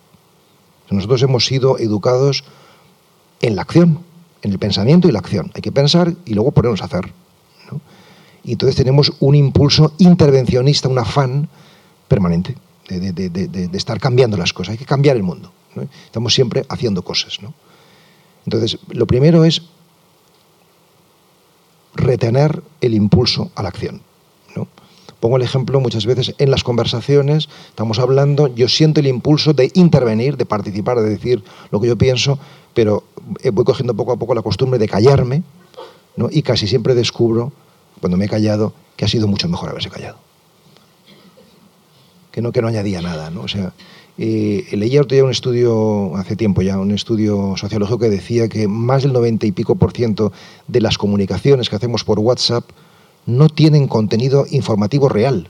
Nosotros 0.90 1.22
hemos 1.22 1.46
sido 1.46 1.78
educados 1.78 2.42
en 3.42 3.54
la 3.54 3.62
acción, 3.62 4.00
en 4.42 4.50
el 4.50 4.58
pensamiento 4.58 5.08
y 5.08 5.12
la 5.12 5.20
acción. 5.20 5.52
Hay 5.54 5.62
que 5.62 5.70
pensar 5.70 6.12
y 6.24 6.34
luego 6.34 6.50
ponernos 6.50 6.82
a 6.82 6.86
hacer. 6.86 7.12
Y 8.42 8.52
entonces 8.52 8.74
tenemos 8.74 9.12
un 9.20 9.34
impulso 9.34 9.92
intervencionista, 9.98 10.88
un 10.88 10.98
afán 10.98 11.48
permanente 12.08 12.56
de, 12.88 13.70
estar 13.74 14.00
cambiando 14.00 14.36
las 14.36 14.52
cosas. 14.52 14.72
Hay 14.72 14.78
que 14.78 14.86
cambiar 14.86 15.16
el 15.16 15.22
mundo. 15.22 15.52
Estamos 16.06 16.34
siempre 16.34 16.64
haciendo 16.68 17.02
cosas. 17.02 17.38
Entonces, 18.46 18.78
lo 18.88 19.06
primero 19.06 19.44
es 19.44 19.62
retener 21.94 22.62
el 22.80 22.94
impulso 22.94 23.50
a 23.54 23.62
la 23.62 23.68
acción. 23.68 24.02
¿no? 24.56 24.68
Pongo 25.20 25.36
el 25.36 25.42
ejemplo 25.42 25.80
muchas 25.80 26.06
veces 26.06 26.34
en 26.38 26.50
las 26.50 26.64
conversaciones, 26.64 27.48
estamos 27.68 27.98
hablando, 27.98 28.48
yo 28.54 28.68
siento 28.68 29.00
el 29.00 29.06
impulso 29.06 29.52
de 29.52 29.70
intervenir, 29.74 30.36
de 30.36 30.46
participar, 30.46 31.00
de 31.00 31.10
decir 31.10 31.42
lo 31.70 31.80
que 31.80 31.88
yo 31.88 31.96
pienso, 31.96 32.38
pero 32.74 33.04
eh, 33.42 33.50
voy 33.50 33.64
cogiendo 33.64 33.94
poco 33.94 34.12
a 34.12 34.16
poco 34.16 34.34
la 34.34 34.42
costumbre 34.42 34.78
de 34.78 34.88
callarme 34.88 35.42
¿no? 36.16 36.28
y 36.30 36.42
casi 36.42 36.66
siempre 36.66 36.94
descubro, 36.94 37.52
cuando 38.00 38.16
me 38.16 38.26
he 38.26 38.28
callado, 38.28 38.72
que 38.96 39.04
ha 39.04 39.08
sido 39.08 39.26
mucho 39.28 39.48
mejor 39.48 39.68
haberse 39.68 39.90
callado. 39.90 40.18
Que 42.32 42.40
no, 42.40 42.52
que 42.52 42.62
no 42.62 42.68
añadía 42.68 43.02
nada. 43.02 43.30
¿no? 43.30 43.42
O 43.42 43.48
sea, 43.48 43.72
eh, 44.22 44.76
leía 44.76 45.00
otro 45.00 45.14
día 45.14 45.24
un 45.24 45.30
estudio, 45.30 46.14
hace 46.14 46.36
tiempo 46.36 46.60
ya, 46.60 46.78
un 46.78 46.90
estudio 46.90 47.54
sociológico 47.56 48.00
que 48.00 48.10
decía 48.10 48.50
que 48.50 48.68
más 48.68 49.02
del 49.02 49.14
90 49.14 49.46
y 49.46 49.52
pico 49.52 49.76
por 49.76 49.92
ciento 49.92 50.30
de 50.68 50.82
las 50.82 50.98
comunicaciones 50.98 51.70
que 51.70 51.76
hacemos 51.76 52.04
por 52.04 52.18
WhatsApp 52.18 52.64
no 53.24 53.48
tienen 53.48 53.88
contenido 53.88 54.44
informativo 54.50 55.08
real. 55.08 55.48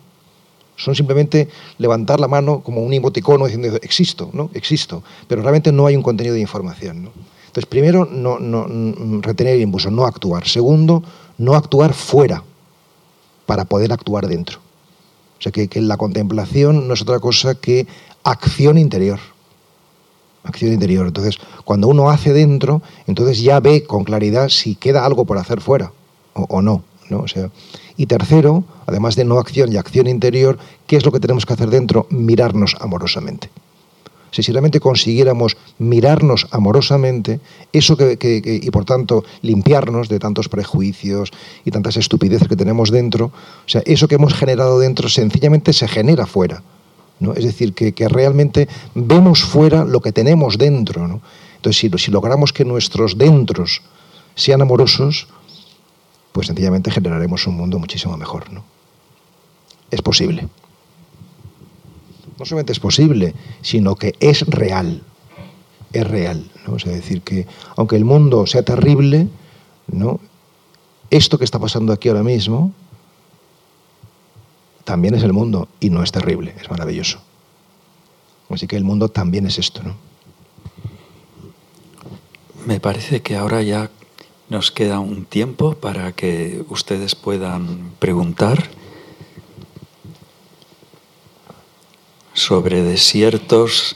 Son 0.76 0.94
simplemente 0.94 1.48
levantar 1.78 2.20
la 2.20 2.28
mano 2.28 2.60
como 2.60 2.82
un 2.82 2.92
emoticono 2.92 3.46
diciendo 3.46 3.76
existo, 3.82 4.30
¿no? 4.32 4.50
Existo. 4.54 5.02
Pero 5.26 5.42
realmente 5.42 5.72
no 5.72 5.86
hay 5.86 5.96
un 5.96 6.04
contenido 6.04 6.36
de 6.36 6.40
información. 6.40 7.10
Entonces, 7.46 7.66
primero, 7.66 8.06
no, 8.06 8.38
no, 8.38 8.68
mm, 8.68 9.22
retener 9.22 9.56
el 9.56 9.62
impulso, 9.62 9.90
no 9.90 10.06
actuar. 10.06 10.46
Segundo, 10.46 11.02
no 11.38 11.54
actuar 11.56 11.92
fuera 11.92 12.44
para 13.46 13.64
poder 13.64 13.92
actuar 13.92 14.28
dentro. 14.28 14.60
O 15.40 15.42
sea, 15.42 15.50
que, 15.50 15.66
que 15.66 15.80
la 15.80 15.96
contemplación 15.96 16.86
no 16.86 16.94
es 16.94 17.02
otra 17.02 17.18
cosa 17.18 17.56
que 17.56 17.88
acción 18.30 18.78
interior. 18.78 19.20
Acción 20.42 20.72
interior. 20.72 21.06
Entonces, 21.06 21.38
cuando 21.64 21.88
uno 21.88 22.10
hace 22.10 22.32
dentro, 22.32 22.82
entonces 23.06 23.42
ya 23.42 23.60
ve 23.60 23.84
con 23.84 24.04
claridad 24.04 24.48
si 24.48 24.74
queda 24.74 25.04
algo 25.04 25.24
por 25.24 25.38
hacer 25.38 25.60
fuera 25.60 25.92
o, 26.32 26.62
no. 26.62 26.82
¿no? 27.10 27.20
O 27.20 27.28
sea, 27.28 27.50
y 27.96 28.06
tercero, 28.06 28.64
además 28.86 29.16
de 29.16 29.24
no 29.24 29.38
acción 29.38 29.72
y 29.72 29.76
acción 29.76 30.06
interior, 30.06 30.58
¿qué 30.86 30.96
es 30.96 31.04
lo 31.04 31.12
que 31.12 31.20
tenemos 31.20 31.44
que 31.44 31.52
hacer 31.52 31.68
dentro? 31.68 32.06
Mirarnos 32.10 32.76
amorosamente. 32.80 33.50
Si 34.30 34.52
realmente 34.52 34.78
consiguiéramos 34.78 35.56
mirarnos 35.78 36.46
amorosamente, 36.52 37.40
eso 37.72 37.96
que, 37.96 38.16
y 38.62 38.70
por 38.70 38.84
tanto 38.84 39.24
limpiarnos 39.42 40.08
de 40.08 40.20
tantos 40.20 40.48
prejuicios 40.48 41.30
y 41.64 41.72
tantas 41.72 41.96
estupideces 41.96 42.46
que 42.46 42.56
tenemos 42.56 42.90
dentro, 42.90 43.26
o 43.26 43.68
sea, 43.68 43.82
eso 43.86 44.06
que 44.06 44.14
hemos 44.14 44.34
generado 44.34 44.78
dentro 44.78 45.08
sencillamente 45.08 45.72
se 45.72 45.88
genera 45.88 46.26
fuera. 46.26 46.62
Es 47.36 47.44
decir, 47.44 47.74
que, 47.74 48.08
realmente 48.08 48.68
vemos 48.94 49.42
fuera 49.42 49.84
lo 49.84 50.00
que 50.00 50.12
tenemos 50.12 50.56
dentro. 50.56 51.20
Entonces, 51.56 51.90
si, 52.00 52.10
logramos 52.10 52.52
que 52.52 52.64
nuestros 52.64 53.18
dentros 53.18 53.82
sean 54.34 54.62
amorosos, 54.62 55.28
pues 56.32 56.46
sencillamente 56.46 56.90
generaremos 56.90 57.46
un 57.46 57.56
mundo 57.56 57.78
muchísimo 57.78 58.16
mejor. 58.16 58.50
¿no? 58.50 58.64
Es 59.90 60.00
posible. 60.00 60.48
No 62.38 62.46
solamente 62.46 62.72
es 62.72 62.80
posible, 62.80 63.34
sino 63.60 63.96
que 63.96 64.14
es 64.20 64.46
real. 64.46 65.02
Es 65.92 66.06
real. 66.06 66.50
¿no? 66.66 66.76
es 66.76 66.84
decir, 66.84 67.20
que 67.20 67.46
aunque 67.76 67.96
el 67.96 68.06
mundo 68.06 68.46
sea 68.46 68.62
terrible, 68.62 69.28
¿no? 69.88 70.20
esto 71.10 71.36
que 71.36 71.44
está 71.44 71.58
pasando 71.58 71.92
aquí 71.92 72.08
ahora 72.08 72.22
mismo, 72.22 72.72
también 74.90 75.14
es 75.14 75.22
el 75.22 75.32
mundo 75.32 75.68
y 75.78 75.88
no 75.88 76.02
es 76.02 76.10
terrible, 76.10 76.52
es 76.60 76.68
maravilloso. 76.68 77.20
Así 78.48 78.66
que 78.66 78.76
el 78.76 78.82
mundo 78.82 79.08
también 79.08 79.46
es 79.46 79.56
esto, 79.56 79.84
¿no? 79.84 79.94
me 82.66 82.80
parece 82.80 83.22
que 83.22 83.36
ahora 83.36 83.62
ya 83.62 83.88
nos 84.48 84.72
queda 84.72 84.98
un 84.98 85.26
tiempo 85.26 85.74
para 85.74 86.10
que 86.10 86.64
ustedes 86.70 87.14
puedan 87.14 87.92
preguntar 88.00 88.68
sobre 92.32 92.82
desiertos, 92.82 93.94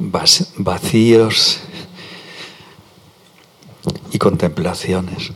vacíos 0.00 1.60
y 4.10 4.18
contemplaciones. 4.18 5.30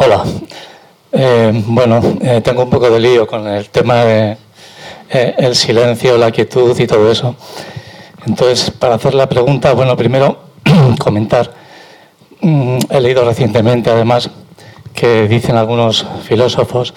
Hola. 0.00 0.22
Eh, 1.10 1.64
bueno, 1.66 2.00
eh, 2.22 2.40
tengo 2.40 2.62
un 2.62 2.70
poco 2.70 2.88
de 2.88 3.00
lío 3.00 3.26
con 3.26 3.48
el 3.48 3.68
tema 3.68 4.04
de 4.04 4.36
eh, 5.10 5.34
el 5.38 5.56
silencio, 5.56 6.16
la 6.16 6.30
quietud 6.30 6.78
y 6.78 6.86
todo 6.86 7.10
eso. 7.10 7.34
Entonces, 8.24 8.70
para 8.70 8.94
hacer 8.94 9.14
la 9.14 9.28
pregunta, 9.28 9.72
bueno, 9.72 9.96
primero 9.96 10.38
comentar. 11.00 11.50
Mm, 12.40 12.78
he 12.90 13.00
leído 13.00 13.24
recientemente, 13.24 13.90
además, 13.90 14.30
que 14.94 15.26
dicen 15.26 15.56
algunos 15.56 16.06
filósofos, 16.22 16.94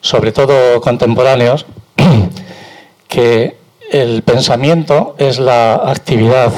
sobre 0.00 0.32
todo 0.32 0.80
contemporáneos, 0.80 1.66
que 3.06 3.58
el 3.92 4.24
pensamiento 4.24 5.14
es 5.18 5.38
la 5.38 5.74
actividad 5.74 6.52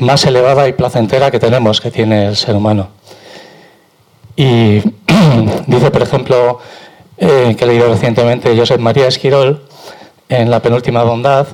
más 0.00 0.24
elevada 0.24 0.66
y 0.66 0.72
placentera 0.72 1.30
que 1.30 1.38
tenemos, 1.38 1.80
que 1.80 1.92
tiene 1.92 2.26
el 2.26 2.36
ser 2.36 2.56
humano. 2.56 2.99
Y 4.40 4.80
dice, 5.66 5.90
por 5.90 6.00
ejemplo, 6.00 6.60
que 7.18 7.58
he 7.60 7.66
leído 7.66 7.88
recientemente 7.92 8.56
Josep 8.56 8.80
María 8.80 9.06
Esquirol, 9.06 9.66
en 10.30 10.50
la 10.50 10.62
penúltima 10.62 11.02
bondad 11.02 11.46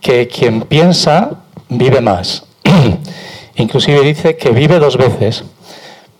que 0.00 0.28
quien 0.28 0.60
piensa 0.60 1.40
vive 1.68 2.00
más. 2.00 2.44
Inclusive 3.56 4.02
dice 4.02 4.36
que 4.36 4.50
vive 4.50 4.78
dos 4.78 4.98
veces, 4.98 5.42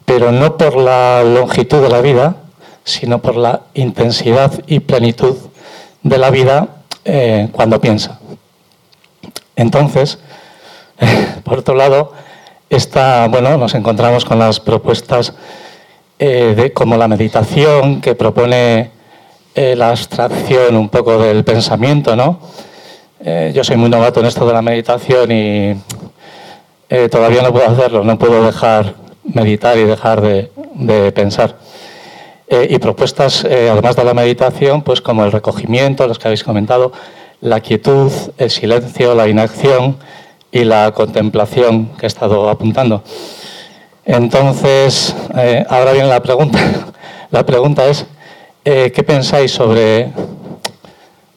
pero 0.04 0.32
no 0.32 0.56
por 0.56 0.76
la 0.76 1.22
longitud 1.22 1.80
de 1.80 1.88
la 1.88 2.00
vida, 2.00 2.34
sino 2.82 3.22
por 3.22 3.36
la 3.36 3.60
intensidad 3.74 4.52
y 4.66 4.80
plenitud 4.80 5.36
de 6.02 6.18
la 6.18 6.30
vida 6.30 6.66
eh, 7.04 7.48
cuando 7.52 7.80
piensa. 7.80 8.18
Entonces, 9.54 10.18
por 11.44 11.60
otro 11.60 11.76
lado, 11.76 12.12
está, 12.70 13.28
bueno, 13.28 13.56
nos 13.56 13.76
encontramos 13.76 14.24
con 14.24 14.40
las 14.40 14.58
propuestas 14.58 15.34
eh, 16.24 16.54
de, 16.54 16.72
como 16.72 16.96
la 16.96 17.08
meditación 17.08 18.00
que 18.00 18.14
propone 18.14 18.90
eh, 19.56 19.74
la 19.74 19.88
abstracción 19.88 20.76
un 20.76 20.88
poco 20.88 21.18
del 21.18 21.42
pensamiento, 21.42 22.14
¿no? 22.14 22.38
Eh, 23.24 23.50
yo 23.52 23.64
soy 23.64 23.76
muy 23.76 23.90
novato 23.90 24.20
en 24.20 24.26
esto 24.26 24.46
de 24.46 24.52
la 24.52 24.62
meditación 24.62 25.32
y 25.32 25.74
todavía 27.10 27.42
no 27.42 27.52
puedo 27.52 27.68
hacerlo, 27.68 28.04
no 28.04 28.16
puedo 28.20 28.46
dejar 28.46 28.94
meditar 29.24 29.76
y 29.78 29.82
dejar 29.82 30.20
de, 30.20 30.52
de 30.74 31.10
pensar. 31.10 31.56
y 32.48 32.78
propuestas, 32.78 33.44
además 33.44 33.96
de 33.96 34.04
la 34.04 34.14
meditación, 34.14 34.82
pues 34.82 35.00
como 35.00 35.24
el 35.24 35.32
recogimiento, 35.32 36.06
los 36.06 36.20
que 36.20 36.28
habéis 36.28 36.44
comentado, 36.44 36.92
la 37.40 37.58
quietud, 37.58 38.12
el 38.38 38.50
silencio, 38.50 39.16
la 39.16 39.26
inacción 39.26 39.96
y 40.52 40.62
la 40.62 40.92
contemplación 40.92 41.86
que 41.98 42.06
he 42.06 42.12
estado 42.14 42.48
apuntando. 42.48 43.02
Entonces, 44.04 45.14
ahora 45.68 45.92
viene 45.92 46.08
la 46.08 46.22
pregunta. 46.22 46.58
La 47.30 47.46
pregunta 47.46 47.88
es, 47.88 48.04
eh, 48.64 48.92
¿Qué 48.94 49.02
pensáis 49.02 49.50
sobre, 49.50 50.12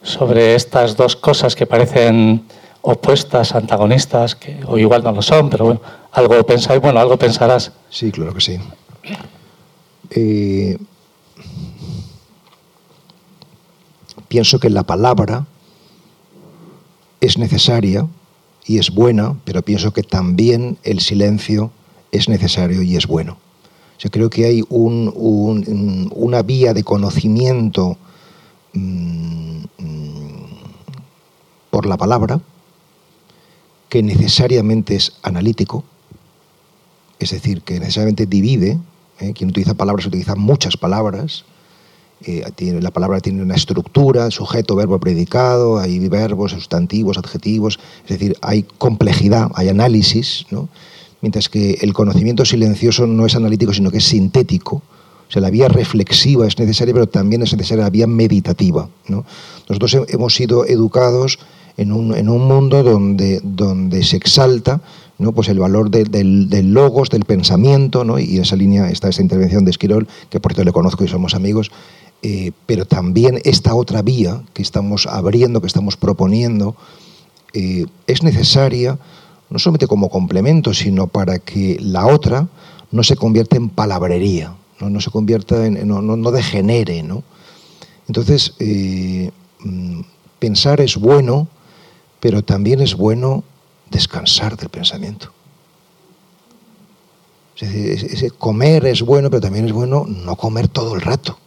sobre 0.03 0.53
estas 0.53 0.95
dos 0.95 1.15
cosas 1.15 1.55
que 1.55 1.65
parecen 1.65 2.45
opuestas, 2.81 3.55
antagonistas, 3.55 4.35
que, 4.35 4.59
o 4.67 4.77
igual 4.77 5.03
no 5.03 5.11
lo 5.11 5.23
son, 5.23 5.49
pero 5.49 5.65
bueno, 5.65 5.81
algo 6.11 6.43
pensáis, 6.45 6.79
bueno, 6.79 6.99
algo 6.99 7.17
pensarás. 7.17 7.71
Sí, 7.89 8.11
claro 8.11 8.31
que 8.35 8.41
sí. 8.41 8.59
Eh, 10.11 10.77
pienso 14.27 14.59
que 14.59 14.69
la 14.69 14.83
palabra 14.83 15.47
es 17.21 17.39
necesaria 17.39 18.05
y 18.67 18.77
es 18.77 18.91
buena, 18.91 19.35
pero 19.45 19.63
pienso 19.63 19.93
que 19.93 20.03
también 20.03 20.77
el 20.83 20.99
silencio 20.99 21.71
es 22.11 22.29
necesario 22.29 22.81
y 22.81 22.95
es 22.95 23.07
bueno. 23.07 23.37
Yo 23.99 24.09
creo 24.09 24.29
que 24.29 24.45
hay 24.45 24.63
una 24.69 26.41
vía 26.41 26.73
de 26.73 26.83
conocimiento 26.83 27.97
mm, 28.73 29.63
por 31.69 31.85
la 31.85 31.97
palabra 31.97 32.39
que 33.89 34.03
necesariamente 34.03 34.95
es 34.95 35.13
analítico, 35.23 35.83
es 37.19 37.31
decir, 37.31 37.61
que 37.61 37.79
necesariamente 37.79 38.25
divide. 38.25 38.77
¿eh? 39.19 39.33
Quien 39.33 39.49
utiliza 39.49 39.73
palabras 39.73 40.05
utiliza 40.05 40.35
muchas 40.35 40.75
palabras. 40.75 41.45
Eh, 42.21 42.43
la 42.81 42.91
palabra 42.91 43.19
tiene 43.19 43.41
una 43.41 43.55
estructura, 43.55 44.31
sujeto, 44.31 44.75
verbo, 44.75 44.99
predicado, 44.99 45.79
hay 45.79 45.99
verbos, 46.07 46.51
sustantivos, 46.51 47.17
adjetivos, 47.17 47.79
es 48.03 48.09
decir, 48.09 48.37
hay 48.41 48.63
complejidad, 48.63 49.51
hay 49.55 49.69
análisis, 49.69 50.45
¿no? 50.49 50.69
Mientras 51.25 51.49
que 51.49 51.79
el 51.81 51.91
conocimiento 51.91 52.45
silencioso 52.45 53.07
no 53.07 53.25
es 53.25 53.35
analítico, 53.35 53.73
sino 53.73 53.89
que 53.89 53.97
es 53.97 54.03
sintético. 54.03 54.75
O 54.75 55.31
sea, 55.31 55.41
la 55.41 55.49
vía 55.49 55.67
reflexiva 55.67 56.45
es 56.45 56.59
necesaria, 56.59 56.93
pero 56.93 57.07
también 57.07 57.41
es 57.41 57.51
necesaria 57.51 57.83
la 57.83 57.89
vía 57.89 58.05
meditativa. 58.05 58.87
Nosotros 59.67 60.05
hemos 60.09 60.35
sido 60.35 60.67
educados 60.67 61.39
en 61.77 61.91
un, 61.91 62.37
mundo 62.47 62.83
donde, 62.83 63.41
donde 63.41 64.03
se 64.03 64.17
exalta 64.17 64.81
¿no? 65.17 65.31
pues 65.31 65.49
el 65.49 65.57
valor 65.57 65.89
del, 65.89 66.71
logos, 66.71 67.09
del 67.09 67.25
pensamiento, 67.25 68.05
y 68.19 68.35
en 68.35 68.43
esa 68.43 68.55
línea 68.55 68.91
está 68.91 69.09
esta 69.09 69.23
intervención 69.23 69.65
de 69.65 69.71
Esquirol, 69.71 70.07
que 70.29 70.39
por 70.39 70.53
cierto 70.53 70.65
le 70.65 70.73
conozco 70.73 71.05
y 71.05 71.07
somos 71.07 71.33
amigos, 71.33 71.71
eh, 72.21 72.51
pero 72.67 72.85
también 72.85 73.41
esta 73.45 73.73
otra 73.73 74.03
vía 74.03 74.43
que 74.53 74.61
estamos 74.61 75.07
abriendo, 75.07 75.59
que 75.59 75.65
estamos 75.65 75.97
proponiendo, 75.97 76.75
eh, 77.53 77.87
es 78.05 78.21
necesaria 78.21 78.99
no 79.55 79.59
solamente 79.59 79.87
como 79.87 80.09
complemento, 80.09 80.73
sino 80.73 81.07
para 81.07 81.39
que 81.39 81.77
la 81.79 82.07
otra 82.07 82.49
no 82.91 83.03
se 83.03 83.15
convierta 83.15 83.55
en 83.55 83.69
palabrería, 83.69 84.53
no, 84.81 84.99
se 84.99 85.09
convierta 85.11 85.65
en, 85.65 85.87
no, 85.87 86.01
no, 86.01 86.31
degenere. 86.31 87.03
¿no? 87.03 87.23
Entonces, 88.09 88.53
eh, 88.59 89.31
mm, 89.61 90.01
pensar 90.39 90.81
es 90.81 90.97
bueno, 90.97 91.47
pero 92.19 92.43
también 92.43 92.81
es 92.81 92.95
bueno 92.95 93.45
descansar 93.89 94.57
del 94.57 94.67
pensamiento. 94.67 95.31
ese 97.55 98.31
comer 98.31 98.85
es 98.87 99.03
bueno, 99.03 99.29
pero 99.29 99.39
también 99.39 99.67
es 99.67 99.71
bueno 99.71 100.03
no 100.05 100.35
comer 100.35 100.67
todo 100.67 100.95
el 100.95 100.99
rato. 101.01 101.39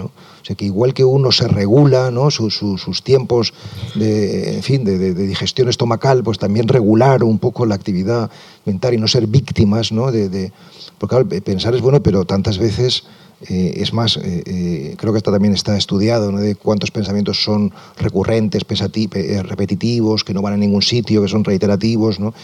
O 0.00 0.44
sea 0.44 0.56
que 0.56 0.64
igual 0.64 0.94
que 0.94 1.04
uno 1.04 1.32
se 1.32 1.48
regula 1.48 2.10
¿no? 2.10 2.30
sus, 2.30 3.02
tiempos 3.02 3.52
de, 3.94 4.56
en 4.56 4.62
fin, 4.62 4.84
de, 4.84 5.14
digestión 5.14 5.68
estomacal, 5.68 6.22
pues 6.22 6.38
también 6.38 6.68
regular 6.68 7.24
un 7.24 7.38
poco 7.38 7.66
la 7.66 7.74
actividad 7.74 8.30
mental 8.64 8.94
y 8.94 8.98
no 8.98 9.08
ser 9.08 9.26
víctimas, 9.26 9.92
¿no? 9.92 10.10
De, 10.10 10.52
porque 10.98 11.40
pensar 11.40 11.74
es 11.74 11.80
bueno, 11.80 12.02
pero 12.02 12.24
tantas 12.24 12.58
veces 12.58 13.04
eh, 13.48 13.74
es 13.76 13.92
más, 13.92 14.16
eh, 14.18 14.42
eh, 14.46 14.94
creo 14.96 15.12
que 15.12 15.18
esto 15.18 15.32
también 15.32 15.52
está 15.52 15.76
estudiado, 15.76 16.30
¿no? 16.30 16.38
de 16.38 16.54
cuántos 16.54 16.92
pensamientos 16.92 17.42
son 17.42 17.72
recurrentes, 17.98 18.62
repetitivos, 18.62 20.22
que 20.22 20.32
no 20.32 20.42
van 20.42 20.54
a 20.54 20.56
ningún 20.56 20.82
sitio, 20.82 21.22
que 21.22 21.28
son 21.28 21.42
reiterativos, 21.42 22.20
¿no? 22.20 22.34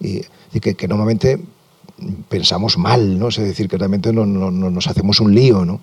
y, 0.00 0.22
que, 0.60 0.74
que, 0.74 0.88
normalmente 0.88 1.38
pensamos 2.28 2.78
mal, 2.78 3.18
¿no? 3.18 3.28
es 3.28 3.36
decir, 3.36 3.68
que 3.68 3.76
realmente 3.76 4.12
no, 4.12 4.24
no, 4.24 4.50
nos 4.50 4.86
hacemos 4.86 5.20
un 5.20 5.34
lío, 5.34 5.64
¿no? 5.64 5.80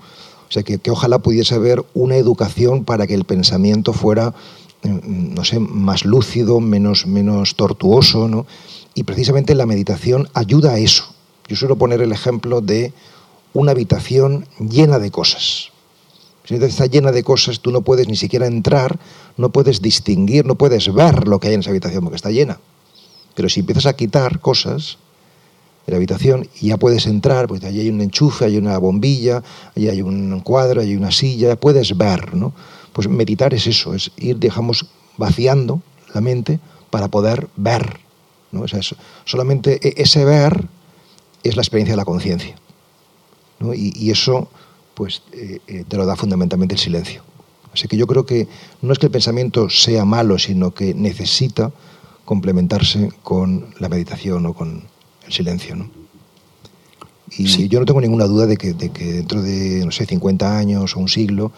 O 0.53 0.61
sea, 0.61 0.61
que, 0.61 0.91
ojalá 0.91 1.17
pudiese 1.17 1.55
haber 1.55 1.83
una 1.95 2.15
educación 2.15 2.83
para 2.83 3.07
que 3.07 3.15
el 3.15 3.23
pensamiento 3.23 3.91
fuera, 3.91 4.35
mm, 4.83 5.33
no 5.33 5.43
sé, 5.43 5.57
más 5.57 6.05
lúcido, 6.05 6.59
menos, 6.59 7.07
menos 7.07 7.55
tortuoso, 7.55 8.27
¿no? 8.27 8.45
Y 8.93 9.01
precisamente 9.01 9.55
la 9.55 9.65
meditación 9.65 10.29
ayuda 10.35 10.73
a 10.73 10.77
eso. 10.77 11.05
Yo 11.47 11.55
suelo 11.55 11.75
poner 11.75 12.03
el 12.03 12.11
ejemplo 12.11 12.61
de 12.61 12.93
una 13.53 13.71
habitación 13.71 14.45
llena 14.59 14.99
de 14.99 15.09
cosas. 15.09 15.71
Si 16.45 16.53
está 16.53 16.85
llena 16.85 17.11
de 17.11 17.23
cosas, 17.23 17.59
tú 17.59 17.71
no 17.71 17.81
puedes 17.81 18.07
ni 18.07 18.15
siquiera 18.15 18.45
entrar, 18.45 18.99
no 19.37 19.49
puedes 19.49 19.81
distinguir, 19.81 20.45
no 20.45 20.53
puedes 20.53 20.93
ver 20.93 21.27
lo 21.27 21.39
que 21.39 21.47
hay 21.47 21.55
en 21.55 21.61
esa 21.61 21.71
habitación 21.71 22.03
porque 22.03 22.17
está 22.17 22.29
llena. 22.29 22.59
Pero 23.33 23.49
si 23.49 23.61
empiezas 23.61 23.87
a 23.87 23.93
quitar 23.93 24.39
cosas, 24.39 24.99
de 25.86 25.91
la 25.91 25.97
habitación 25.97 26.47
y 26.61 26.67
ya 26.67 26.77
puedes 26.77 27.05
entrar, 27.05 27.47
pues 27.47 27.63
allí 27.63 27.81
hay 27.81 27.89
un 27.89 28.01
enchufe, 28.01 28.45
hay 28.45 28.57
una 28.57 28.77
bombilla, 28.77 29.43
allí 29.75 29.89
hay 29.89 30.01
un 30.01 30.39
cuadro, 30.41 30.81
hay 30.81 30.95
una 30.95 31.11
silla, 31.11 31.55
puedes 31.55 31.97
ver, 31.97 32.36
¿no? 32.36 32.53
Pues 32.93 33.07
meditar 33.07 33.53
es 33.53 33.67
eso, 33.67 33.93
es 33.93 34.11
ir, 34.17 34.39
digamos, 34.39 34.86
vaciando 35.17 35.81
la 36.13 36.21
mente 36.21 36.59
para 36.89 37.07
poder 37.07 37.49
ver 37.55 37.99
¿no? 38.51 38.65
solamente 39.25 39.79
e, 39.81 40.01
ese 40.01 40.25
ver 40.25 40.67
es 41.43 41.55
la 41.55 41.61
experiencia 41.61 41.93
de 41.93 41.97
la 41.97 42.05
conciencia. 42.05 42.55
Y, 43.75 44.11
eso 44.11 44.49
pues, 44.93 45.23
eh, 45.31 45.59
eh, 45.67 45.86
te 45.88 45.97
lo 45.97 46.05
da 46.05 46.15
fundamentalmente 46.15 46.75
el 46.75 46.81
silencio. 46.81 47.23
Así 47.73 47.88
que 47.88 47.97
yo 47.97 48.07
creo 48.07 48.25
que 48.25 48.47
no 48.81 48.93
es 48.93 48.99
que 48.99 49.07
el 49.07 49.11
pensamiento 49.11 49.69
sea 49.69 50.05
malo, 50.05 50.38
sino 50.38 50.73
que 50.73 50.93
necesita 50.93 51.71
complementarse 52.25 53.09
con 53.23 53.73
la 53.79 53.89
meditación 53.89 54.45
o 54.45 54.53
con 54.53 54.84
el 55.26 55.34
silencio. 55.34 55.76
¿no? 55.76 55.89
Y 57.38 57.67
yo 57.67 57.80
no 57.80 57.86
tengo 57.86 58.01
ninguna 58.01 58.26
duda 58.26 58.45
de 58.45 58.57
que, 58.57 58.74
de 58.74 58.89
que, 58.89 59.13
dentro 59.13 59.41
de, 59.41 59.84
no 59.86 59.91
sé, 59.91 60.05
50 60.05 60.57
años 60.57 60.95
o 60.95 60.99
un 60.99 61.07
siglo, 61.07 61.51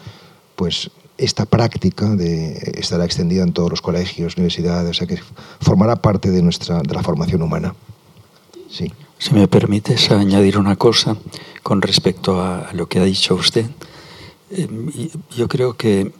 pues 0.54 0.90
esta 1.18 1.46
práctica 1.46 2.14
de, 2.14 2.74
estará 2.76 3.04
extendida 3.04 3.42
en 3.42 3.52
todos 3.52 3.70
los 3.70 3.82
colegios, 3.82 4.36
universidades, 4.36 4.90
o 4.90 4.94
sea 4.94 5.06
que 5.06 5.18
formará 5.60 5.96
parte 5.96 6.30
de, 6.30 6.42
nuestra, 6.42 6.80
de 6.80 6.94
la 6.94 7.02
formación 7.02 7.42
humana. 7.42 7.74
Sí. 8.70 8.92
Si 9.18 9.32
me 9.32 9.48
permites 9.48 10.10
añadir 10.10 10.58
una 10.58 10.76
cosa 10.76 11.16
con 11.62 11.80
respecto 11.80 12.42
a 12.42 12.70
lo 12.74 12.86
que 12.86 12.98
ha 12.98 13.04
dicho 13.04 13.34
usted. 13.34 13.66
Em, 14.50 14.90
yo 15.34 15.48
creo 15.48 15.74
que 15.74 16.12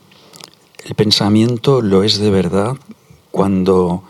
el 0.83 0.95
pensamiento 0.95 1.81
lo 1.81 2.03
es 2.03 2.17
de 2.17 2.31
verdad 2.31 2.75
cuando, 3.31 4.03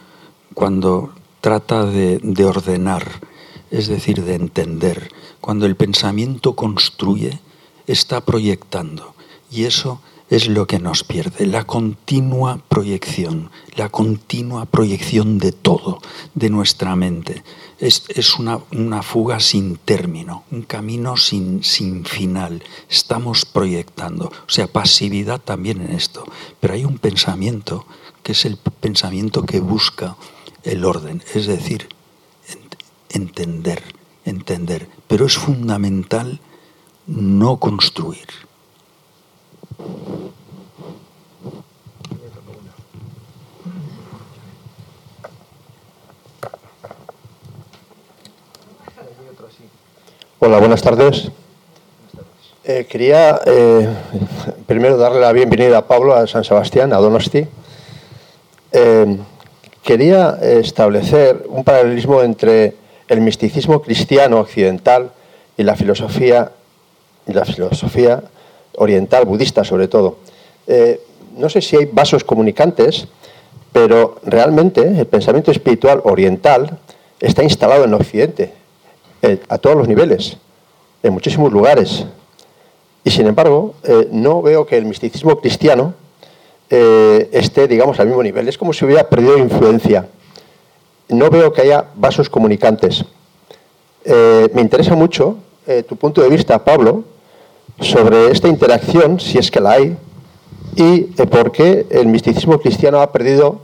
cuando 0.54 1.12
trata 1.42 1.86
de, 1.86 2.20
de 2.22 2.46
ordenar, 2.46 3.22
es 3.72 3.88
decir, 3.88 4.24
de 4.24 4.36
entender. 4.36 5.12
Cuando 5.42 5.66
el 5.66 5.76
pensamiento 5.76 6.56
construye, 6.56 7.40
está 7.88 8.22
proyectando. 8.22 9.16
Y 9.50 9.64
eso 9.64 10.02
es 10.30 10.48
lo 10.48 10.68
que 10.68 10.80
nos 10.80 11.04
pierde, 11.04 11.46
la 11.46 11.64
continua 11.64 12.60
proyección, 12.68 13.50
la 13.76 13.90
continua 13.90 14.66
proyección 14.66 15.38
de 15.38 15.54
todo, 15.54 16.00
de 16.36 16.50
nuestra 16.50 16.96
mente. 16.96 17.44
Es, 17.80 18.38
una, 18.38 18.60
una, 18.72 19.04
fuga 19.04 19.40
sin 19.40 19.78
término, 19.78 20.44
un 20.52 20.64
camino 20.64 21.16
sin, 21.16 21.64
sin 21.64 22.04
final. 22.04 22.64
Estamos 22.90 23.46
proyectando, 23.46 24.26
o 24.26 24.50
sea, 24.50 24.68
pasividad 24.68 25.40
también 25.40 25.82
en 25.82 25.92
esto. 25.92 26.26
Pero 26.60 26.74
hay 26.74 26.84
un 26.84 26.98
pensamiento 26.98 27.86
que 28.24 28.34
es 28.34 28.46
el 28.46 28.58
pensamiento 28.58 29.44
que 29.44 29.62
busca 29.62 30.18
el 30.68 30.86
orden, 30.86 31.24
es 31.34 31.48
decir, 31.48 31.88
entender, 33.10 33.82
entender. 34.26 34.88
Pero 35.08 35.26
es 35.26 35.38
fundamental 35.38 36.40
no 37.08 37.58
construir 37.58 38.28
Hola, 50.40 50.60
buenas 50.60 50.82
tardes. 50.82 51.32
Eh, 52.64 52.86
quería 52.88 53.42
eh, 53.46 53.90
primero 54.66 54.96
darle 54.96 55.20
la 55.20 55.32
bienvenida 55.32 55.80
a 55.80 55.88
Pablo 55.88 56.14
a 56.14 56.28
San 56.28 56.44
Sebastián, 56.44 56.94
a 56.94 56.98
Donosti. 56.98 57.48
Eh, 58.72 59.18
quería 59.88 60.38
establecer 60.42 61.46
un 61.48 61.64
paralelismo 61.64 62.22
entre 62.22 62.76
el 63.08 63.22
misticismo 63.22 63.82
cristiano 63.82 64.42
occidental 64.42 65.12
y 65.58 65.64
la 65.64 65.78
filosofía 65.78 66.52
y 67.26 67.32
la 67.32 67.46
filosofía 67.46 68.22
oriental, 68.76 69.24
budista 69.24 69.64
sobre 69.64 69.88
todo. 69.88 70.18
Eh, 70.68 71.00
no 71.38 71.48
sé 71.48 71.62
si 71.62 71.78
hay 71.78 71.86
vasos 71.86 72.26
comunicantes, 72.26 73.08
pero 73.72 74.20
realmente 74.26 74.82
el 74.82 75.08
pensamiento 75.08 75.52
espiritual 75.52 76.02
oriental 76.04 76.78
está 77.22 77.42
instalado 77.44 77.86
en 77.86 77.94
Occidente, 77.94 78.52
eh, 79.22 79.40
a 79.48 79.58
todos 79.58 79.78
los 79.78 79.88
niveles, 79.88 80.36
en 81.02 81.14
muchísimos 81.14 81.50
lugares. 81.54 82.04
Y 83.06 83.12
sin 83.12 83.26
embargo, 83.26 83.76
eh, 83.86 84.10
no 84.12 84.42
veo 84.42 84.66
que 84.66 84.76
el 84.76 84.84
misticismo 84.84 85.40
cristiano 85.40 85.94
esté, 86.70 87.68
digamos, 87.68 88.00
al 88.00 88.08
mismo 88.08 88.24
nivel. 88.24 88.48
Es 88.48 88.58
como 88.58 88.74
si 88.74 88.86
hubiera 88.86 89.08
perdido 89.08 89.38
influencia. 89.38 90.08
No 91.10 91.30
veo 91.30 91.54
que 91.54 91.62
haya 91.62 91.86
vasos 91.96 92.30
comunicantes. 92.30 93.06
me 94.06 94.62
interesa 94.62 94.96
mucho 94.96 95.38
tu 95.88 95.96
punto 95.96 96.22
de 96.22 96.30
vista, 96.30 96.64
Pablo, 96.64 97.04
sobre 97.80 98.32
esta 98.32 98.48
interacción, 98.48 99.20
si 99.20 99.38
es 99.38 99.52
que 99.52 99.60
la 99.60 99.72
hay, 99.72 99.98
y 100.76 101.02
por 101.26 101.52
qué 101.52 101.86
el 101.90 102.08
misticismo 102.08 102.60
cristiano 102.60 103.02
ha 103.02 103.12
perdido 103.12 103.62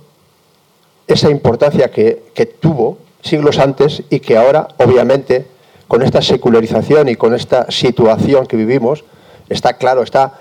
esa 1.07 1.29
importancia 1.29 1.91
que, 1.91 2.23
tuvo 2.59 2.97
siglos 3.21 3.59
antes 3.59 4.03
y 4.09 4.19
que 4.19 4.37
ahora, 4.37 4.67
obviamente, 4.77 5.45
con 5.87 6.01
esta 6.01 6.21
secularización 6.21 7.09
y 7.09 7.15
con 7.15 7.33
esta 7.33 7.69
situación 7.69 8.47
que 8.47 8.57
vivimos, 8.57 9.03
está 9.49 9.73
claro, 9.73 10.03
está 10.03 10.39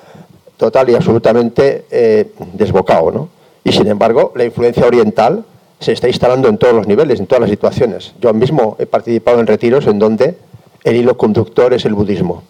total 0.63 0.89
y 0.91 0.95
absolutamente 0.95 1.87
eh, 1.91 2.31
desbocado. 2.53 3.11
¿no? 3.11 3.29
Y 3.65 3.73
sin 3.73 3.89
embargo, 3.89 4.33
la 4.37 4.45
influencia 4.45 4.87
oriental 4.87 5.45
se 5.81 5.91
está 5.91 6.07
instalando 6.07 6.49
en 6.49 6.57
todos 6.57 6.73
los 6.73 6.87
niveles, 6.87 7.19
en 7.19 7.27
todas 7.27 7.41
las 7.41 7.51
situaciones. 7.51 8.15
Yo 8.21 8.33
mismo 8.33 8.77
he 8.79 8.87
participado 8.87 9.41
en 9.41 9.49
retiros 9.49 9.89
en 9.89 9.99
donde 9.99 10.37
el 10.85 10.95
hilo 10.95 11.17
conductor 11.17 11.75
es 11.75 11.85
el 11.85 11.95
budismo. 11.95 12.45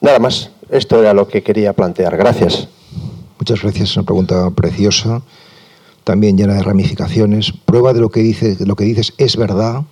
Nada 0.00 0.18
más, 0.18 0.50
esto 0.70 1.00
era 1.00 1.14
lo 1.14 1.28
que 1.28 1.44
quería 1.44 1.72
plantear. 1.72 2.16
Gracias. 2.16 2.66
Muchas 3.38 3.62
gracias, 3.62 3.96
una 3.96 4.04
pregunta 4.04 4.50
preciosa, 4.50 5.22
también 6.02 6.36
llena 6.36 6.54
de 6.54 6.64
ramificaciones. 6.64 7.52
Prueba 7.64 7.92
de 7.92 8.00
lo 8.00 8.08
que, 8.08 8.20
dice, 8.20 8.56
lo 8.66 8.74
que 8.74 8.84
dices 8.84 9.14
es 9.18 9.36
verdad. 9.36 9.82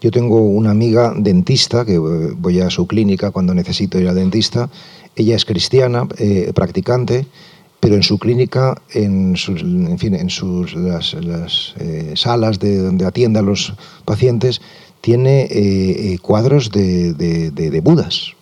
Yo 0.00 0.10
tengo 0.10 0.40
una 0.40 0.72
amiga 0.72 1.12
dentista, 1.16 1.84
que 1.84 1.96
voy 1.98 2.60
a 2.60 2.70
su 2.70 2.88
clínica 2.88 3.30
cuando 3.30 3.54
necesito 3.54 4.00
ir 4.00 4.08
al 4.08 4.16
dentista. 4.16 4.68
Ella 5.16 5.34
es 5.34 5.44
cristiana, 5.44 6.06
eh, 6.18 6.52
practicante, 6.54 7.26
pero 7.80 7.94
en 7.94 8.02
su 8.02 8.18
clínica, 8.18 8.80
en 8.92 9.36
sus, 9.36 9.62
fin, 9.98 10.14
en 10.14 10.30
sus 10.30 10.74
las, 10.74 11.14
eh, 11.78 12.12
salas 12.14 12.58
de 12.58 12.78
donde 12.78 13.06
atiende 13.06 13.38
a 13.38 13.42
los 13.42 13.74
pacientes, 14.04 14.60
tiene 15.00 15.48
eh, 15.50 16.18
cuadros 16.20 16.70
de, 16.70 17.14
de, 17.14 17.50
de 17.50 17.80
Budas. 17.80 18.32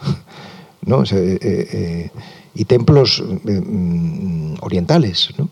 ¿no? 0.86 1.02
Y 2.54 2.64
templos 2.64 3.22
mm, 3.44 4.54
orientales. 4.60 5.30
¿no? 5.38 5.48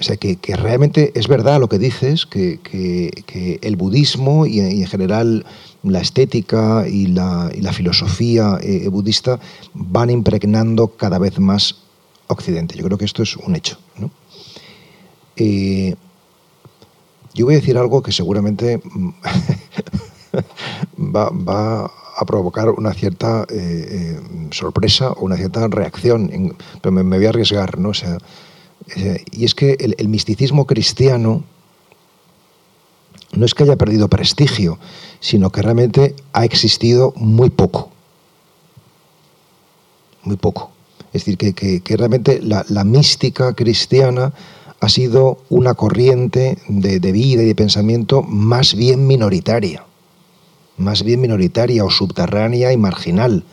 O 0.00 0.02
sea, 0.02 0.16
que, 0.16 0.38
realmente 0.56 1.12
es 1.14 1.26
verdad 1.26 1.58
lo 1.58 1.68
que 1.68 1.78
dices, 1.78 2.26
que, 2.26 3.58
el 3.62 3.76
budismo 3.76 4.46
y, 4.46 4.60
en 4.60 4.86
general 4.86 5.44
la 5.82 6.00
estética 6.00 6.86
y 6.88 7.06
la, 7.06 7.50
filosofía 7.72 8.58
budista 8.90 9.40
van 9.74 10.10
impregnando 10.10 10.88
cada 10.88 11.18
vez 11.18 11.38
más 11.38 11.76
Occidente. 12.28 12.76
Yo 12.76 12.84
creo 12.84 12.98
que 12.98 13.06
esto 13.06 13.22
es 13.22 13.36
un 13.36 13.56
hecho. 13.56 13.78
¿no? 13.96 14.10
yo 17.34 17.46
voy 17.46 17.54
a 17.54 17.58
decir 17.58 17.78
algo 17.78 18.02
que 18.02 18.10
seguramente 18.10 18.80
va, 20.98 21.30
va 21.30 21.88
a 22.18 22.24
provocar 22.24 22.70
una 22.70 22.92
cierta 22.94 23.46
eh, 23.48 23.56
eh, 23.56 24.20
sorpresa 24.50 25.12
o 25.12 25.24
una 25.24 25.36
cierta 25.36 25.68
reacción, 25.68 26.56
pero 26.82 26.92
me, 26.92 27.16
voy 27.16 27.26
a 27.26 27.28
arriesgar, 27.28 27.78
¿no? 27.78 27.90
O 27.90 27.94
sea, 27.94 28.18
eh, 28.96 29.24
y 29.32 29.44
es 29.44 29.54
que 29.54 29.76
el, 29.80 30.08
misticismo 30.08 30.66
cristiano 30.66 31.44
no 33.32 33.44
es 33.44 33.54
que 33.54 33.64
haya 33.64 33.76
perdido 33.76 34.08
prestigio, 34.08 34.78
sino 35.20 35.50
que 35.50 35.62
realmente 35.62 36.14
ha 36.32 36.44
existido 36.44 37.12
muy 37.16 37.50
poco. 37.50 37.90
Muy 40.22 40.36
poco. 40.36 40.70
Es 41.12 41.24
decir, 41.24 41.54
que, 41.54 41.96
realmente 41.96 42.40
la, 42.42 42.84
mística 42.84 43.52
cristiana 43.54 44.32
ha 44.80 44.88
sido 44.88 45.38
una 45.48 45.74
corriente 45.74 46.58
de, 46.68 47.00
de 47.00 47.12
vida 47.12 47.42
y 47.42 47.46
de 47.46 47.54
pensamiento 47.54 48.22
más 48.22 48.74
bien 48.74 49.06
minoritaria 49.06 49.84
más 50.78 51.02
bien 51.02 51.20
minoritaria 51.20 51.84
o 51.84 51.90
subterránea 51.90 52.72
y 52.72 52.76
marginal. 52.76 53.44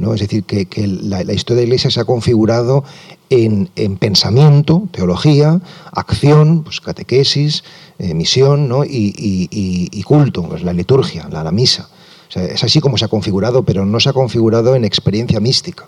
¿No? 0.00 0.14
Es 0.14 0.20
decir, 0.20 0.44
que, 0.44 0.66
la, 0.86 1.20
historia 1.32 1.60
de 1.60 1.62
la 1.62 1.74
Iglesia 1.74 1.90
se 1.90 2.00
ha 2.00 2.04
configurado 2.04 2.84
en, 3.28 3.68
pensamiento, 3.98 4.88
teología, 4.90 5.60
acción, 5.92 6.64
pues, 6.64 6.80
catequesis, 6.80 7.62
eh, 7.98 8.14
misión 8.14 8.68
¿no? 8.68 8.82
y, 8.84 10.02
culto, 10.04 10.42
pues, 10.42 10.62
la 10.62 10.72
liturgia, 10.72 11.28
la, 11.30 11.50
misa. 11.52 11.90
es 12.34 12.64
así 12.64 12.80
como 12.80 12.96
se 12.96 13.04
ha 13.04 13.08
configurado, 13.08 13.62
pero 13.62 13.84
no 13.84 14.00
se 14.00 14.08
ha 14.08 14.12
configurado 14.12 14.74
en 14.74 14.84
experiencia 14.84 15.38
mística. 15.38 15.86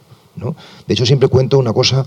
De 0.87 0.95
hecho, 0.95 1.07
siempre 1.07 1.29
cuento 1.29 1.59
una 1.59 1.73
cosa 1.73 2.07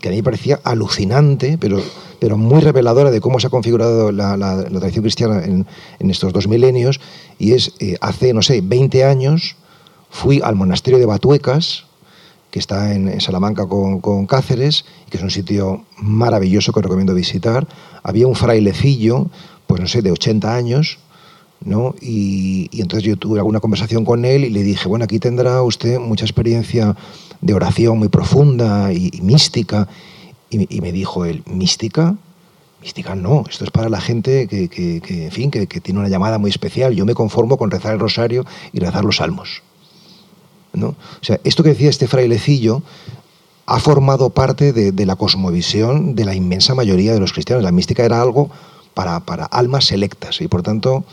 que 0.00 0.08
a 0.08 0.10
mí 0.10 0.18
me 0.18 0.22
parecía 0.22 0.60
alucinante, 0.64 1.58
pero, 1.58 2.36
muy 2.36 2.60
reveladora 2.60 3.10
de 3.10 3.20
cómo 3.20 3.40
se 3.40 3.48
ha 3.48 3.50
configurado 3.50 4.12
la, 4.12 4.64
tradición 4.64 5.02
cristiana 5.02 5.44
en, 5.44 5.66
estos 6.10 6.32
dos 6.32 6.46
milenios, 6.46 7.00
y 7.38 7.52
es, 7.52 7.72
eh, 7.80 7.96
hace, 8.00 8.32
no 8.32 8.42
sé, 8.42 8.60
20 8.62 9.04
años 9.04 9.56
fui 10.12 10.40
al 10.44 10.54
monasterio 10.54 11.00
de 11.00 11.06
Batuecas, 11.06 11.86
que 12.52 12.58
está 12.58 12.94
en, 12.94 13.18
Salamanca 13.20 13.66
con, 13.66 14.26
Cáceres, 14.26 14.84
que 15.10 15.16
es 15.16 15.22
un 15.22 15.30
sitio 15.30 15.84
maravilloso 15.96 16.72
que 16.72 16.82
recomiendo 16.82 17.14
visitar. 17.14 17.66
Había 18.04 18.28
un 18.28 18.36
frailecillo 18.36 19.28
pues 19.66 19.80
no 19.80 19.88
sé, 19.88 20.02
de 20.02 20.12
80 20.12 20.54
años, 20.54 20.98
¿no? 21.64 21.94
Y, 22.02 22.68
entonces 22.74 23.08
yo 23.08 23.16
tuve 23.16 23.38
alguna 23.38 23.58
conversación 23.58 24.04
con 24.04 24.26
él 24.26 24.44
y 24.44 24.50
le 24.50 24.62
dije, 24.62 24.86
bueno, 24.86 25.06
aquí 25.06 25.18
tendrá 25.18 25.62
usted 25.62 25.98
mucha 25.98 26.26
experiencia 26.26 26.94
de 27.40 27.54
oración 27.54 27.98
muy 27.98 28.08
profunda 28.08 28.92
y, 28.92 29.10
mística. 29.22 29.88
Y, 30.50 30.80
me 30.82 30.92
dijo 30.92 31.24
él, 31.24 31.42
¿mística? 31.46 32.16
Mística 32.82 33.14
no, 33.14 33.44
esto 33.48 33.64
es 33.64 33.70
para 33.70 33.88
la 33.88 34.02
gente 34.02 34.46
que, 34.46 35.00
en 35.08 35.32
fin, 35.32 35.50
que, 35.50 35.66
tiene 35.66 36.00
una 36.00 36.10
llamada 36.10 36.36
muy 36.36 36.50
especial. 36.50 36.94
Yo 36.94 37.06
me 37.06 37.14
conformo 37.14 37.56
con 37.56 37.70
rezar 37.70 37.94
el 37.94 37.98
rosario 37.98 38.44
y 38.74 38.78
rezar 38.78 39.06
los 39.06 39.16
salmos. 39.16 39.62
¿No? 40.72 40.88
O 40.88 41.24
sea, 41.24 41.40
esto 41.44 41.62
que 41.62 41.70
decía 41.70 41.90
este 41.90 42.08
frailecillo 42.08 42.82
ha 43.66 43.78
formado 43.78 44.30
parte 44.30 44.72
de, 44.72 45.06
la 45.06 45.16
cosmovisión 45.16 46.14
de 46.14 46.24
la 46.24 46.34
inmensa 46.34 46.74
mayoría 46.74 47.12
de 47.14 47.20
los 47.20 47.32
cristianos. 47.32 47.64
La 47.64 47.72
mística 47.72 48.04
era 48.04 48.20
algo 48.20 48.50
para, 48.94 49.20
para 49.20 49.44
almas 49.44 49.86
selectas 49.86 50.40
y 50.40 50.48
por 50.48 50.62
tanto 50.62 51.04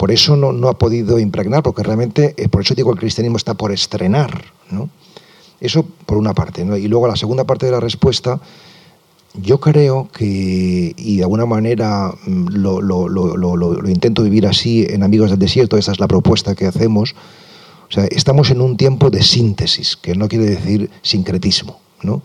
por 0.00 0.10
eso 0.10 0.34
no, 0.34 0.52
no 0.52 0.68
ha 0.70 0.78
podido 0.78 1.18
impregnar, 1.18 1.62
porque 1.62 1.82
realmente, 1.82 2.34
eh, 2.38 2.48
por 2.48 2.62
eso 2.62 2.74
digo, 2.74 2.90
el 2.90 2.98
cristianismo 2.98 3.36
está 3.36 3.52
por 3.52 3.70
estrenar. 3.70 4.44
Eso 5.60 5.84
por 6.06 6.16
una 6.16 6.32
parte. 6.32 6.62
Y 6.62 6.88
luego 6.88 7.06
la 7.06 7.16
segunda 7.16 7.44
parte 7.44 7.66
de 7.66 7.72
la 7.72 7.80
respuesta, 7.80 8.40
yo 9.34 9.60
creo 9.60 10.08
que, 10.10 10.94
y 10.96 11.16
de 11.18 11.22
alguna 11.22 11.44
manera 11.44 12.14
mm, 12.26 12.46
lo, 12.48 12.80
lo, 12.80 13.08
lo, 13.08 13.90
intento 13.90 14.22
vivir 14.22 14.46
así 14.46 14.86
en 14.88 15.02
Amigos 15.02 15.28
del 15.28 15.38
Desierto, 15.38 15.76
esa 15.76 15.92
es 15.92 16.00
la 16.00 16.08
propuesta 16.08 16.54
que 16.54 16.64
hacemos, 16.64 17.14
o 17.90 17.92
sea, 17.92 18.04
estamos 18.04 18.50
en 18.50 18.60
un 18.60 18.76
tiempo 18.76 19.10
de 19.10 19.22
síntesis, 19.22 19.96
que 19.96 20.14
no 20.14 20.28
quiere 20.28 20.46
decir 20.46 20.90
sincretismo. 21.02 21.80
¿no? 22.02 22.22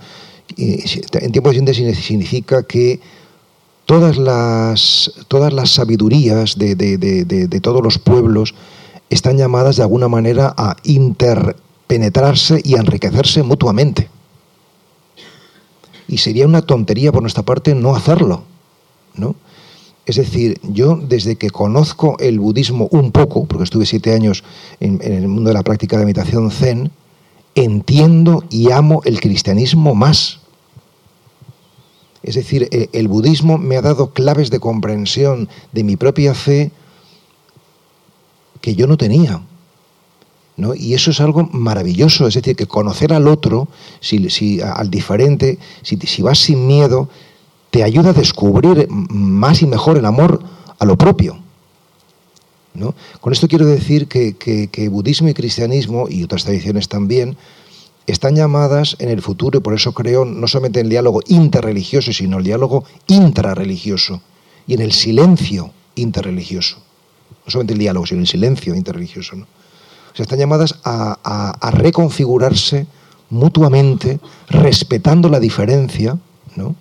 en 0.57 1.31
tiempo 1.31 1.49
de 1.49 1.55
síntesis 1.55 1.97
significa 1.97 2.63
que 2.63 2.99
todas 3.85 4.17
las, 4.17 5.11
todas 5.27 5.51
las 5.53 5.71
sabidurías 5.71 6.57
de, 6.57 7.59
todos 7.61 7.83
los 7.83 7.97
pueblos 7.97 8.53
están 9.09 9.37
llamadas 9.37 9.77
de 9.77 9.83
alguna 9.83 10.07
manera 10.07 10.53
a 10.55 10.77
interpenetrarse 10.83 12.61
y 12.63 12.75
a 12.75 12.79
enriquecerse 12.79 13.43
mutuamente. 13.43 14.09
Y 16.07 16.19
sería 16.19 16.45
una 16.45 16.61
tontería 16.61 17.11
por 17.11 17.23
nuestra 17.23 17.43
parte 17.43 17.73
no 17.73 17.95
hacerlo. 17.95 18.43
¿no? 19.15 19.35
Es 20.05 20.17
decir, 20.17 20.59
yo 20.61 20.97
desde 20.97 21.35
que 21.35 21.49
conozco 21.49 22.15
el 22.19 22.39
budismo 22.39 22.87
un 22.91 23.11
poco, 23.11 23.45
porque 23.45 23.63
estuve 23.63 23.85
siete 23.85 24.13
años 24.13 24.43
en, 24.79 24.99
el 25.01 25.27
mundo 25.27 25.49
de 25.49 25.55
la 25.55 25.63
práctica 25.63 25.97
de 25.97 26.05
meditación 26.05 26.51
zen, 26.51 26.91
entiendo 27.55 28.43
y 28.49 28.71
amo 28.71 29.01
el 29.05 29.19
cristianismo 29.19 29.95
más. 29.95 30.41
Es 32.21 32.35
decir, 32.35 32.67
e, 32.71 32.89
el 32.93 33.07
budismo 33.07 33.57
me 33.57 33.77
ha 33.77 33.81
dado 33.81 34.11
claves 34.11 34.51
de 34.51 34.59
comprensión 34.59 35.49
de 35.71 35.83
mi 35.83 35.95
propia 35.95 36.35
fe 36.35 36.71
que 38.61 38.75
yo 38.75 38.85
no 38.85 38.97
tenía. 38.97 39.41
¿no? 40.57 40.75
Y 40.75 40.93
eso 40.93 41.11
es 41.11 41.19
algo 41.19 41.49
maravilloso, 41.51 42.27
es 42.27 42.35
decir, 42.35 42.55
que 42.55 42.67
conocer 42.67 43.11
al 43.11 43.27
otro, 43.27 43.67
si, 43.99 44.61
al 44.61 44.89
diferente, 44.91 45.57
si, 45.81 45.97
si 45.97 46.21
vas 46.21 46.39
sin 46.39 46.65
miedo, 46.67 47.09
te 47.75 47.83
ayuda 47.83 48.11
a 48.11 48.13
descubrir 48.13 48.87
más 48.89 49.61
y 49.61 49.65
mejor 49.65 49.97
el 49.97 50.05
amor 50.05 50.41
a 50.79 50.85
lo 50.85 50.97
propio. 50.97 51.37
¿no? 52.73 52.95
Con 53.19 53.33
esto 53.33 53.49
quiero 53.49 53.65
decir 53.65 54.07
que, 54.07 54.37
que 54.37 54.87
budismo 54.87 55.27
y 55.27 55.33
cristianismo, 55.33 56.07
y 56.09 56.23
otras 56.23 56.45
tradiciones 56.45 56.87
también, 56.87 57.35
están 58.07 58.33
llamadas 58.33 58.95
en 58.99 59.09
el 59.09 59.21
futuro, 59.21 59.59
y 59.59 59.61
por 59.61 59.73
eso 59.73 59.91
creo 59.91 60.23
no 60.23 60.47
solamente 60.47 60.79
en 60.79 60.85
el 60.85 60.89
diálogo 60.89 61.19
interreligioso, 61.27 62.13
sino 62.13 62.37
el 62.37 62.45
diálogo 62.45 62.85
intrarreligioso 63.07 64.21
y 64.67 64.75
en 64.75 64.79
el 64.79 64.93
silencio 64.93 65.71
interreligioso. 65.95 66.77
No 67.45 67.51
solamente 67.51 67.73
el 67.73 67.79
diálogo, 67.79 68.05
sino 68.05 68.21
el 68.21 68.27
silencio 68.27 68.73
interreligioso. 68.73 69.35
¿no? 69.35 69.43
O 69.43 70.15
sea, 70.15 70.23
están 70.23 70.39
llamadas 70.39 70.79
a, 70.85 71.71
reconfigurarse 71.73 72.87
mutuamente, 73.31 74.21
respetando 74.47 75.27
la 75.27 75.41
diferencia, 75.41 76.17
¿no? 76.55 76.73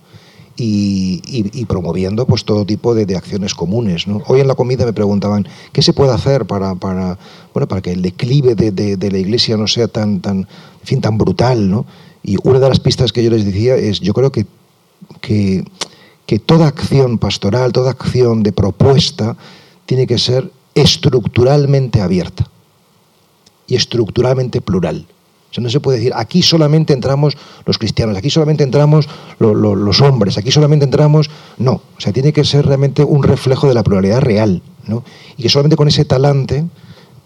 Y, 0.56 1.64
promoviendo 1.66 2.26
pues 2.26 2.44
todo 2.44 2.64
tipo 2.64 2.94
de, 2.94 3.16
acciones 3.16 3.54
comunes. 3.54 4.06
¿no? 4.06 4.22
Hoy 4.26 4.40
en 4.40 4.48
la 4.48 4.54
comida 4.54 4.84
me 4.84 4.92
preguntaban 4.92 5.46
qué 5.72 5.82
se 5.82 5.92
puede 5.92 6.12
hacer 6.12 6.46
para, 6.46 6.74
para, 6.74 7.18
bueno, 7.52 7.66
para 7.68 7.82
que 7.82 7.92
el 7.92 8.02
declive 8.02 8.54
de, 8.54 9.10
la 9.10 9.18
iglesia 9.18 9.56
no 9.56 9.66
sea 9.66 9.88
tan, 9.88 10.20
tan, 10.20 10.46
fin, 10.82 11.00
tan 11.00 11.18
brutal. 11.18 11.70
¿no? 11.70 11.86
Y 12.22 12.36
una 12.42 12.58
de 12.58 12.68
las 12.68 12.80
pistas 12.80 13.12
que 13.12 13.24
yo 13.24 13.30
les 13.30 13.44
decía 13.44 13.76
es, 13.76 14.00
yo 14.00 14.14
creo 14.14 14.30
que, 14.30 14.46
que, 15.20 15.64
que 16.26 16.38
toda 16.38 16.68
acción 16.68 17.18
pastoral, 17.18 17.72
toda 17.72 17.90
acción 17.90 18.42
de 18.42 18.52
propuesta, 18.52 19.36
tiene 19.86 20.06
que 20.06 20.18
ser 20.18 20.50
estructuralmente 20.74 22.00
abierta 22.00 22.48
y 23.66 23.76
estructuralmente 23.76 24.60
plural 24.60 25.06
no 25.60 25.70
se 25.70 25.80
puede 25.80 25.98
decir, 25.98 26.12
aquí 26.16 26.42
solamente 26.42 26.92
entramos 26.92 27.36
los 27.64 27.78
cristianos, 27.78 28.16
aquí 28.16 28.30
solamente 28.30 28.64
entramos 28.64 29.08
los 29.38 30.00
hombres, 30.00 30.36
aquí 30.38 30.50
solamente 30.50 30.84
entramos... 30.84 31.30
No, 31.58 31.72
o 31.72 32.00
sea, 32.00 32.12
tiene 32.12 32.32
que 32.32 32.44
ser 32.44 32.66
realmente 32.66 33.04
un 33.04 33.22
reflejo 33.22 33.68
de 33.68 33.74
la 33.74 33.82
pluralidad 33.82 34.20
real, 34.20 34.62
¿no? 34.86 35.04
Y 35.36 35.42
que 35.42 35.48
solamente 35.48 35.76
con 35.76 35.88
ese 35.88 36.04
talante 36.04 36.64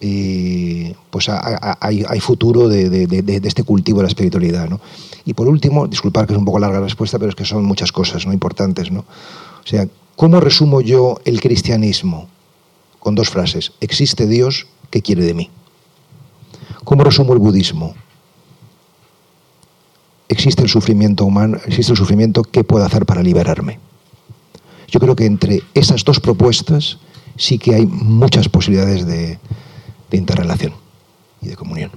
eh, 0.00 0.94
pues 1.10 1.28
hay, 1.28 2.20
futuro 2.20 2.68
de, 2.68 3.40
este 3.44 3.64
cultivo 3.64 3.98
de 3.98 4.04
la 4.04 4.08
espiritualidad, 4.08 4.68
¿no? 4.68 4.80
Y 5.24 5.34
por 5.34 5.48
último, 5.48 5.88
disculpar 5.88 6.26
que 6.26 6.34
es 6.34 6.38
un 6.38 6.44
poco 6.44 6.58
larga 6.58 6.78
la 6.78 6.84
respuesta, 6.84 7.18
pero 7.18 7.30
es 7.30 7.34
que 7.34 7.44
son 7.44 7.64
muchas 7.64 7.92
cosas 7.92 8.24
¿no? 8.26 8.32
importantes, 8.32 8.92
¿no? 8.92 9.00
O 9.00 9.66
sea, 9.66 9.88
¿cómo 10.16 10.40
resumo 10.40 10.80
yo 10.80 11.20
el 11.24 11.40
cristianismo? 11.40 12.28
Con 13.00 13.14
dos 13.14 13.28
frases. 13.28 13.72
Existe 13.80 14.26
Dios, 14.26 14.66
¿qué 14.90 15.02
quiere 15.02 15.24
de 15.24 15.34
mí? 15.34 15.50
¿Cómo 16.84 17.04
resumo 17.04 17.32
el 17.32 17.38
budismo? 17.38 17.94
Existe 20.28 20.62
el 20.62 20.68
sufrimiento 20.68 21.24
humano, 21.24 21.58
existe 21.66 21.92
el 21.92 21.98
sufrimiento, 21.98 22.42
¿qué 22.42 22.64
puedo 22.64 22.84
hacer 22.84 23.06
para 23.06 23.22
liberarme? 23.22 23.78
Yo 24.88 25.00
creo 25.00 25.16
que 25.16 25.26
entre 25.26 25.62
esas 25.74 26.04
dos 26.04 26.20
propuestas 26.20 26.98
sí 27.36 27.58
que 27.58 27.74
hay 27.74 27.86
muchas 27.86 28.48
posibilidades 28.48 29.06
de, 29.06 29.38
interrelación 30.10 30.72
y 31.42 31.48
de 31.48 31.56
comunión. 31.56 31.90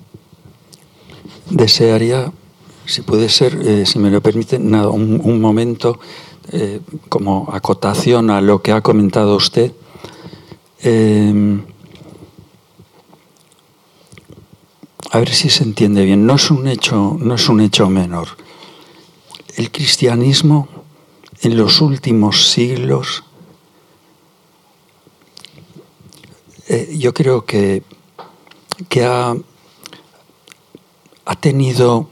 Desearía, 1.49 2.31
si 2.85 3.01
puede 3.01 3.29
ser, 3.29 3.57
eh, 3.65 3.85
si 3.85 3.99
me 3.99 4.09
lo 4.09 4.21
permite, 4.21 4.59
nada, 4.59 4.89
un, 4.89 5.39
momento 5.39 5.99
eh, 6.51 6.81
como 7.07 7.49
acotación 7.53 8.29
a 8.29 8.41
lo 8.41 8.61
que 8.61 8.73
ha 8.73 8.81
comentado 8.81 9.35
usted. 9.37 9.71
Eh, 10.83 11.61
a 15.11 15.19
ver 15.19 15.33
si 15.33 15.49
se 15.49 15.63
entiende 15.63 16.05
bien, 16.05 16.25
no 16.25 16.35
es 16.35 16.49
un 16.51 16.69
hecho, 16.69 17.17
no 17.19 17.35
es 17.35 17.49
un 17.49 17.59
hecho 17.59 17.89
menor. 17.89 18.29
El 19.57 19.69
cristianismo 19.69 20.69
en 21.41 21.57
los 21.57 21.81
últimos 21.81 22.49
siglos, 22.49 23.25
eh, 26.69 26.95
yo 26.97 27.13
creo 27.13 27.43
que, 27.43 27.83
que 28.87 29.03
ha, 29.03 29.35
ha 31.25 31.35
tenido, 31.35 32.07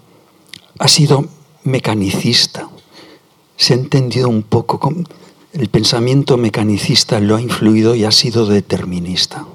ha 0.78 0.88
sido 0.90 1.26
mecanicista. 1.64 2.70
Se 3.56 3.74
ha 3.74 3.78
entendido 3.78 4.28
un 4.28 4.44
poco, 4.44 4.94
el 5.54 5.70
pensamiento 5.70 6.36
mecanicista 6.36 7.22
lo 7.22 7.38
ha 7.38 7.42
influido 7.42 7.96
y 7.96 8.04
ha 8.04 8.12
sido 8.12 8.46
determinista. 8.46 9.46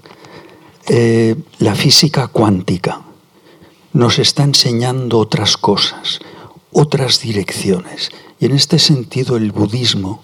Eh, 0.89 1.37
la 1.59 1.75
física 1.75 2.29
cuántica 2.29 3.04
nos 3.95 4.19
está 4.19 4.43
enseñando 4.43 5.19
otras 5.19 5.57
cosas, 5.57 6.19
otras 6.73 7.21
direcciones. 7.21 8.11
Y 8.39 8.47
en 8.47 8.53
este 8.53 8.79
sentido 8.79 9.37
el 9.37 9.53
budismo, 9.53 10.23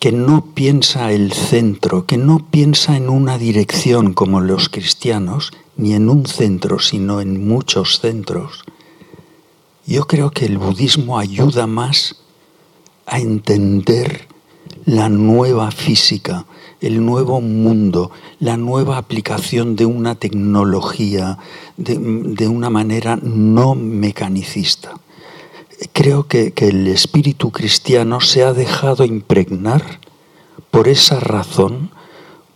que 0.00 0.12
no 0.12 0.46
piensa 0.54 1.12
el 1.12 1.32
centro, 1.32 2.06
que 2.06 2.16
no 2.16 2.50
piensa 2.50 2.96
en 2.96 3.08
una 3.08 3.38
dirección 3.38 4.12
como 4.12 4.40
los 4.40 4.68
cristianos, 4.68 5.52
ni 5.76 5.94
en 5.94 6.10
un 6.10 6.26
centro, 6.26 6.80
sino 6.80 7.20
en 7.20 7.46
muchos 7.46 8.00
centros, 8.00 8.64
yo 9.86 10.06
creo 10.06 10.30
que 10.30 10.44
el 10.44 10.58
budismo 10.58 11.18
ayuda 11.18 11.66
más 11.66 12.16
a 13.06 13.20
entender 13.20 14.26
la 14.86 15.08
nueva 15.08 15.70
física, 15.70 16.46
el 16.80 17.04
nuevo 17.04 17.40
mundo, 17.40 18.10
la 18.38 18.56
nueva 18.56 18.98
aplicación 18.98 19.76
de 19.76 19.86
una 19.86 20.14
tecnología 20.14 21.38
de, 21.76 22.48
una 22.48 22.70
manera 22.70 23.18
no 23.22 23.74
mecanicista. 23.74 24.94
Creo 25.92 26.26
que, 26.26 26.52
el 26.56 26.86
espíritu 26.88 27.50
cristiano 27.50 28.20
se 28.20 28.44
ha 28.44 28.52
dejado 28.52 29.04
impregnar 29.04 30.00
por 30.70 30.88
esa 30.88 31.20
razón, 31.20 31.90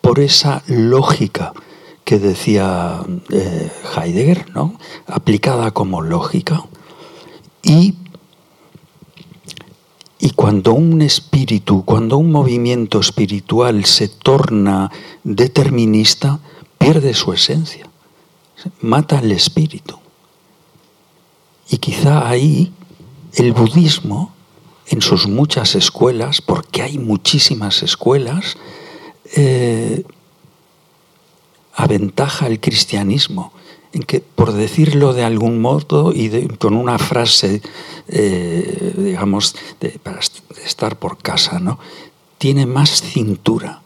por 0.01 0.21
esa 0.21 0.63
lógica 0.67 1.53
que 2.05 2.19
decía 2.19 3.01
eh, 3.31 3.71
Heidegger, 3.97 4.51
¿no? 4.55 4.79
aplicada 5.07 5.71
como 5.71 6.03
lógica, 6.03 6.65
y 7.63 7.95
Y 10.25 10.31
cuando 10.31 10.73
un 10.73 11.03
espíritu, 11.03 11.85
cuando 11.85 12.17
un 12.17 12.33
movimiento 12.33 12.99
espiritual 12.99 13.85
se 13.85 14.09
torna 14.09 14.91
determinista, 15.23 16.41
pierde 16.79 17.13
su 17.13 17.35
esencia, 17.35 17.91
mata 18.81 19.19
al 19.19 19.31
espíritu. 19.33 19.99
Y 21.69 21.77
quizá 21.77 22.27
ahí 22.27 22.73
el 23.35 23.53
budismo, 23.53 24.33
en 24.87 25.03
sus 25.03 25.29
muchas 25.29 25.75
escuelas, 25.75 26.41
porque 26.41 26.81
hay 26.81 26.97
muchísimas 26.97 27.83
escuelas, 27.83 28.57
eh, 29.37 30.05
aventaja 31.75 32.47
el 32.47 32.61
cristianismo 32.61 33.53
que, 34.03 34.21
por 34.21 34.53
decirlo 34.53 35.13
de 35.13 35.25
algún 35.25 35.61
modo 35.61 36.13
y 36.13 36.49
con 36.59 36.75
una 36.75 36.99
frase, 36.99 37.63
eh, 38.09 38.95
digamos, 38.97 39.55
para 40.03 40.21
estar 40.65 40.99
por 40.99 41.19
casa, 41.19 41.61
¿no? 41.61 41.79
tiene 42.45 42.67
más 42.67 43.01
cintura, 43.01 43.81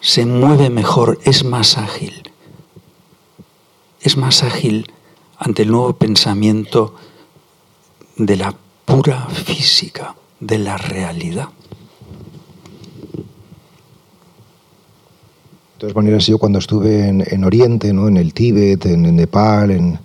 se 0.00 0.24
mueve 0.24 0.70
mejor, 0.70 1.18
es 1.24 1.44
más 1.44 1.76
ágil. 1.76 2.30
Es 4.00 4.16
más 4.16 4.42
ágil 4.42 4.90
ante 5.36 5.64
el 5.64 5.70
nuevo 5.70 5.94
pensamiento 5.96 6.94
de 8.16 8.36
la 8.36 8.54
pura 8.86 9.26
física, 9.28 10.14
de 10.40 10.56
la 10.56 10.78
realidad. 10.78 11.50
De 15.74 15.80
todas 15.80 15.96
maneras, 15.96 16.24
yo 16.28 16.38
cuando 16.38 16.60
estuve 16.60 17.08
en, 17.08 17.44
Oriente, 17.44 17.92
¿no? 17.92 18.06
en 18.06 18.16
el 18.16 18.32
Tíbet, 18.32 18.86
en, 18.86 19.16
Nepal, 19.16 19.72
en, 19.72 19.98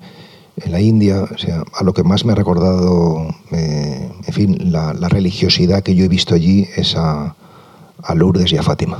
la 0.66 0.82
India, 0.82 1.22
o 1.22 1.38
sea, 1.38 1.64
a 1.74 1.84
lo 1.84 1.94
que 1.94 2.04
más 2.04 2.26
me 2.26 2.32
ha 2.32 2.36
recordado, 2.36 3.28
eh, 3.52 4.10
en 4.26 4.34
fin, 4.34 4.72
la, 4.72 4.94
religiosidad 4.94 5.84
que 5.84 5.94
yo 5.94 6.04
he 6.04 6.08
visto 6.08 6.34
allí 6.34 6.68
es 6.76 6.96
a, 6.98 7.36
Lourdes 8.16 8.52
y 8.52 8.58
a 8.58 8.64
Fátima. 8.64 8.98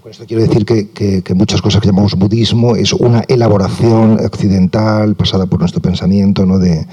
Con 0.00 0.12
esto 0.12 0.24
quiero 0.26 0.44
decir 0.44 0.64
que, 0.64 1.34
muchas 1.34 1.60
cosas 1.60 1.82
que 1.82 1.88
llamamos 1.88 2.14
budismo 2.14 2.76
es 2.76 2.92
una 2.92 3.24
elaboración 3.26 4.24
occidental 4.24 5.16
pasada 5.16 5.46
por 5.46 5.58
nuestro 5.58 5.82
pensamiento 5.82 6.46
¿no? 6.46 6.60
de, 6.60 6.86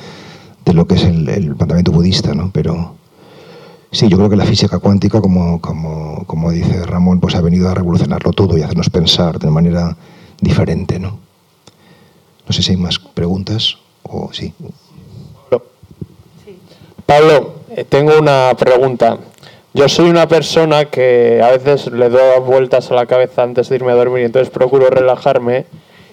lo 0.74 0.88
que 0.88 0.96
es 0.96 1.04
el, 1.04 1.30
el 1.30 1.54
budista, 1.54 2.34
¿no? 2.34 2.50
pero 2.52 2.98
Sí, 3.98 4.08
yo 4.10 4.18
creo 4.18 4.30
que 4.30 4.36
la 4.36 4.46
física 4.46 4.78
cuántica, 4.78 5.20
como, 5.20 5.60
como, 5.60 6.24
como, 6.28 6.52
dice 6.52 6.86
Ramón, 6.86 7.20
pues 7.20 7.34
ha 7.34 7.42
venido 7.42 7.68
a 7.68 7.74
revolucionarlo 7.74 8.32
todo 8.32 8.56
y 8.56 8.62
hacernos 8.62 8.92
pensar 8.92 9.40
de 9.40 9.50
manera 9.50 9.98
diferente, 10.40 11.00
¿no? 11.00 11.18
No 12.46 12.54
sé 12.54 12.62
si 12.62 12.74
hay 12.74 12.78
más 12.78 13.00
preguntas 13.00 13.80
o 14.04 14.30
sí. 14.32 14.54
Pablo, 17.08 17.56
eh, 17.72 17.86
tengo 17.86 18.20
una 18.20 18.52
pregunta. 18.56 19.18
Yo 19.74 19.90
soy 19.90 20.12
una 20.12 20.28
persona 20.28 20.86
que 20.86 21.42
a 21.44 21.50
veces 21.50 21.92
le 21.92 22.10
doy 22.10 22.40
vueltas 22.46 22.92
a 22.92 22.94
la 22.94 23.08
cabeza 23.08 23.42
antes 23.42 23.68
de 23.68 23.78
irme 23.78 23.94
a 23.94 23.96
dormir, 23.96 24.22
y 24.22 24.26
entonces 24.26 24.52
procuro 24.52 24.92
relajarme 24.92 25.66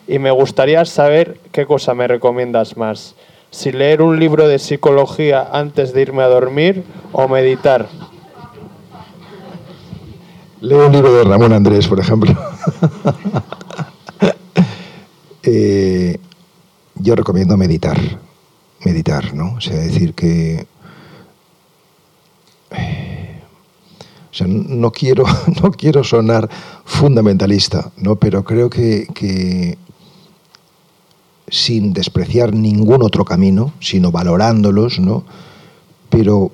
y 0.08 0.18
me 0.18 0.30
gustaría 0.30 0.86
saber 0.86 1.38
qué 1.52 1.66
cosa 1.66 1.92
me 1.92 2.08
recomiendas 2.08 2.78
más 2.78 3.14
si 3.54 3.70
leer 3.70 4.02
un 4.02 4.18
libro 4.18 4.48
de 4.48 4.58
psicología 4.58 5.48
antes 5.52 5.94
de 5.94 6.02
irme 6.02 6.24
a 6.24 6.26
dormir 6.26 6.82
o 7.12 7.28
meditar. 7.28 7.88
Leo 10.60 10.88
un 10.88 10.92
libro 10.92 11.14
de 11.14 11.22
Ramón 11.22 11.52
Andrés, 11.52 11.86
por 11.86 12.00
ejemplo. 12.00 12.34
Eh, 15.46 16.18
yo 16.94 17.14
recomiendo 17.14 17.54
meditar, 17.58 17.98
meditar, 18.82 19.34
¿no? 19.34 19.56
O 19.56 19.60
sea, 19.60 19.76
decir 19.76 20.14
que... 20.14 20.66
O 22.72 24.32
sea, 24.32 24.46
no 24.46 24.90
quiero, 24.90 25.24
no 25.62 25.70
quiero 25.70 26.02
sonar 26.02 26.48
fundamentalista, 26.86 27.92
¿no? 27.98 28.16
pero 28.16 28.42
creo 28.42 28.70
que, 28.70 29.06
que 29.14 29.76
sin 31.54 31.92
despreciar 31.92 32.52
ningún 32.52 33.04
otro 33.04 33.24
camino, 33.24 33.72
sino 33.78 34.10
valorándolos, 34.10 34.98
¿no? 34.98 35.22
Pero 36.10 36.50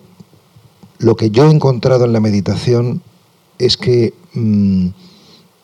lo 0.98 1.16
que 1.16 1.30
yo 1.30 1.46
he 1.46 1.50
encontrado 1.50 2.04
en 2.04 2.12
la 2.12 2.20
meditación 2.20 3.00
es 3.58 3.78
que 3.78 4.12
mm, 4.34 4.86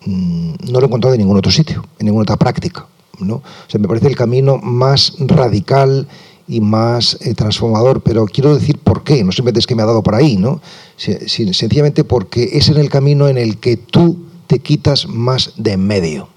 mm, 0.07 0.55
no 0.71 0.81
lo 0.81 0.81
he 0.81 0.87
encontrado 0.87 1.15
en 1.15 1.21
ningún 1.21 1.37
otro 1.37 1.53
sitio, 1.53 1.85
en 1.99 2.07
ninguna 2.07 2.23
otra 2.23 2.39
práctica. 2.39 2.87
¿no? 3.19 3.37
O 3.37 3.43
sea, 3.69 3.79
me 3.79 3.89
parece 3.89 4.09
el 4.09 4.17
camino 4.17 4.57
más 4.57 5.15
radical 5.19 6.09
y 6.49 6.63
más 6.63 7.19
eh, 7.21 7.35
transformador, 7.35 8.03
pero 8.03 8.25
quiero 8.25 8.55
decir 8.55 8.79
por 8.79 9.05
qué, 9.05 9.23
no 9.23 9.33
simplemente 9.33 9.61
es 9.61 9.67
que 9.67 9.75
me 9.75 9.83
ha 9.83 9.87
dado 9.87 10.03
por 10.03 10.15
ahí, 10.15 10.37
¿no? 10.37 10.63
sencillamente 10.97 12.05
porque 12.05 12.51
es 12.53 12.69
en 12.69 12.79
el 12.79 12.89
camino 12.89 13.29
en 13.29 13.37
el 13.37 13.59
que 13.59 13.77
tú 13.77 14.17
te 14.47 14.61
quitas 14.61 15.09
más 15.09 15.53
de 15.57 15.73
en 15.73 15.87
medio 15.87 16.36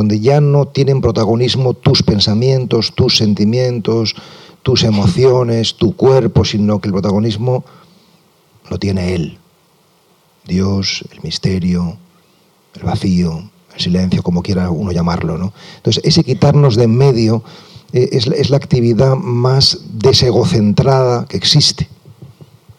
donde 0.00 0.18
ya 0.18 0.40
no 0.40 0.64
tienen 0.64 1.02
protagonismo 1.02 1.74
tus 1.74 2.02
pensamientos, 2.02 2.94
tus 2.94 3.18
sentimientos, 3.18 4.14
tus 4.62 4.82
emociones, 4.82 5.74
tu 5.74 5.94
cuerpo, 5.94 6.42
sino 6.46 6.80
que 6.80 6.88
el 6.88 6.94
protagonismo 6.94 7.64
lo 8.70 8.78
tiene 8.78 9.14
Él. 9.14 9.36
Dios, 10.46 11.04
el 11.12 11.20
misterio, 11.20 11.98
el 12.76 12.82
vacío, 12.82 13.42
el 13.74 13.80
silencio, 13.80 14.22
como 14.22 14.42
quiera 14.42 14.70
uno 14.70 14.90
llamarlo. 14.90 15.36
¿no? 15.36 15.52
Entonces, 15.76 16.02
ese 16.02 16.24
quitarnos 16.24 16.76
de 16.76 16.84
en 16.84 16.96
medio 16.96 17.44
eh, 17.92 18.08
es, 18.12 18.48
la 18.48 18.56
actividad 18.56 19.16
más 19.16 19.80
desegocentrada 19.92 21.26
que 21.26 21.36
existe. 21.36 21.90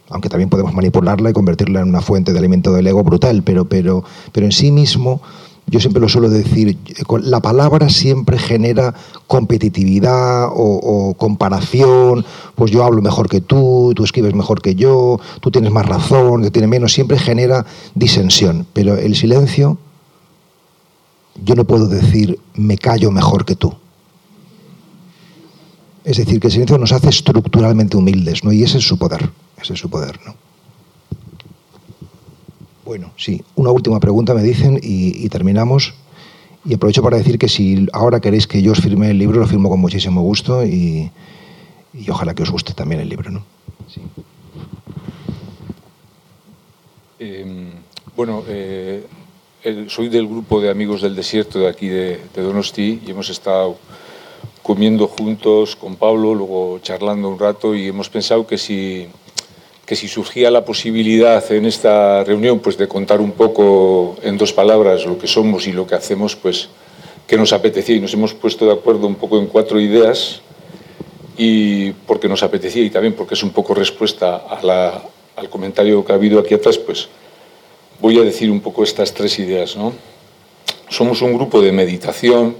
Aunque 0.09 0.27
también 0.27 0.49
podemos 0.49 0.73
manipularla 0.73 1.29
y 1.29 1.33
convertirla 1.33 1.81
en 1.81 1.89
una 1.89 2.01
fuente 2.01 2.33
de 2.33 2.39
alimento 2.39 2.73
del 2.73 2.87
ego 2.87 3.03
brutal, 3.03 3.43
pero, 3.43 3.65
pero, 3.65 4.03
pero 4.31 4.47
en 4.47 4.51
sí 4.51 4.71
mismo 4.71 5.21
yo 5.67 5.79
siempre 5.79 6.01
lo 6.01 6.09
suelo 6.09 6.29
decir, 6.29 6.77
la 7.23 7.39
palabra 7.39 7.89
siempre 7.89 8.37
genera 8.37 8.93
competitividad 9.27 10.49
o, 10.51 11.13
comparación, 11.17 12.25
pues 12.55 12.71
yo 12.71 12.83
hablo 12.83 13.01
mejor 13.01 13.29
que 13.29 13.41
tú, 13.41 13.93
tú 13.95 14.03
escribes 14.03 14.33
mejor 14.33 14.61
que 14.61 14.75
yo, 14.75 15.19
tú 15.39 15.49
tienes 15.49 15.71
más 15.71 15.85
razón, 15.85 16.43
yo 16.43 16.51
tiene 16.51 16.67
menos, 16.67 16.91
siempre 16.91 17.17
genera 17.17 17.65
disensión, 17.95 18.67
pero 18.73 18.97
el 18.97 19.15
silencio, 19.15 19.77
yo 21.43 21.55
no 21.55 21.63
puedo 21.63 21.87
decir 21.87 22.39
me 22.53 22.77
callo 22.77 23.11
mejor 23.11 23.45
que 23.45 23.55
tú. 23.55 23.73
Es 26.03 26.17
decir, 26.17 26.39
que 26.39 26.47
el 26.47 26.53
silencio 26.53 26.77
nos 26.79 26.91
hace 26.91 27.09
estructuralmente 27.09 27.95
humildes, 27.95 28.43
¿no? 28.43 28.51
Y 28.51 28.63
ese 28.63 28.79
es 28.79 28.87
su 28.87 28.97
poder, 28.97 29.29
ese 29.61 29.73
es 29.73 29.79
su 29.79 29.89
poder, 29.89 30.19
¿no? 30.25 30.35
Bueno, 32.85 33.11
sí, 33.15 33.43
una 33.55 33.71
última 33.71 33.99
pregunta 33.99 34.33
me 34.33 34.41
dicen 34.41 34.79
y, 34.81 35.27
terminamos. 35.29 35.93
Y 36.65 36.75
aprovecho 36.75 37.01
para 37.01 37.17
decir 37.17 37.39
que 37.39 37.47
si 37.47 37.87
ahora 37.91 38.19
queréis 38.19 38.47
que 38.47 38.61
yo 38.61 38.71
os 38.71 38.81
firme 38.81 39.09
el 39.09 39.17
libro, 39.17 39.39
lo 39.39 39.47
firmo 39.47 39.69
con 39.69 39.79
muchísimo 39.79 40.21
gusto 40.21 40.65
y, 40.65 41.11
ojalá 42.09 42.33
que 42.33 42.43
os 42.43 42.51
guste 42.51 42.73
también 42.73 43.01
el 43.01 43.09
libro. 43.09 43.31
¿no? 43.31 43.43
Em, 47.19 47.69
bueno, 48.15 48.43
eh, 48.47 49.03
soy 49.87 50.09
del 50.09 50.27
grupo 50.27 50.59
de 50.59 50.69
amigos 50.69 51.01
del 51.01 51.15
desierto 51.15 51.59
de 51.59 51.67
aquí 51.67 51.87
de, 51.87 52.19
de, 52.33 52.41
Donosti 52.41 53.01
y 53.05 53.11
hemos 53.11 53.29
estado 53.29 53.77
comiendo 54.63 55.07
juntos 55.07 55.75
con 55.75 55.95
Pablo, 55.95 56.33
luego 56.33 56.79
charlando 56.79 57.29
un 57.29 57.39
rato 57.39 57.75
y 57.75 57.87
hemos 57.87 58.09
pensado 58.09 58.45
que 58.45 58.57
si 58.57 59.07
que 59.85 59.95
si 59.95 60.07
surgía 60.07 60.51
la 60.51 60.63
posibilidad 60.63 61.51
en 61.51 61.65
esta 61.65 62.23
reunión 62.23 62.59
pues 62.59 62.77
de 62.77 62.87
contar 62.87 63.19
un 63.19 63.31
poco 63.31 64.17
en 64.23 64.37
dos 64.37 64.53
palabras 64.53 65.05
lo 65.05 65.17
que 65.17 65.27
somos 65.27 65.67
y 65.67 65.73
lo 65.73 65.87
que 65.87 65.95
hacemos, 65.95 66.35
pues 66.35 66.69
que 67.27 67.37
nos 67.37 67.53
apetecía 67.53 67.95
y 67.95 67.99
nos 67.99 68.13
hemos 68.13 68.33
puesto 68.33 68.65
de 68.65 68.73
acuerdo 68.73 69.07
un 69.07 69.15
poco 69.15 69.39
en 69.39 69.47
cuatro 69.47 69.79
ideas 69.79 70.41
y 71.37 71.91
porque 71.91 72.27
nos 72.27 72.43
apetecía 72.43 72.83
y 72.83 72.89
también 72.89 73.13
porque 73.13 73.35
es 73.35 73.43
un 73.43 73.51
poco 73.51 73.73
respuesta 73.73 74.43
al 75.35 75.49
comentario 75.49 76.03
que 76.03 76.11
ha 76.11 76.15
habido 76.15 76.39
aquí 76.39 76.53
atrás, 76.53 76.77
pues 76.77 77.07
voy 77.99 78.19
a 78.19 78.21
decir 78.23 78.51
un 78.51 78.59
poco 78.59 78.83
estas 78.83 79.13
tres 79.13 79.39
ideas. 79.39 79.75
¿no? 79.75 79.93
Somos 80.89 81.21
un 81.21 81.33
grupo 81.33 81.61
de 81.61 81.71
meditación, 81.71 82.55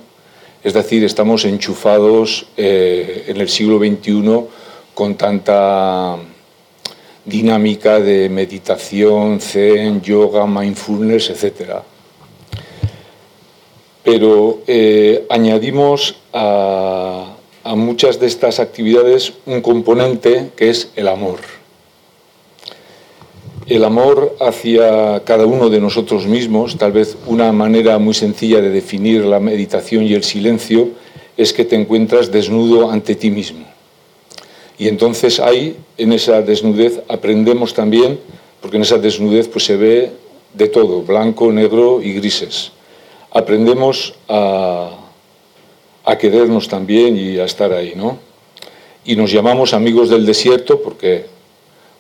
es 0.64 0.74
decir, 0.74 1.04
estamos 1.04 1.44
enchufados 1.46 2.46
eh, 2.56 3.26
en 3.28 3.42
el 3.42 3.50
siglo 3.50 3.78
XXI 3.80 4.46
con 4.94 5.16
tanta 5.16 6.18
dinámica 7.26 8.00
de 8.00 8.30
meditación, 8.30 9.40
zen, 9.40 10.02
yoga, 10.02 10.46
mindfulness, 10.48 11.30
etc. 11.30 11.82
Pero 14.04 14.62
eh, 14.68 15.26
añadimos 15.30 16.16
a, 16.34 17.36
a 17.64 17.76
muchas 17.76 18.20
de 18.20 18.28
estas 18.28 18.60
actividades 18.60 19.34
un 19.46 19.62
componente 19.62 20.52
que 20.56 20.70
es 20.70 20.90
el 20.96 21.08
amor. 21.08 21.40
El 23.68 23.86
amor 23.86 24.36
hacia 24.42 25.24
cada 25.24 25.46
uno 25.46 25.70
de 25.70 25.80
nosotros 25.80 26.26
mismos, 26.26 26.78
tal 26.78 26.92
vez 26.92 27.16
una 27.28 27.52
manera 27.52 28.00
muy 28.00 28.14
sencilla 28.14 28.60
de 28.60 28.70
definir 28.70 29.24
la 29.24 29.40
meditación 29.40 30.04
y 30.04 30.14
el 30.14 30.24
silencio, 30.24 30.90
es 31.38 31.54
que 31.54 31.64
te 31.64 31.76
encuentras 31.76 32.32
desnudo 32.32 32.92
ante 32.92 33.16
ti 33.16 33.30
mismo. 33.30 33.66
Y 34.82 34.88
entonces 34.88 35.40
ahí, 35.40 35.78
en 35.96 36.12
esa 36.12 36.42
desnudez, 36.42 37.04
aprendemos 37.08 37.76
también, 37.76 38.20
porque 38.60 38.78
en 38.78 38.82
esa 38.82 38.98
desnudez 38.98 39.48
pues, 39.48 39.66
se 39.66 39.78
ve 39.78 40.12
de 40.56 40.70
todo, 40.70 41.04
blanco, 41.04 41.52
negro 41.52 42.02
y 42.02 42.14
grises. 42.14 42.72
Aprendemos 43.30 44.16
a, 44.28 44.90
querernos 46.20 46.68
también 46.68 47.16
y 47.16 47.38
a 47.38 47.46
estar 47.46 47.72
ahí, 47.72 47.94
¿no? 47.96 48.18
Y 49.06 49.16
nos 49.16 49.32
llamamos 49.32 49.76
amigos 49.76 50.10
del 50.10 50.26
desierto 50.26 50.82
porque 50.82 51.28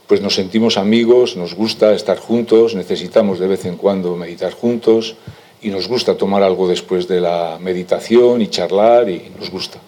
pues 0.07 0.19
nos 0.19 0.33
sentimos 0.33 0.75
amigos, 0.75 1.37
nos 1.37 1.53
gusta 1.53 1.93
estar 1.93 2.17
juntos, 2.17 2.73
necesitamos 2.73 3.37
de 3.37 3.45
vez 3.45 3.63
en 3.65 3.77
cuando 3.77 4.15
meditar 4.15 4.53
juntos 4.53 5.17
y 5.61 5.69
nos 5.69 5.87
gusta 5.87 6.17
tomar 6.17 6.41
algo 6.41 6.67
después 6.67 7.07
de 7.07 7.21
la 7.21 7.59
meditación 7.61 8.41
y 8.41 8.47
charlar 8.47 9.07
y 9.07 9.31
nos 9.39 9.51
gusta. 9.51 9.79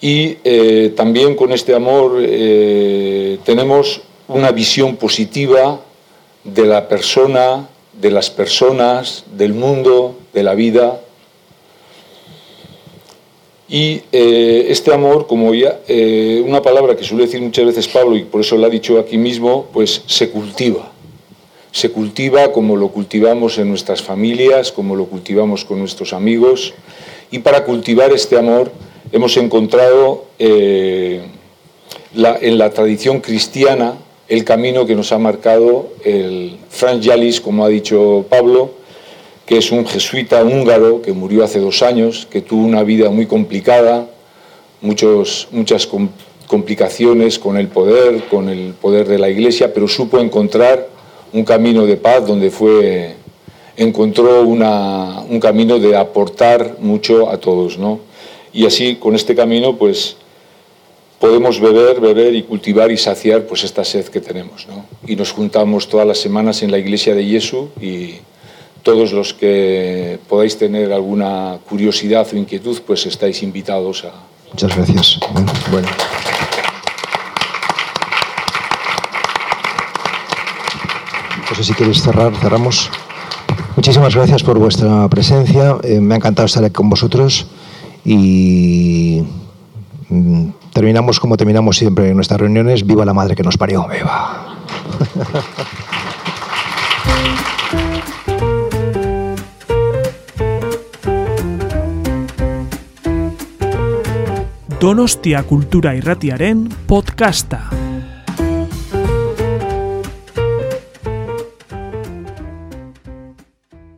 Y 0.00 0.38
eh, 0.44 0.92
también 0.96 1.34
con 1.34 1.52
este 1.52 1.74
amor 1.74 2.18
eh, 2.20 3.38
tenemos 3.44 4.00
una 4.28 4.50
visión 4.50 4.96
positiva 4.96 5.80
de 6.44 6.64
la 6.64 6.88
persona, 6.88 7.68
de 7.92 8.10
las 8.10 8.30
personas, 8.30 9.24
del 9.36 9.52
mundo, 9.52 10.16
de 10.32 10.42
la 10.42 10.54
vida. 10.54 11.00
Y 13.68 14.00
eh, 14.10 14.66
este 14.70 14.92
amor, 14.92 15.26
como 15.26 15.54
ya, 15.54 15.80
una 16.44 16.62
palabra 16.62 16.96
que 16.96 17.04
suele 17.04 17.26
decir 17.26 17.42
muchas 17.42 17.66
veces 17.66 17.86
Pablo, 17.86 18.16
y 18.16 18.24
por 18.24 18.40
eso 18.40 18.56
lo 18.56 18.66
ha 18.66 18.70
dicho 18.70 18.98
aquí 18.98 19.18
mismo, 19.18 19.68
pues 19.72 20.02
se 20.06 20.30
cultiva. 20.30 20.90
Se 21.72 21.90
cultiva 21.90 22.50
como 22.52 22.74
lo 22.74 22.88
cultivamos 22.88 23.58
en 23.58 23.68
nuestras 23.68 24.02
familias, 24.02 24.72
como 24.72 24.96
lo 24.96 25.04
cultivamos 25.04 25.64
con 25.64 25.78
nuestros 25.78 26.14
amigos. 26.14 26.72
Y 27.30 27.40
para 27.40 27.64
cultivar 27.64 28.12
este 28.12 28.36
amor, 28.36 28.72
hemos 29.12 29.36
encontrado 29.36 30.26
eh, 30.38 31.22
en 32.14 32.58
la 32.58 32.70
tradición 32.70 33.20
cristiana 33.20 33.94
el 34.28 34.44
camino 34.44 34.86
que 34.86 34.94
nos 34.94 35.10
ha 35.10 35.18
marcado 35.18 35.88
el 36.04 36.56
Franz 36.68 37.04
Yalis, 37.04 37.40
como 37.40 37.64
ha 37.64 37.68
dicho 37.68 38.24
Pablo, 38.28 38.70
que 39.44 39.58
es 39.58 39.72
un 39.72 39.84
jesuita 39.84 40.44
húngaro 40.44 41.02
que 41.02 41.12
murió 41.12 41.42
hace 41.42 41.58
dos 41.58 41.82
años, 41.82 42.28
que 42.30 42.40
tuvo 42.40 42.64
una 42.64 42.84
vida 42.84 43.10
muy 43.10 43.26
complicada, 43.26 44.06
muchos, 44.80 45.48
muchas 45.50 45.88
complicaciones 46.46 47.40
con 47.40 47.56
el 47.56 47.66
poder, 47.66 48.22
con 48.30 48.48
el 48.48 48.72
poder 48.74 49.08
de 49.08 49.18
la 49.18 49.28
Iglesia, 49.28 49.74
pero 49.74 49.88
supo 49.88 50.20
encontrar 50.20 50.88
un 51.32 51.44
camino 51.44 51.84
de 51.84 51.96
paz 51.96 52.24
donde 52.24 52.52
fue, 52.52 53.16
encontró 53.76 54.42
un 54.42 55.40
camino 55.40 55.80
de 55.80 55.96
aportar 55.96 56.76
mucho 56.78 57.28
a 57.28 57.38
todos, 57.38 57.78
¿no? 57.78 58.09
Y 58.52 58.66
así 58.66 58.96
con 58.96 59.14
este 59.14 59.34
camino 59.34 59.76
pues 59.76 60.16
podemos 61.20 61.60
beber, 61.60 62.00
beber 62.00 62.34
y 62.34 62.42
cultivar 62.42 62.90
y 62.90 62.96
saciar 62.96 63.44
pues 63.44 63.62
esta 63.62 63.84
sed 63.84 64.06
que 64.06 64.20
tenemos. 64.20 64.66
¿no? 64.66 64.86
Y 65.06 65.14
nos 65.16 65.32
juntamos 65.32 65.88
todas 65.88 66.06
las 66.06 66.18
semanas 66.18 66.62
en 66.62 66.70
la 66.70 66.78
iglesia 66.78 67.14
de 67.14 67.24
Jesús 67.24 67.68
y 67.80 68.14
todos 68.82 69.12
los 69.12 69.34
que 69.34 70.18
podáis 70.28 70.56
tener 70.56 70.92
alguna 70.92 71.58
curiosidad 71.68 72.26
o 72.32 72.36
inquietud 72.36 72.80
pues 72.86 73.04
estáis 73.06 73.42
invitados 73.42 74.04
a... 74.04 74.12
Muchas 74.50 74.74
gracias. 74.74 75.20
Bueno. 75.70 75.88
Pues 81.46 81.66
si 81.66 81.74
queréis 81.74 82.02
cerrar, 82.02 82.34
cerramos. 82.36 82.90
Muchísimas 83.76 84.14
gracias 84.14 84.42
por 84.42 84.58
vuestra 84.58 85.06
presencia. 85.08 85.76
Eh, 85.82 86.00
me 86.00 86.14
ha 86.14 86.16
encantado 86.16 86.46
estar 86.46 86.64
aquí 86.64 86.72
con 86.72 86.88
vosotros 86.88 87.46
y 88.04 89.22
mm, 90.08 90.48
terminamos 90.72 91.20
como 91.20 91.36
terminamos 91.36 91.76
siempre 91.76 92.10
en 92.10 92.16
nuestras 92.16 92.40
reuniones, 92.40 92.86
viva 92.86 93.04
la 93.04 93.14
madre 93.14 93.34
que 93.34 93.42
nos 93.42 93.56
parió, 93.56 93.86
viva. 93.88 94.56
Donostia 104.80 105.42
Kultura 105.42 105.94
Irratiaren 105.94 106.68
podcasta. 106.86 107.68